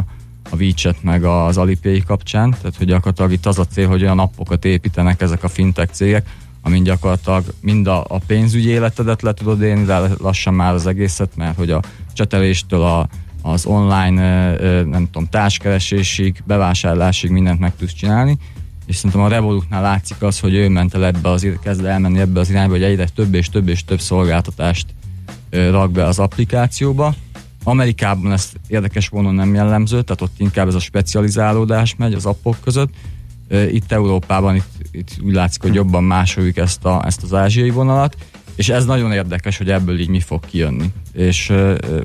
a 0.51 0.57
WeChat 0.59 1.03
meg 1.03 1.25
az 1.25 1.59
Alipay 1.59 2.03
kapcsán, 2.07 2.51
tehát 2.51 2.77
hogy 2.77 2.87
gyakorlatilag 2.87 3.33
itt 3.33 3.47
az 3.47 3.59
a 3.59 3.65
cél, 3.65 3.89
hogy 3.89 4.03
olyan 4.03 4.19
appokat 4.19 4.65
építenek 4.65 5.21
ezek 5.21 5.45
a 5.45 5.49
fintech 5.49 5.93
cégek, 5.93 6.29
amin 6.63 6.83
gyakorlatilag 6.83 7.45
mind 7.61 7.87
a, 7.87 8.05
a 8.09 8.19
pénzügyi 8.27 8.69
életedet 8.69 9.23
le 9.23 9.33
tudod 9.33 9.63
élni, 9.63 9.85
de 9.85 10.01
lassan 10.19 10.55
már 10.55 10.75
az 10.75 10.87
egészet, 10.87 11.37
mert 11.37 11.57
hogy 11.57 11.71
a 11.71 11.83
cseteléstől 12.13 12.83
a, 12.83 13.09
az 13.43 13.67
online, 13.67 14.57
nem 14.83 15.09
tudom, 15.11 15.29
társkeresésig, 15.29 16.43
bevásárlásig 16.47 17.31
mindent 17.31 17.61
meg 17.61 17.77
tudsz 17.77 17.93
csinálni, 17.93 18.39
és 18.87 18.97
szerintem 18.97 19.21
a 19.21 19.29
Revolutnál 19.29 19.83
látszik 19.83 20.23
az, 20.23 20.41
hogy 20.41 20.55
ő 20.55 20.69
ment 20.69 20.95
el 20.95 21.05
ebbe 21.05 21.29
az, 21.29 21.47
kezd 21.63 21.85
elmenni 21.85 22.21
ebbe 22.21 22.41
az 22.41 22.51
irányba, 22.51 22.73
hogy 22.73 22.83
egyre 22.83 23.09
több 23.09 23.35
és 23.35 23.49
több 23.49 23.69
és 23.69 23.85
több 23.85 24.01
szolgáltatást 24.01 24.87
rak 25.51 25.91
be 25.91 26.05
az 26.05 26.19
applikációba. 26.19 27.15
Amerikában 27.65 28.33
ez 28.33 28.53
érdekes 28.67 29.09
volna 29.09 29.31
nem 29.31 29.55
jellemző, 29.55 30.03
tehát 30.03 30.21
ott 30.21 30.35
inkább 30.37 30.69
ez 30.69 30.75
a 30.75 30.81
specializálódás 30.81 31.95
megy 31.99 32.15
az 32.15 32.27
appok 32.27 32.57
között. 32.65 32.95
Itt 33.71 33.93
Európában 33.93 34.55
itt, 34.55 34.72
itt 34.93 35.17
úgy 35.23 35.33
látszik, 35.35 35.63
hogy 35.63 35.75
jobban 35.75 36.05
másoljuk 36.05 36.57
ezt, 36.57 36.85
a, 36.85 37.03
ezt 37.07 37.23
az 37.23 37.35
ázsiai 37.35 37.71
vonalat, 37.71 38.17
és 38.55 38.69
ez 38.69 38.85
nagyon 38.85 39.13
érdekes, 39.13 39.59
hogy 39.59 39.71
ebből 39.71 40.01
így 40.01 40.09
mi 40.09 40.21
fog 40.21 40.47
kijönni. 40.47 40.93
És 41.13 41.53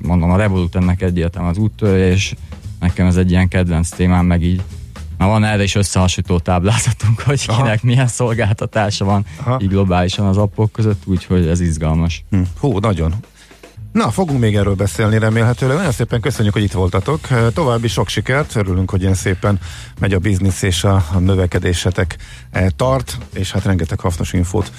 mondom, 0.01 0.31
a 0.31 0.37
Revolut 0.37 0.75
ennek 0.75 1.01
egyértelműen 1.01 1.53
az 1.53 1.61
úttörje, 1.61 2.07
és 2.11 2.35
nekem 2.79 3.05
ez 3.05 3.15
egy 3.15 3.31
ilyen 3.31 3.47
kedvenc 3.47 3.89
témám, 3.89 4.25
meg 4.25 4.43
így 4.43 4.61
már 5.17 5.29
van 5.29 5.43
erre 5.43 5.63
is 5.63 5.75
összehasonlító 5.75 6.39
táblázatunk, 6.39 7.21
hogy 7.21 7.43
Aha. 7.47 7.61
kinek 7.61 7.83
milyen 7.83 8.07
szolgáltatása 8.07 9.05
van 9.05 9.25
Aha. 9.39 9.59
így 9.61 9.69
globálisan 9.69 10.25
az 10.25 10.37
appok 10.37 10.71
között, 10.71 11.01
úgyhogy 11.05 11.47
ez 11.47 11.59
izgalmas. 11.59 12.23
Hm. 12.29 12.41
Hú, 12.59 12.77
nagyon. 12.77 13.13
Na, 13.97 14.11
fogunk 14.11 14.39
még 14.39 14.55
erről 14.55 14.75
beszélni 14.75 15.19
remélhetőleg. 15.19 15.77
Nagyon 15.77 15.91
szépen 15.91 16.21
köszönjük, 16.21 16.53
hogy 16.53 16.63
itt 16.63 16.71
voltatok. 16.71 17.19
További 17.53 17.87
sok 17.87 18.07
sikert, 18.07 18.55
örülünk, 18.55 18.89
hogy 18.89 19.01
ilyen 19.01 19.13
szépen 19.13 19.59
megy 19.99 20.13
a 20.13 20.19
biznisz 20.19 20.61
és 20.61 20.83
a, 20.83 21.05
a 21.13 21.19
növekedésetek 21.19 22.17
tart, 22.75 23.17
és 23.33 23.51
hát 23.51 23.65
rengeteg 23.65 23.99
hasznos 23.99 24.33
infót 24.33 24.71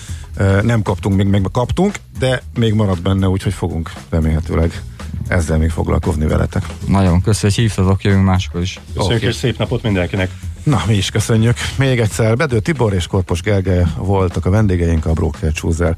nem 0.62 0.82
kaptunk, 0.82 1.16
még 1.16 1.26
meg 1.26 1.46
kaptunk, 1.52 1.94
de 2.18 2.42
még 2.54 2.72
marad 2.72 3.02
benne, 3.02 3.28
úgyhogy 3.28 3.52
fogunk 3.52 3.92
remélhetőleg 4.10 4.82
ezzel 5.28 5.58
még 5.58 5.70
foglalkozni 5.70 6.26
veletek. 6.26 6.66
Nagyon 6.86 7.22
köszönjük, 7.22 7.58
hogy 7.58 7.64
hívtatok, 7.64 8.04
jövünk 8.04 8.24
máskor 8.24 8.60
is. 8.60 8.80
Köszönjük, 8.94 9.16
okay. 9.16 9.28
és 9.28 9.34
szép 9.34 9.58
napot 9.58 9.82
mindenkinek. 9.82 10.30
Na, 10.68 10.82
mi 10.86 10.94
is 10.94 11.10
köszönjük. 11.10 11.56
Még 11.76 12.00
egyszer 12.00 12.36
Bedő 12.36 12.60
Tibor 12.60 12.92
és 12.92 13.06
Korpos 13.06 13.40
Gergely 13.40 13.84
voltak 13.96 14.46
a 14.46 14.50
vendégeink, 14.50 15.06
a 15.06 15.12
Broker 15.12 15.52
Chooser 15.52 15.96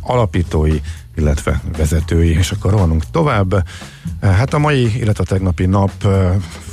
alapítói, 0.00 0.80
illetve 1.16 1.60
vezetői, 1.76 2.30
és 2.30 2.50
akkor 2.50 2.70
rohanunk 2.70 3.10
tovább. 3.10 3.68
Hát 4.20 4.54
a 4.54 4.58
mai, 4.58 5.00
illetve 5.00 5.22
a 5.22 5.26
tegnapi 5.26 5.66
nap 5.66 5.90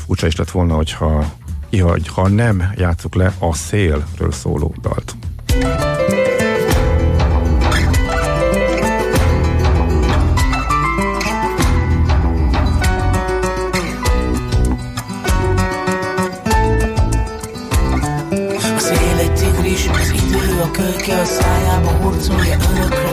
furcsa 0.05 0.27
is 0.27 0.35
lett 0.35 0.51
volna, 0.51 0.75
hogyha 0.75 1.33
ha 2.05 2.27
nem 2.27 2.73
játsszuk 2.77 3.15
le 3.15 3.33
a 3.39 3.53
szélről 3.53 4.31
szóló 4.31 4.75
dalt. 4.81 5.15
So 22.25 22.33
your 22.41 22.95
own. 22.95 23.04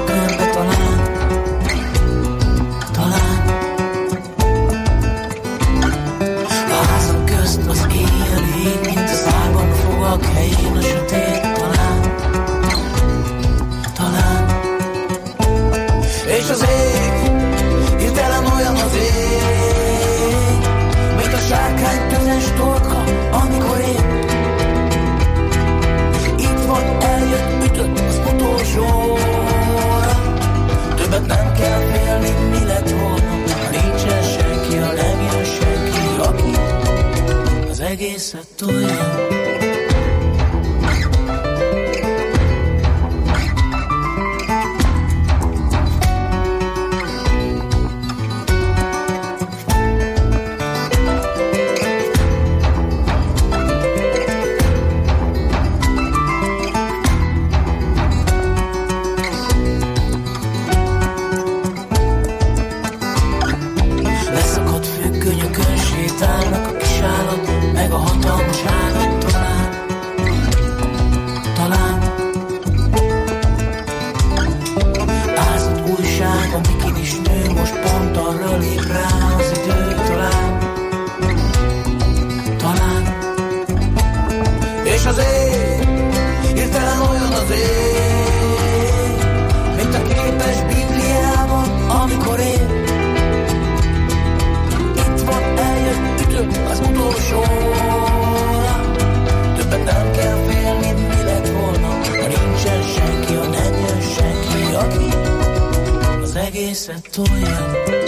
Az 106.72 106.88
egészet 106.88 108.01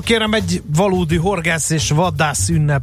kérem, 0.00 0.32
egy 0.32 0.62
valódi 0.76 1.16
horgász 1.16 1.70
és 1.70 1.90
vadász 1.90 2.48
ünnep 2.48 2.82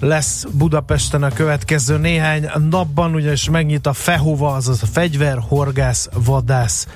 lesz 0.00 0.44
Budapesten 0.52 1.22
a 1.22 1.28
következő 1.28 1.98
néhány 1.98 2.50
napban, 2.70 3.14
ugyanis 3.14 3.50
megnyit 3.50 3.86
a 3.86 3.92
FEHOVA, 3.92 4.54
azaz 4.54 4.82
a 4.82 4.86
Fegyver 4.86 5.38
Horgász 5.48 6.08
Vadász 6.12 6.86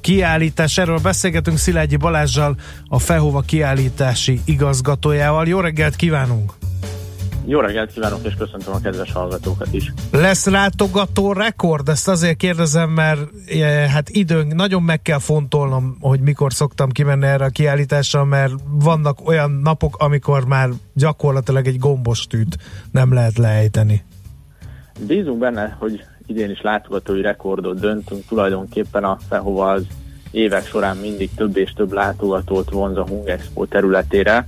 kiállítás. 0.00 0.78
Erről 0.78 0.98
beszélgetünk 0.98 1.58
Szilágyi 1.58 1.96
Balázsjal, 1.96 2.56
a 2.86 2.98
FEHOVA 2.98 3.40
kiállítási 3.40 4.40
igazgatójával. 4.44 5.46
Jó 5.46 5.60
reggelt 5.60 5.96
kívánunk! 5.96 6.67
Jó 7.50 7.60
reggelt 7.60 7.92
kívánok, 7.92 8.18
és 8.22 8.34
köszöntöm 8.34 8.74
a 8.74 8.80
kedves 8.80 9.12
hallgatókat 9.12 9.72
is. 9.72 9.92
Lesz 10.12 10.46
látogató 10.46 11.32
rekord? 11.32 11.88
Ezt 11.88 12.08
azért 12.08 12.36
kérdezem, 12.36 12.90
mert 12.90 13.20
eh, 13.46 13.90
hát 13.90 14.08
időnk, 14.08 14.54
nagyon 14.54 14.82
meg 14.82 15.02
kell 15.02 15.18
fontolnom, 15.18 15.96
hogy 16.00 16.20
mikor 16.20 16.52
szoktam 16.52 16.90
kimenni 16.90 17.26
erre 17.26 17.44
a 17.44 17.48
kiállításra, 17.48 18.24
mert 18.24 18.52
vannak 18.70 19.28
olyan 19.28 19.50
napok, 19.50 19.96
amikor 19.98 20.46
már 20.46 20.68
gyakorlatilag 20.94 21.66
egy 21.66 21.78
gombos 21.78 22.26
tűt 22.26 22.58
nem 22.90 23.12
lehet 23.12 23.38
lejteni. 23.38 24.04
Bízunk 25.06 25.38
benne, 25.38 25.76
hogy 25.78 26.04
idén 26.26 26.50
is 26.50 26.60
látogatói 26.60 27.20
rekordot 27.20 27.80
döntünk, 27.80 28.24
tulajdonképpen 28.28 29.04
a 29.04 29.18
FEHOVA 29.28 29.70
az 29.70 29.86
évek 30.30 30.66
során 30.66 30.96
mindig 30.96 31.30
több 31.34 31.56
és 31.56 31.72
több 31.72 31.92
látogatót 31.92 32.70
vonz 32.70 32.96
a 32.96 33.06
Hung 33.06 33.28
Expo 33.28 33.66
területére. 33.66 34.46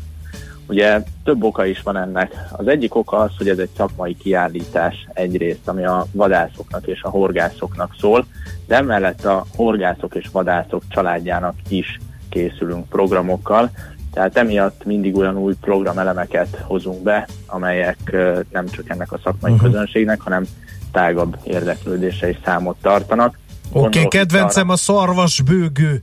Ugye 0.70 1.02
több 1.24 1.44
oka 1.44 1.66
is 1.66 1.82
van 1.82 1.96
ennek. 1.96 2.34
Az 2.52 2.66
egyik 2.66 2.94
oka 2.94 3.16
az, 3.16 3.30
hogy 3.38 3.48
ez 3.48 3.58
egy 3.58 3.68
szakmai 3.76 4.16
kiállítás 4.16 5.08
egyrészt, 5.12 5.68
ami 5.68 5.84
a 5.84 6.06
vadászoknak 6.12 6.86
és 6.86 7.02
a 7.02 7.08
horgászoknak 7.08 7.94
szól, 7.98 8.26
de 8.66 8.76
emellett 8.76 9.24
a 9.24 9.46
horgászok 9.56 10.14
és 10.14 10.28
vadászok 10.32 10.82
családjának 10.88 11.54
is 11.68 12.00
készülünk 12.28 12.88
programokkal, 12.88 13.70
tehát 14.12 14.36
emiatt 14.36 14.84
mindig 14.84 15.16
olyan 15.16 15.36
új 15.36 15.54
programelemeket 15.60 16.62
hozunk 16.62 17.02
be, 17.02 17.28
amelyek 17.46 18.16
nem 18.50 18.66
csak 18.68 18.88
ennek 18.88 19.12
a 19.12 19.20
szakmai 19.24 19.52
uh-huh. 19.52 19.70
közönségnek, 19.70 20.20
hanem 20.20 20.44
tágabb 20.92 21.36
érdeklődésre 21.44 22.28
is 22.28 22.38
számot 22.44 22.76
tartanak. 22.82 23.38
Oké, 23.72 23.86
okay, 23.86 24.08
kedvencem 24.08 24.68
arra- 24.68 24.74
a 24.74 24.76
szarvasbőgő 24.76 26.02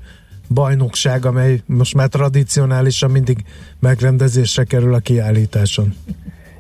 bajnokság, 0.50 1.26
amely 1.26 1.62
most 1.66 1.96
már 1.96 2.08
tradicionálisan 2.08 3.12
mindig 3.12 3.38
megrendezésre 3.80 4.64
kerül 4.64 4.94
a 4.94 5.00
kiállításon. 5.00 5.94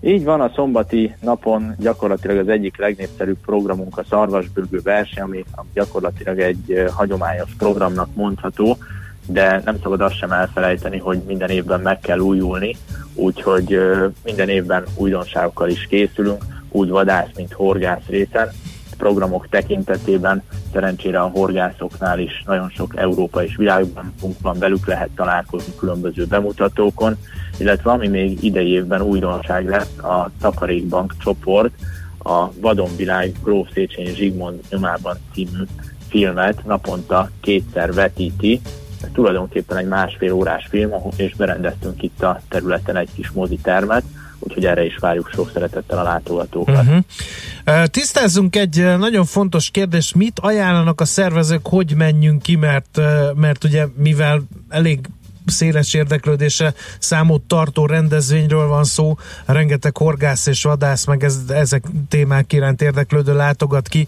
Így 0.01 0.23
van, 0.23 0.41
a 0.41 0.51
szombati 0.55 1.15
napon 1.21 1.75
gyakorlatilag 1.79 2.37
az 2.37 2.47
egyik 2.47 2.77
legnépszerűbb 2.77 3.37
programunk 3.45 3.97
a 3.97 4.03
szarvasbürgő 4.09 4.79
verseny, 4.83 5.23
ami 5.23 5.45
gyakorlatilag 5.73 6.39
egy 6.39 6.83
hagyományos 6.93 7.49
programnak 7.57 8.15
mondható, 8.15 8.77
de 9.25 9.61
nem 9.65 9.77
szabad 9.83 10.01
azt 10.01 10.17
sem 10.17 10.31
elfelejteni, 10.31 10.97
hogy 10.97 11.21
minden 11.27 11.49
évben 11.49 11.81
meg 11.81 11.99
kell 11.99 12.19
újulni, 12.19 12.75
úgyhogy 13.13 13.79
minden 14.23 14.49
évben 14.49 14.83
újdonságokkal 14.95 15.69
is 15.69 15.87
készülünk, 15.89 16.43
úgy 16.69 16.89
vadász, 16.89 17.29
mint 17.35 17.53
horgász 17.53 18.05
részen. 18.07 18.49
Programok 18.97 19.47
tekintetében. 19.49 20.43
Szerencsére 20.73 21.19
a 21.19 21.27
horgászoknál 21.27 22.19
is 22.19 22.43
nagyon 22.45 22.69
sok 22.69 22.93
Európa 22.95 23.43
és 23.43 23.55
világban 23.55 24.13
van 24.41 24.59
velük, 24.59 24.87
lehet 24.87 25.09
találkozni 25.15 25.73
különböző 25.75 26.25
bemutatókon, 26.25 27.17
illetve 27.57 27.91
ami 27.91 28.07
még 28.07 28.43
idei 28.43 28.71
évben 28.71 29.01
újdonság 29.01 29.69
lesz, 29.69 29.97
a 29.97 30.29
Takarékbank 30.39 31.13
csoport 31.19 31.73
a 32.17 32.51
Vadonvilág 32.59 33.31
Gróf 33.43 33.67
Széchenyi 33.73 34.13
Zsigmond 34.15 34.59
nyomában 34.69 35.17
című 35.33 35.63
filmet 36.09 36.65
naponta 36.65 37.29
kétszer 37.41 37.93
vetíti. 37.93 38.61
Ez 39.01 39.09
tulajdonképpen 39.13 39.77
egy 39.77 39.87
másfél 39.87 40.31
órás 40.33 40.67
film, 40.69 40.91
és 41.15 41.35
berendeztünk 41.35 42.03
itt 42.03 42.23
a 42.23 42.41
területen 42.49 42.95
egy 42.95 43.09
kis 43.15 43.31
mozitermet, 43.31 44.03
úgyhogy 44.39 44.65
erre 44.65 44.85
is 44.85 44.97
várjuk 44.97 45.29
sok 45.33 45.51
szeretettel 45.53 45.97
a 45.97 46.03
látogatókat. 46.03 46.85
Uh-huh. 46.85 47.85
Tisztázzunk 47.85 48.55
egy 48.55 48.97
nagyon 48.97 49.25
fontos 49.25 49.69
kérdést, 49.69 50.15
mit 50.15 50.39
ajánlanak 50.39 51.01
a 51.01 51.05
szervezők, 51.05 51.67
hogy 51.67 51.93
menjünk 51.95 52.41
ki, 52.41 52.55
mert, 52.55 52.99
mert 53.35 53.63
ugye 53.63 53.85
mivel 53.95 54.41
elég 54.69 54.99
széles 55.45 55.93
érdeklődése 55.93 56.73
számot 56.99 57.41
tartó 57.41 57.85
rendezvényről 57.85 58.67
van 58.67 58.83
szó, 58.83 59.17
rengeteg 59.45 59.97
horgász 59.97 60.45
és 60.45 60.63
vadász, 60.63 61.05
meg 61.05 61.23
ez, 61.23 61.39
ezek 61.49 61.83
témák 62.09 62.53
iránt 62.53 62.81
érdeklődő 62.81 63.35
látogat 63.35 63.87
ki, 63.87 64.07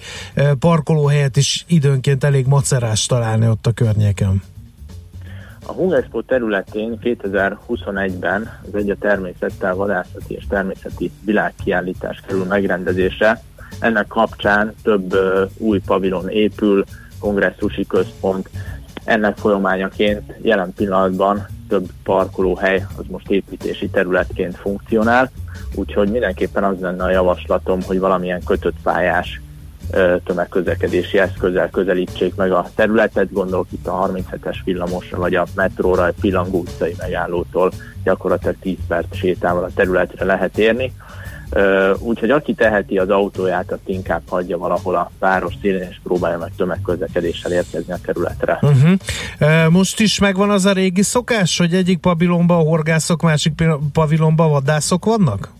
parkolóhelyet 0.59 1.37
is 1.37 1.65
időnként 1.67 2.23
elég 2.23 2.45
macerás 2.45 3.05
találni 3.05 3.47
ott 3.47 3.67
a 3.67 3.71
környéken. 3.71 4.41
A 5.69 5.73
Hungexpo 5.73 6.21
területén 6.21 6.99
2021-ben 7.03 8.59
az 8.67 8.75
egy 8.75 8.89
a 8.89 8.95
természettel 8.99 9.75
vadászati 9.75 10.33
és 10.33 10.47
természeti 10.49 11.11
világkiállítás 11.25 12.21
kerül 12.27 12.45
megrendezésre. 12.45 13.41
Ennek 13.79 14.07
kapcsán 14.07 14.73
több 14.83 15.13
ö, 15.13 15.45
új 15.57 15.79
pavilon 15.85 16.29
épül, 16.29 16.83
kongresszusi 17.19 17.85
központ. 17.87 18.49
Ennek 19.03 19.37
folyamányaként 19.37 20.33
jelen 20.41 20.73
pillanatban 20.73 21.47
több 21.67 21.89
parkolóhely 22.03 22.85
az 22.97 23.05
most 23.07 23.29
építési 23.29 23.89
területként 23.89 24.55
funkcionál, 24.55 25.31
úgyhogy 25.75 26.09
mindenképpen 26.09 26.63
az 26.63 26.79
lenne 26.79 27.03
a 27.03 27.11
javaslatom, 27.11 27.81
hogy 27.81 27.99
valamilyen 27.99 28.43
kötött 28.43 28.75
pályás 28.83 29.41
tömegközlekedési 30.23 31.19
eszközzel 31.19 31.69
közelítsék 31.69 32.35
meg 32.35 32.51
a 32.51 32.69
területet, 32.75 33.31
gondolok 33.31 33.67
itt 33.71 33.87
a 33.87 34.11
37-es 34.13 34.57
villamosra, 34.63 35.17
vagy 35.17 35.35
a 35.35 35.45
metróra, 35.55 36.07
egy 36.07 36.15
Pillangó 36.21 36.59
utcai 36.59 36.95
megállótól 36.97 37.71
gyakorlatilag 38.03 38.55
10 38.61 38.77
perc 38.87 39.15
sétával 39.15 39.63
a 39.63 39.69
területre 39.75 40.25
lehet 40.25 40.57
érni. 40.57 40.93
Úgyhogy 41.99 42.29
aki 42.29 42.53
teheti 42.53 42.97
az 42.97 43.09
autóját, 43.09 43.71
azt 43.71 43.81
inkább 43.85 44.21
hagyja 44.29 44.57
valahol 44.57 44.95
a 44.95 45.11
város 45.19 45.53
szélén, 45.61 45.87
és 45.89 45.99
próbálja 46.03 46.37
meg 46.37 46.51
tömegközlekedéssel 46.57 47.51
érkezni 47.51 47.93
a 47.93 47.97
területre. 48.05 48.59
Uh-huh. 48.61 49.71
Most 49.71 49.99
is 49.99 50.19
megvan 50.19 50.49
az 50.49 50.65
a 50.65 50.71
régi 50.71 51.01
szokás, 51.01 51.57
hogy 51.57 51.73
egyik 51.73 51.97
pavilonban 51.97 52.65
horgászok, 52.65 53.21
másik 53.21 53.53
pavilonban 53.93 54.49
vadászok 54.49 55.05
vannak? 55.05 55.57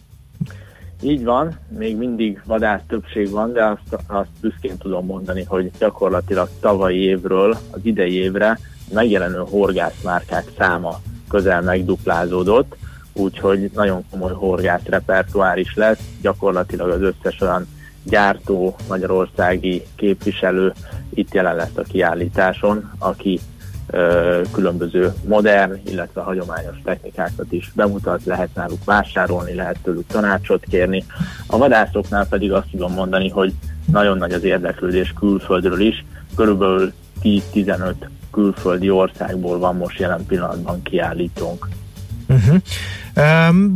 Így 1.02 1.24
van, 1.24 1.60
még 1.78 1.98
mindig 1.98 2.42
vadász 2.46 2.82
többség 2.88 3.30
van, 3.30 3.54
de 3.54 3.66
azt, 3.66 4.04
azt 4.08 4.30
büszkén 4.42 4.78
tudom 4.78 5.06
mondani, 5.06 5.44
hogy 5.44 5.72
gyakorlatilag 5.80 6.50
tavalyi 6.60 7.00
évről 7.00 7.58
az 7.72 7.80
idei 7.82 8.14
évre 8.14 8.60
megjelenő 8.94 9.44
horgászmárkák 9.50 10.46
száma 10.58 11.00
közel 11.30 11.62
megduplázódott, 11.62 12.76
úgyhogy 13.14 13.72
nagyon 13.74 14.04
komoly 14.12 14.34
horgász 14.34 14.86
repertoár 14.86 15.58
is 15.58 15.76
lesz, 15.76 16.00
gyakorlatilag 16.22 16.90
az 16.90 17.02
összes 17.02 17.42
olyan 17.42 17.68
gyártó, 18.04 18.76
magyarországi 18.88 19.84
képviselő 19.96 20.74
itt 21.10 21.34
jelen 21.34 21.56
lesz 21.56 21.78
a 21.78 21.82
kiállításon, 21.82 22.92
aki 22.98 23.40
különböző 24.52 25.14
modern, 25.26 25.80
illetve 25.86 26.22
hagyományos 26.22 26.78
technikákat 26.84 27.52
is 27.52 27.72
bemutat, 27.76 28.26
lehet 28.26 28.50
náluk 28.56 28.84
vásárolni, 28.86 29.54
lehet 29.54 29.78
tőlük 29.84 30.08
tanácsot 30.08 30.64
kérni. 30.70 31.06
A 31.48 31.58
vadászoknál 31.58 32.28
pedig 32.28 32.52
azt 32.52 32.70
tudom 32.72 32.94
mondani, 32.94 33.30
hogy 33.30 33.54
nagyon 33.92 34.18
nagy 34.18 34.32
az 34.32 34.44
érdeklődés 34.44 35.14
külföldről 35.20 35.80
is, 35.80 36.06
körülbelül 36.36 36.94
10-15 37.24 37.94
külföldi 38.32 38.90
országból 38.90 39.60
van 39.60 39.76
most 39.76 40.00
jelen 40.00 40.26
pillanatban 40.26 40.82
kiállítónk. 40.82 41.68
Uh-huh. 42.28 42.56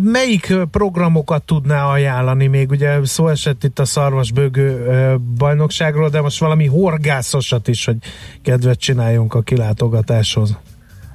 Melyik 0.03 0.53
programokat 0.71 1.43
tudná 1.43 1.85
ajánlani 1.85 2.47
még? 2.47 2.69
Ugye 2.69 3.05
szó 3.05 3.27
esett 3.27 3.63
itt 3.63 3.79
a 3.79 3.85
szarvasbőgő 3.85 4.85
bajnokságról, 5.37 6.09
de 6.09 6.21
most 6.21 6.39
valami 6.39 6.65
horgászosat 6.65 7.67
is, 7.67 7.85
hogy 7.85 7.97
kedvet 8.41 8.79
csináljunk 8.79 9.33
a 9.33 9.41
kilátogatáshoz. 9.41 10.57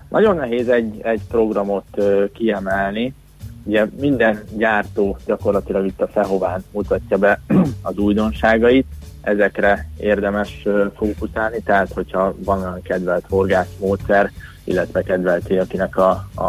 Nagyon 0.08 0.36
nehéz 0.36 0.68
egy, 0.68 1.00
egy 1.02 1.20
programot 1.28 1.86
kiemelni. 2.34 3.14
Ugye 3.64 3.86
minden 4.00 4.42
gyártó 4.56 5.16
gyakorlatilag 5.26 5.86
itt 5.86 6.00
a 6.00 6.08
Fehován 6.08 6.64
mutatja 6.70 7.16
be 7.16 7.40
az 7.82 7.96
újdonságait, 7.96 8.86
ezekre 9.20 9.88
érdemes 9.98 10.62
fókuszálni, 10.96 11.60
tehát 11.64 11.92
hogyha 11.92 12.34
van 12.44 12.60
olyan 12.60 12.82
kedvelt 12.82 13.24
horgászmódszer, 13.28 14.30
illetve 14.68 15.02
kedvelté, 15.02 15.58
akinek 15.58 15.96
a, 15.96 16.28
a, 16.34 16.44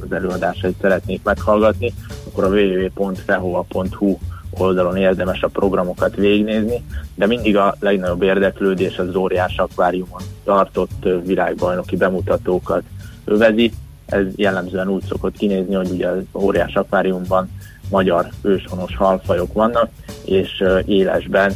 az 0.00 0.12
előadásait 0.12 0.76
szeretnék 0.80 1.22
meghallgatni, 1.22 1.92
akkor 2.26 2.44
a 2.44 2.48
www.fehova.hu 2.48 4.18
oldalon 4.50 4.96
érdemes 4.96 5.42
a 5.42 5.48
programokat 5.48 6.16
végignézni, 6.16 6.84
de 7.14 7.26
mindig 7.26 7.56
a 7.56 7.76
legnagyobb 7.80 8.22
érdeklődés 8.22 8.98
az 8.98 9.14
óriás 9.14 9.56
akváriumon 9.56 10.22
tartott 10.44 11.08
világbajnoki 11.24 11.96
bemutatókat 11.96 12.82
övezi. 13.24 13.72
Ez 14.06 14.24
jellemzően 14.36 14.88
úgy 14.88 15.04
szokott 15.08 15.36
kinézni, 15.36 15.74
hogy 15.74 15.90
ugye 15.90 16.08
az 16.08 16.22
óriás 16.32 16.74
akváriumban 16.74 17.50
magyar 17.90 18.28
őshonos 18.42 18.96
halfajok 18.96 19.52
vannak, 19.52 19.90
és 20.24 20.64
élesben 20.84 21.52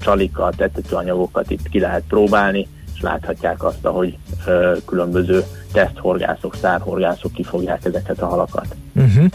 csalika, 0.00 0.52
tetetőanyagokat 0.56 1.50
itt 1.50 1.68
ki 1.68 1.80
lehet 1.80 2.02
próbálni, 2.08 2.68
és 2.96 3.02
láthatják 3.02 3.64
azt, 3.64 3.84
ahogy 3.84 4.18
ö, 4.46 4.76
különböző 4.86 5.44
teszthorgászok, 5.72 6.54
szárhorgászok 6.54 7.32
kifogják 7.32 7.84
ezeket 7.84 8.20
a 8.20 8.26
halakat. 8.26 8.66
Uh-huh. 8.94 9.26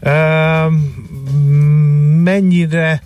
E, 0.00 0.68
mennyire 2.22 3.02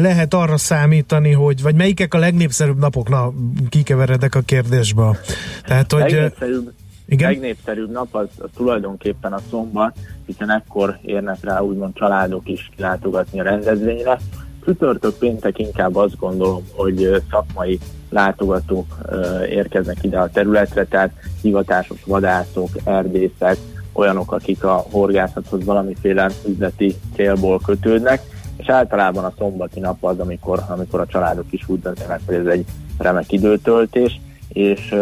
lehet 0.00 0.34
arra 0.34 0.56
számítani, 0.56 1.32
hogy, 1.32 1.62
vagy 1.62 1.74
melyikek 1.74 2.14
a 2.14 2.18
legnépszerűbb 2.18 2.78
napok? 2.78 3.08
Na, 3.08 3.32
kikeveredek 3.68 4.34
a 4.34 4.40
kérdésbe. 4.40 5.18
Tehát, 5.64 5.92
hogy... 5.92 6.00
Legnépszerűbb, 6.00 6.72
Igen? 7.06 7.30
legnépszerűbb 7.30 7.90
nap 7.90 8.14
az, 8.14 8.26
az 8.38 8.48
tulajdonképpen 8.56 9.32
a 9.32 9.40
szombat, 9.50 9.96
hiszen 10.26 10.50
ekkor 10.50 10.98
érnek 11.02 11.38
rá 11.40 11.60
úgymond 11.60 11.94
családok 11.94 12.48
is 12.48 12.70
kilátogatni 12.76 13.40
a 13.40 13.42
rendezvényre. 13.42 14.18
Csütörtök 14.64 15.18
péntek 15.18 15.58
inkább 15.58 15.96
azt 15.96 16.18
gondolom, 16.18 16.64
hogy 16.72 17.22
szakmai 17.30 17.78
látogatók 18.10 18.98
érkeznek 19.48 19.96
ide 20.00 20.18
a 20.18 20.30
területre, 20.30 20.84
tehát 20.84 21.10
hivatásos 21.42 22.04
vadászok, 22.06 22.68
erdészek, 22.84 23.56
olyanok, 23.92 24.32
akik 24.32 24.64
a 24.64 24.84
horgászathoz 24.90 25.64
valamiféle 25.64 26.30
üzleti 26.46 26.94
célból 27.14 27.60
kötődnek, 27.64 28.22
és 28.56 28.68
általában 28.68 29.24
a 29.24 29.32
szombati 29.38 29.80
nap 29.80 30.04
az, 30.04 30.18
amikor, 30.18 30.62
amikor 30.68 31.00
a 31.00 31.06
családok 31.06 31.46
is 31.50 31.68
úgy 31.68 31.80
döntenek, 31.80 32.20
hogy 32.26 32.34
ez 32.34 32.46
egy 32.46 32.64
remek 32.98 33.32
időtöltés, 33.32 34.20
és 34.48 34.94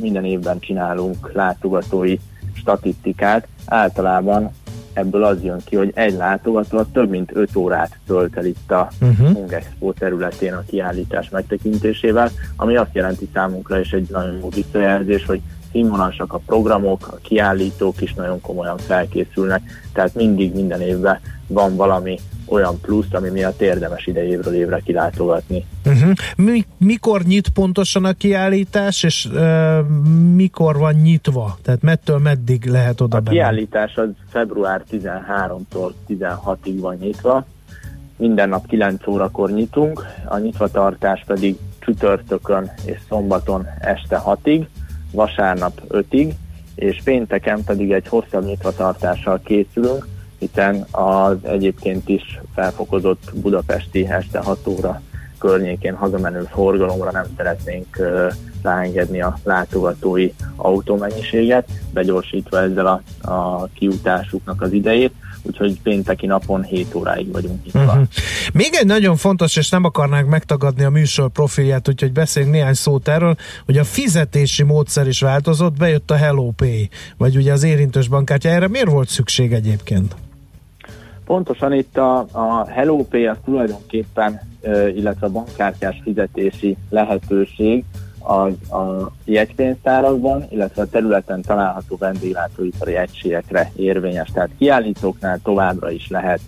minden 0.00 0.24
évben 0.24 0.58
csinálunk 0.58 1.32
látogatói 1.32 2.16
statisztikát. 2.54 3.46
Általában 3.66 4.50
ebből 4.92 5.24
az 5.24 5.42
jön 5.42 5.60
ki, 5.64 5.76
hogy 5.76 5.90
egy 5.94 6.14
látogató 6.14 6.82
több 6.82 7.10
mint 7.10 7.30
5 7.34 7.56
órát 7.56 7.98
tölt 8.06 8.36
el 8.36 8.44
itt 8.44 8.70
a 8.70 8.90
Uh-huh. 9.00 9.32
Hung 9.32 9.52
Expo 9.52 9.92
területén 9.92 10.52
a 10.52 10.62
kiállítás 10.66 11.28
megtekintésével, 11.28 12.30
ami 12.56 12.76
azt 12.76 12.94
jelenti 12.94 13.28
számunkra 13.34 13.80
is 13.80 13.92
egy 13.92 14.08
nagyon 14.10 14.38
jó 14.40 14.48
visszajelzés, 14.48 15.24
hogy 15.24 15.40
színvonalasak 15.72 16.32
a 16.32 16.40
programok, 16.46 17.08
a 17.08 17.16
kiállítók 17.22 18.00
is 18.00 18.14
nagyon 18.14 18.40
komolyan 18.40 18.78
felkészülnek, 18.78 19.62
tehát 19.92 20.14
mindig 20.14 20.54
minden 20.54 20.80
évben 20.80 21.20
van 21.46 21.76
valami 21.76 22.18
olyan 22.46 22.80
plusz, 22.80 23.06
ami 23.12 23.28
miatt 23.28 23.60
érdemes 23.60 24.06
ide 24.06 24.26
évről 24.26 24.54
évre 24.54 24.80
kilátogatni. 24.84 25.64
Uh-huh. 25.86 26.12
Mi, 26.36 26.66
mikor 26.78 27.22
nyit 27.22 27.48
pontosan 27.48 28.04
a 28.04 28.12
kiállítás, 28.12 29.02
és 29.02 29.28
uh, 29.32 29.86
mikor 30.34 30.78
van 30.78 30.94
nyitva? 30.94 31.58
Tehát 31.62 31.82
mettől 31.82 32.18
meddig 32.18 32.64
lehet 32.64 33.00
oda 33.00 33.16
A 33.16 33.20
benni? 33.20 33.36
kiállítás 33.36 33.96
az 33.96 34.08
február 34.28 34.82
13-tól 34.90 35.92
16-ig 36.08 36.76
van 36.80 36.96
nyitva, 37.00 37.46
minden 38.16 38.48
nap 38.48 38.66
9 38.66 39.06
órakor 39.06 39.50
nyitunk, 39.50 40.04
a 40.24 40.38
nyitvatartás 40.38 41.24
pedig 41.26 41.56
csütörtökön 41.78 42.70
és 42.84 42.98
szombaton 43.08 43.66
este 43.80 44.22
6-ig, 44.26 44.66
vasárnap 45.12 45.80
5-ig, 45.88 46.32
és 46.74 47.00
pénteken 47.04 47.64
pedig 47.64 47.92
egy 47.92 48.08
hosszabb 48.08 48.44
nyitvatartással 48.44 49.40
készülünk, 49.44 50.08
hiszen 50.38 50.86
az 50.90 51.36
egyébként 51.42 52.08
is 52.08 52.40
felfokozott 52.54 53.32
budapesti 53.34 54.06
este 54.08 54.38
6 54.38 54.66
óra 54.66 55.00
környékén 55.38 55.94
hazamenő 55.94 56.48
forgalomra 56.50 57.10
nem 57.10 57.26
szeretnénk 57.36 57.98
ö, 57.98 58.28
ráengedni 58.62 59.20
a 59.20 59.38
látogatói 59.44 60.30
autómennyiséget, 60.56 61.68
begyorsítva 61.92 62.60
ezzel 62.60 62.86
a, 62.86 63.30
a 63.30 63.68
kiutásuknak 63.74 64.62
az 64.62 64.72
idejét, 64.72 65.12
úgyhogy 65.42 65.80
pénteki 65.80 66.26
napon 66.26 66.62
7 66.62 66.94
óráig 66.94 67.32
vagyunk 67.32 67.64
nyitva. 67.64 67.82
Uh-huh. 67.82 68.02
Még 68.52 68.70
egy 68.72 68.86
nagyon 68.86 69.16
fontos, 69.16 69.56
és 69.56 69.70
nem 69.70 69.84
akarnánk 69.84 70.28
megtagadni 70.28 70.84
a 70.84 70.90
műsor 70.90 71.30
profilját, 71.30 71.88
úgyhogy 71.88 72.12
beszéljünk 72.12 72.54
néhány 72.54 72.74
szót 72.74 73.08
erről, 73.08 73.36
hogy 73.64 73.78
a 73.78 73.84
fizetési 73.84 74.62
módszer 74.62 75.06
is 75.06 75.20
változott, 75.20 75.76
bejött 75.76 76.10
a 76.10 76.16
Hello 76.16 76.50
Pay, 76.50 76.88
vagy 77.16 77.36
ugye 77.36 77.52
az 77.52 77.62
érintős 77.62 78.08
bankkártya. 78.08 78.48
Erre 78.48 78.68
miért 78.68 78.90
volt 78.90 79.08
szükség 79.08 79.52
egyébként? 79.52 80.14
Pontosan 81.24 81.72
itt 81.72 81.96
a, 81.96 82.18
a 82.18 82.66
Hello 82.68 83.04
Pay 83.04 83.26
az 83.26 83.36
tulajdonképpen, 83.44 84.40
illetve 84.94 85.26
a 85.26 85.30
bankkártyás 85.30 86.00
fizetési 86.04 86.76
lehetőség 86.90 87.84
az 88.22 88.70
a 88.70 89.12
jegypénztárakban, 89.24 90.46
illetve 90.48 90.82
a 90.82 90.86
területen 90.86 91.42
található 91.42 91.96
vendéglátóipari 91.98 92.96
egységekre 92.96 93.70
érvényes. 93.76 94.30
Tehát 94.32 94.50
kiállítóknál 94.58 95.38
továbbra 95.42 95.90
is 95.90 96.08
lehet 96.08 96.40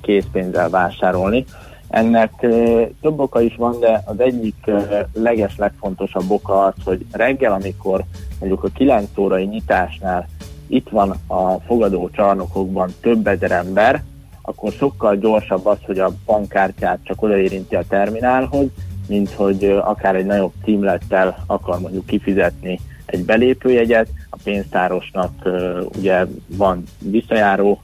készpénzzel 0.00 0.70
vásárolni. 0.70 1.44
Ennek 1.88 2.32
ö, 2.40 2.82
több 3.00 3.18
oka 3.18 3.40
is 3.40 3.54
van, 3.56 3.80
de 3.80 4.02
az 4.04 4.20
egyik 4.20 4.54
ö, 4.64 4.80
leges, 5.12 5.56
legfontosabb 5.56 6.30
oka 6.30 6.64
az, 6.64 6.74
hogy 6.84 7.06
reggel, 7.12 7.52
amikor 7.52 8.04
mondjuk 8.38 8.64
a 8.64 8.68
9 8.74 9.18
órai 9.18 9.44
nyitásnál 9.44 10.28
itt 10.66 10.88
van 10.88 11.14
a 11.26 11.60
fogadó 11.60 12.10
csarnokokban 12.10 12.94
több 13.00 13.26
ezer 13.26 13.50
ember, 13.50 14.02
akkor 14.42 14.72
sokkal 14.72 15.16
gyorsabb 15.16 15.66
az, 15.66 15.78
hogy 15.82 15.98
a 15.98 16.12
bankkártyát 16.24 16.98
csak 17.02 17.22
odaérinti 17.22 17.74
a 17.74 17.84
terminálhoz, 17.88 18.66
mint 19.08 19.30
hogy 19.30 19.64
akár 19.64 20.14
egy 20.16 20.26
nagyobb 20.26 20.52
címlettel 20.64 21.44
akar 21.46 21.80
mondjuk 21.80 22.06
kifizetni 22.06 22.80
egy 23.06 23.24
belépőjegyet, 23.24 24.08
a 24.30 24.36
pénztárosnak 24.44 25.48
ugye 25.96 26.26
van 26.46 26.82
visszajáró 26.98 27.82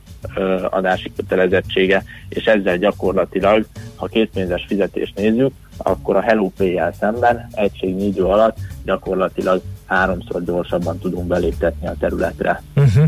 adási 0.70 1.12
kötelezettsége, 1.16 2.04
és 2.28 2.44
ezzel 2.44 2.76
gyakorlatilag, 2.76 3.66
ha 3.94 4.06
készpénzes 4.06 4.64
fizetést 4.68 5.16
nézzük, 5.16 5.52
akkor 5.76 6.16
a 6.16 6.20
Hello 6.20 6.50
Pay-jel 6.56 6.92
szemben 6.92 7.48
egységnyi 7.52 8.06
idő 8.06 8.24
alatt 8.24 8.56
gyakorlatilag 8.84 9.62
háromszor 9.92 10.44
gyorsabban 10.44 10.98
tudunk 10.98 11.26
beléptetni 11.26 11.86
a 11.86 11.94
területre. 11.98 12.62
Uh-huh. 12.76 13.04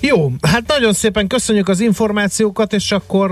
Jó, 0.00 0.30
hát 0.42 0.66
nagyon 0.66 0.92
szépen 0.92 1.26
köszönjük 1.26 1.68
az 1.68 1.80
információkat, 1.80 2.72
és 2.72 2.92
akkor 2.92 3.30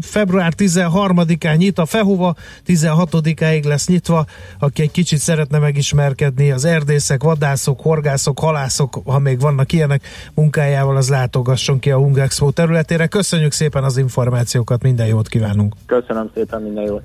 február 0.00 0.52
13-án 0.56 1.56
nyit 1.56 1.78
a 1.78 1.86
Fehova, 1.86 2.34
16-áig 2.66 3.64
lesz 3.64 3.88
nyitva, 3.88 4.26
aki 4.58 4.82
egy 4.82 4.90
kicsit 4.90 5.18
szeretne 5.18 5.58
megismerkedni 5.58 6.50
az 6.50 6.64
erdészek, 6.64 7.22
vadászok, 7.22 7.80
horgászok, 7.80 8.38
halászok, 8.38 9.00
ha 9.04 9.18
még 9.18 9.40
vannak 9.40 9.72
ilyenek 9.72 10.02
munkájával, 10.34 10.96
az 10.96 11.08
látogasson 11.08 11.78
ki 11.78 11.90
a 11.90 11.96
Hungexpo 11.96 12.50
területére. 12.50 13.06
Köszönjük 13.06 13.52
szépen 13.52 13.84
az 13.84 13.96
információkat, 13.96 14.82
minden 14.82 15.06
jót 15.06 15.28
kívánunk! 15.28 15.74
Köszönöm 15.86 16.30
szépen, 16.34 16.62
minden 16.62 16.84
jót! 16.84 17.02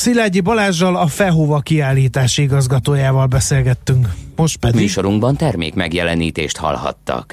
Szilágyi 0.00 0.40
Balázsjal 0.40 0.96
a 0.96 1.06
Fehova 1.06 1.58
kiállítási 1.58 2.42
igazgatójával 2.42 3.26
beszélgettünk. 3.26 4.08
Most 4.36 4.56
pedig... 4.56 4.80
Műsorunkban 4.80 5.36
termék 5.36 5.74
megjelenítést 5.74 6.56
hallhattak. 6.56 7.28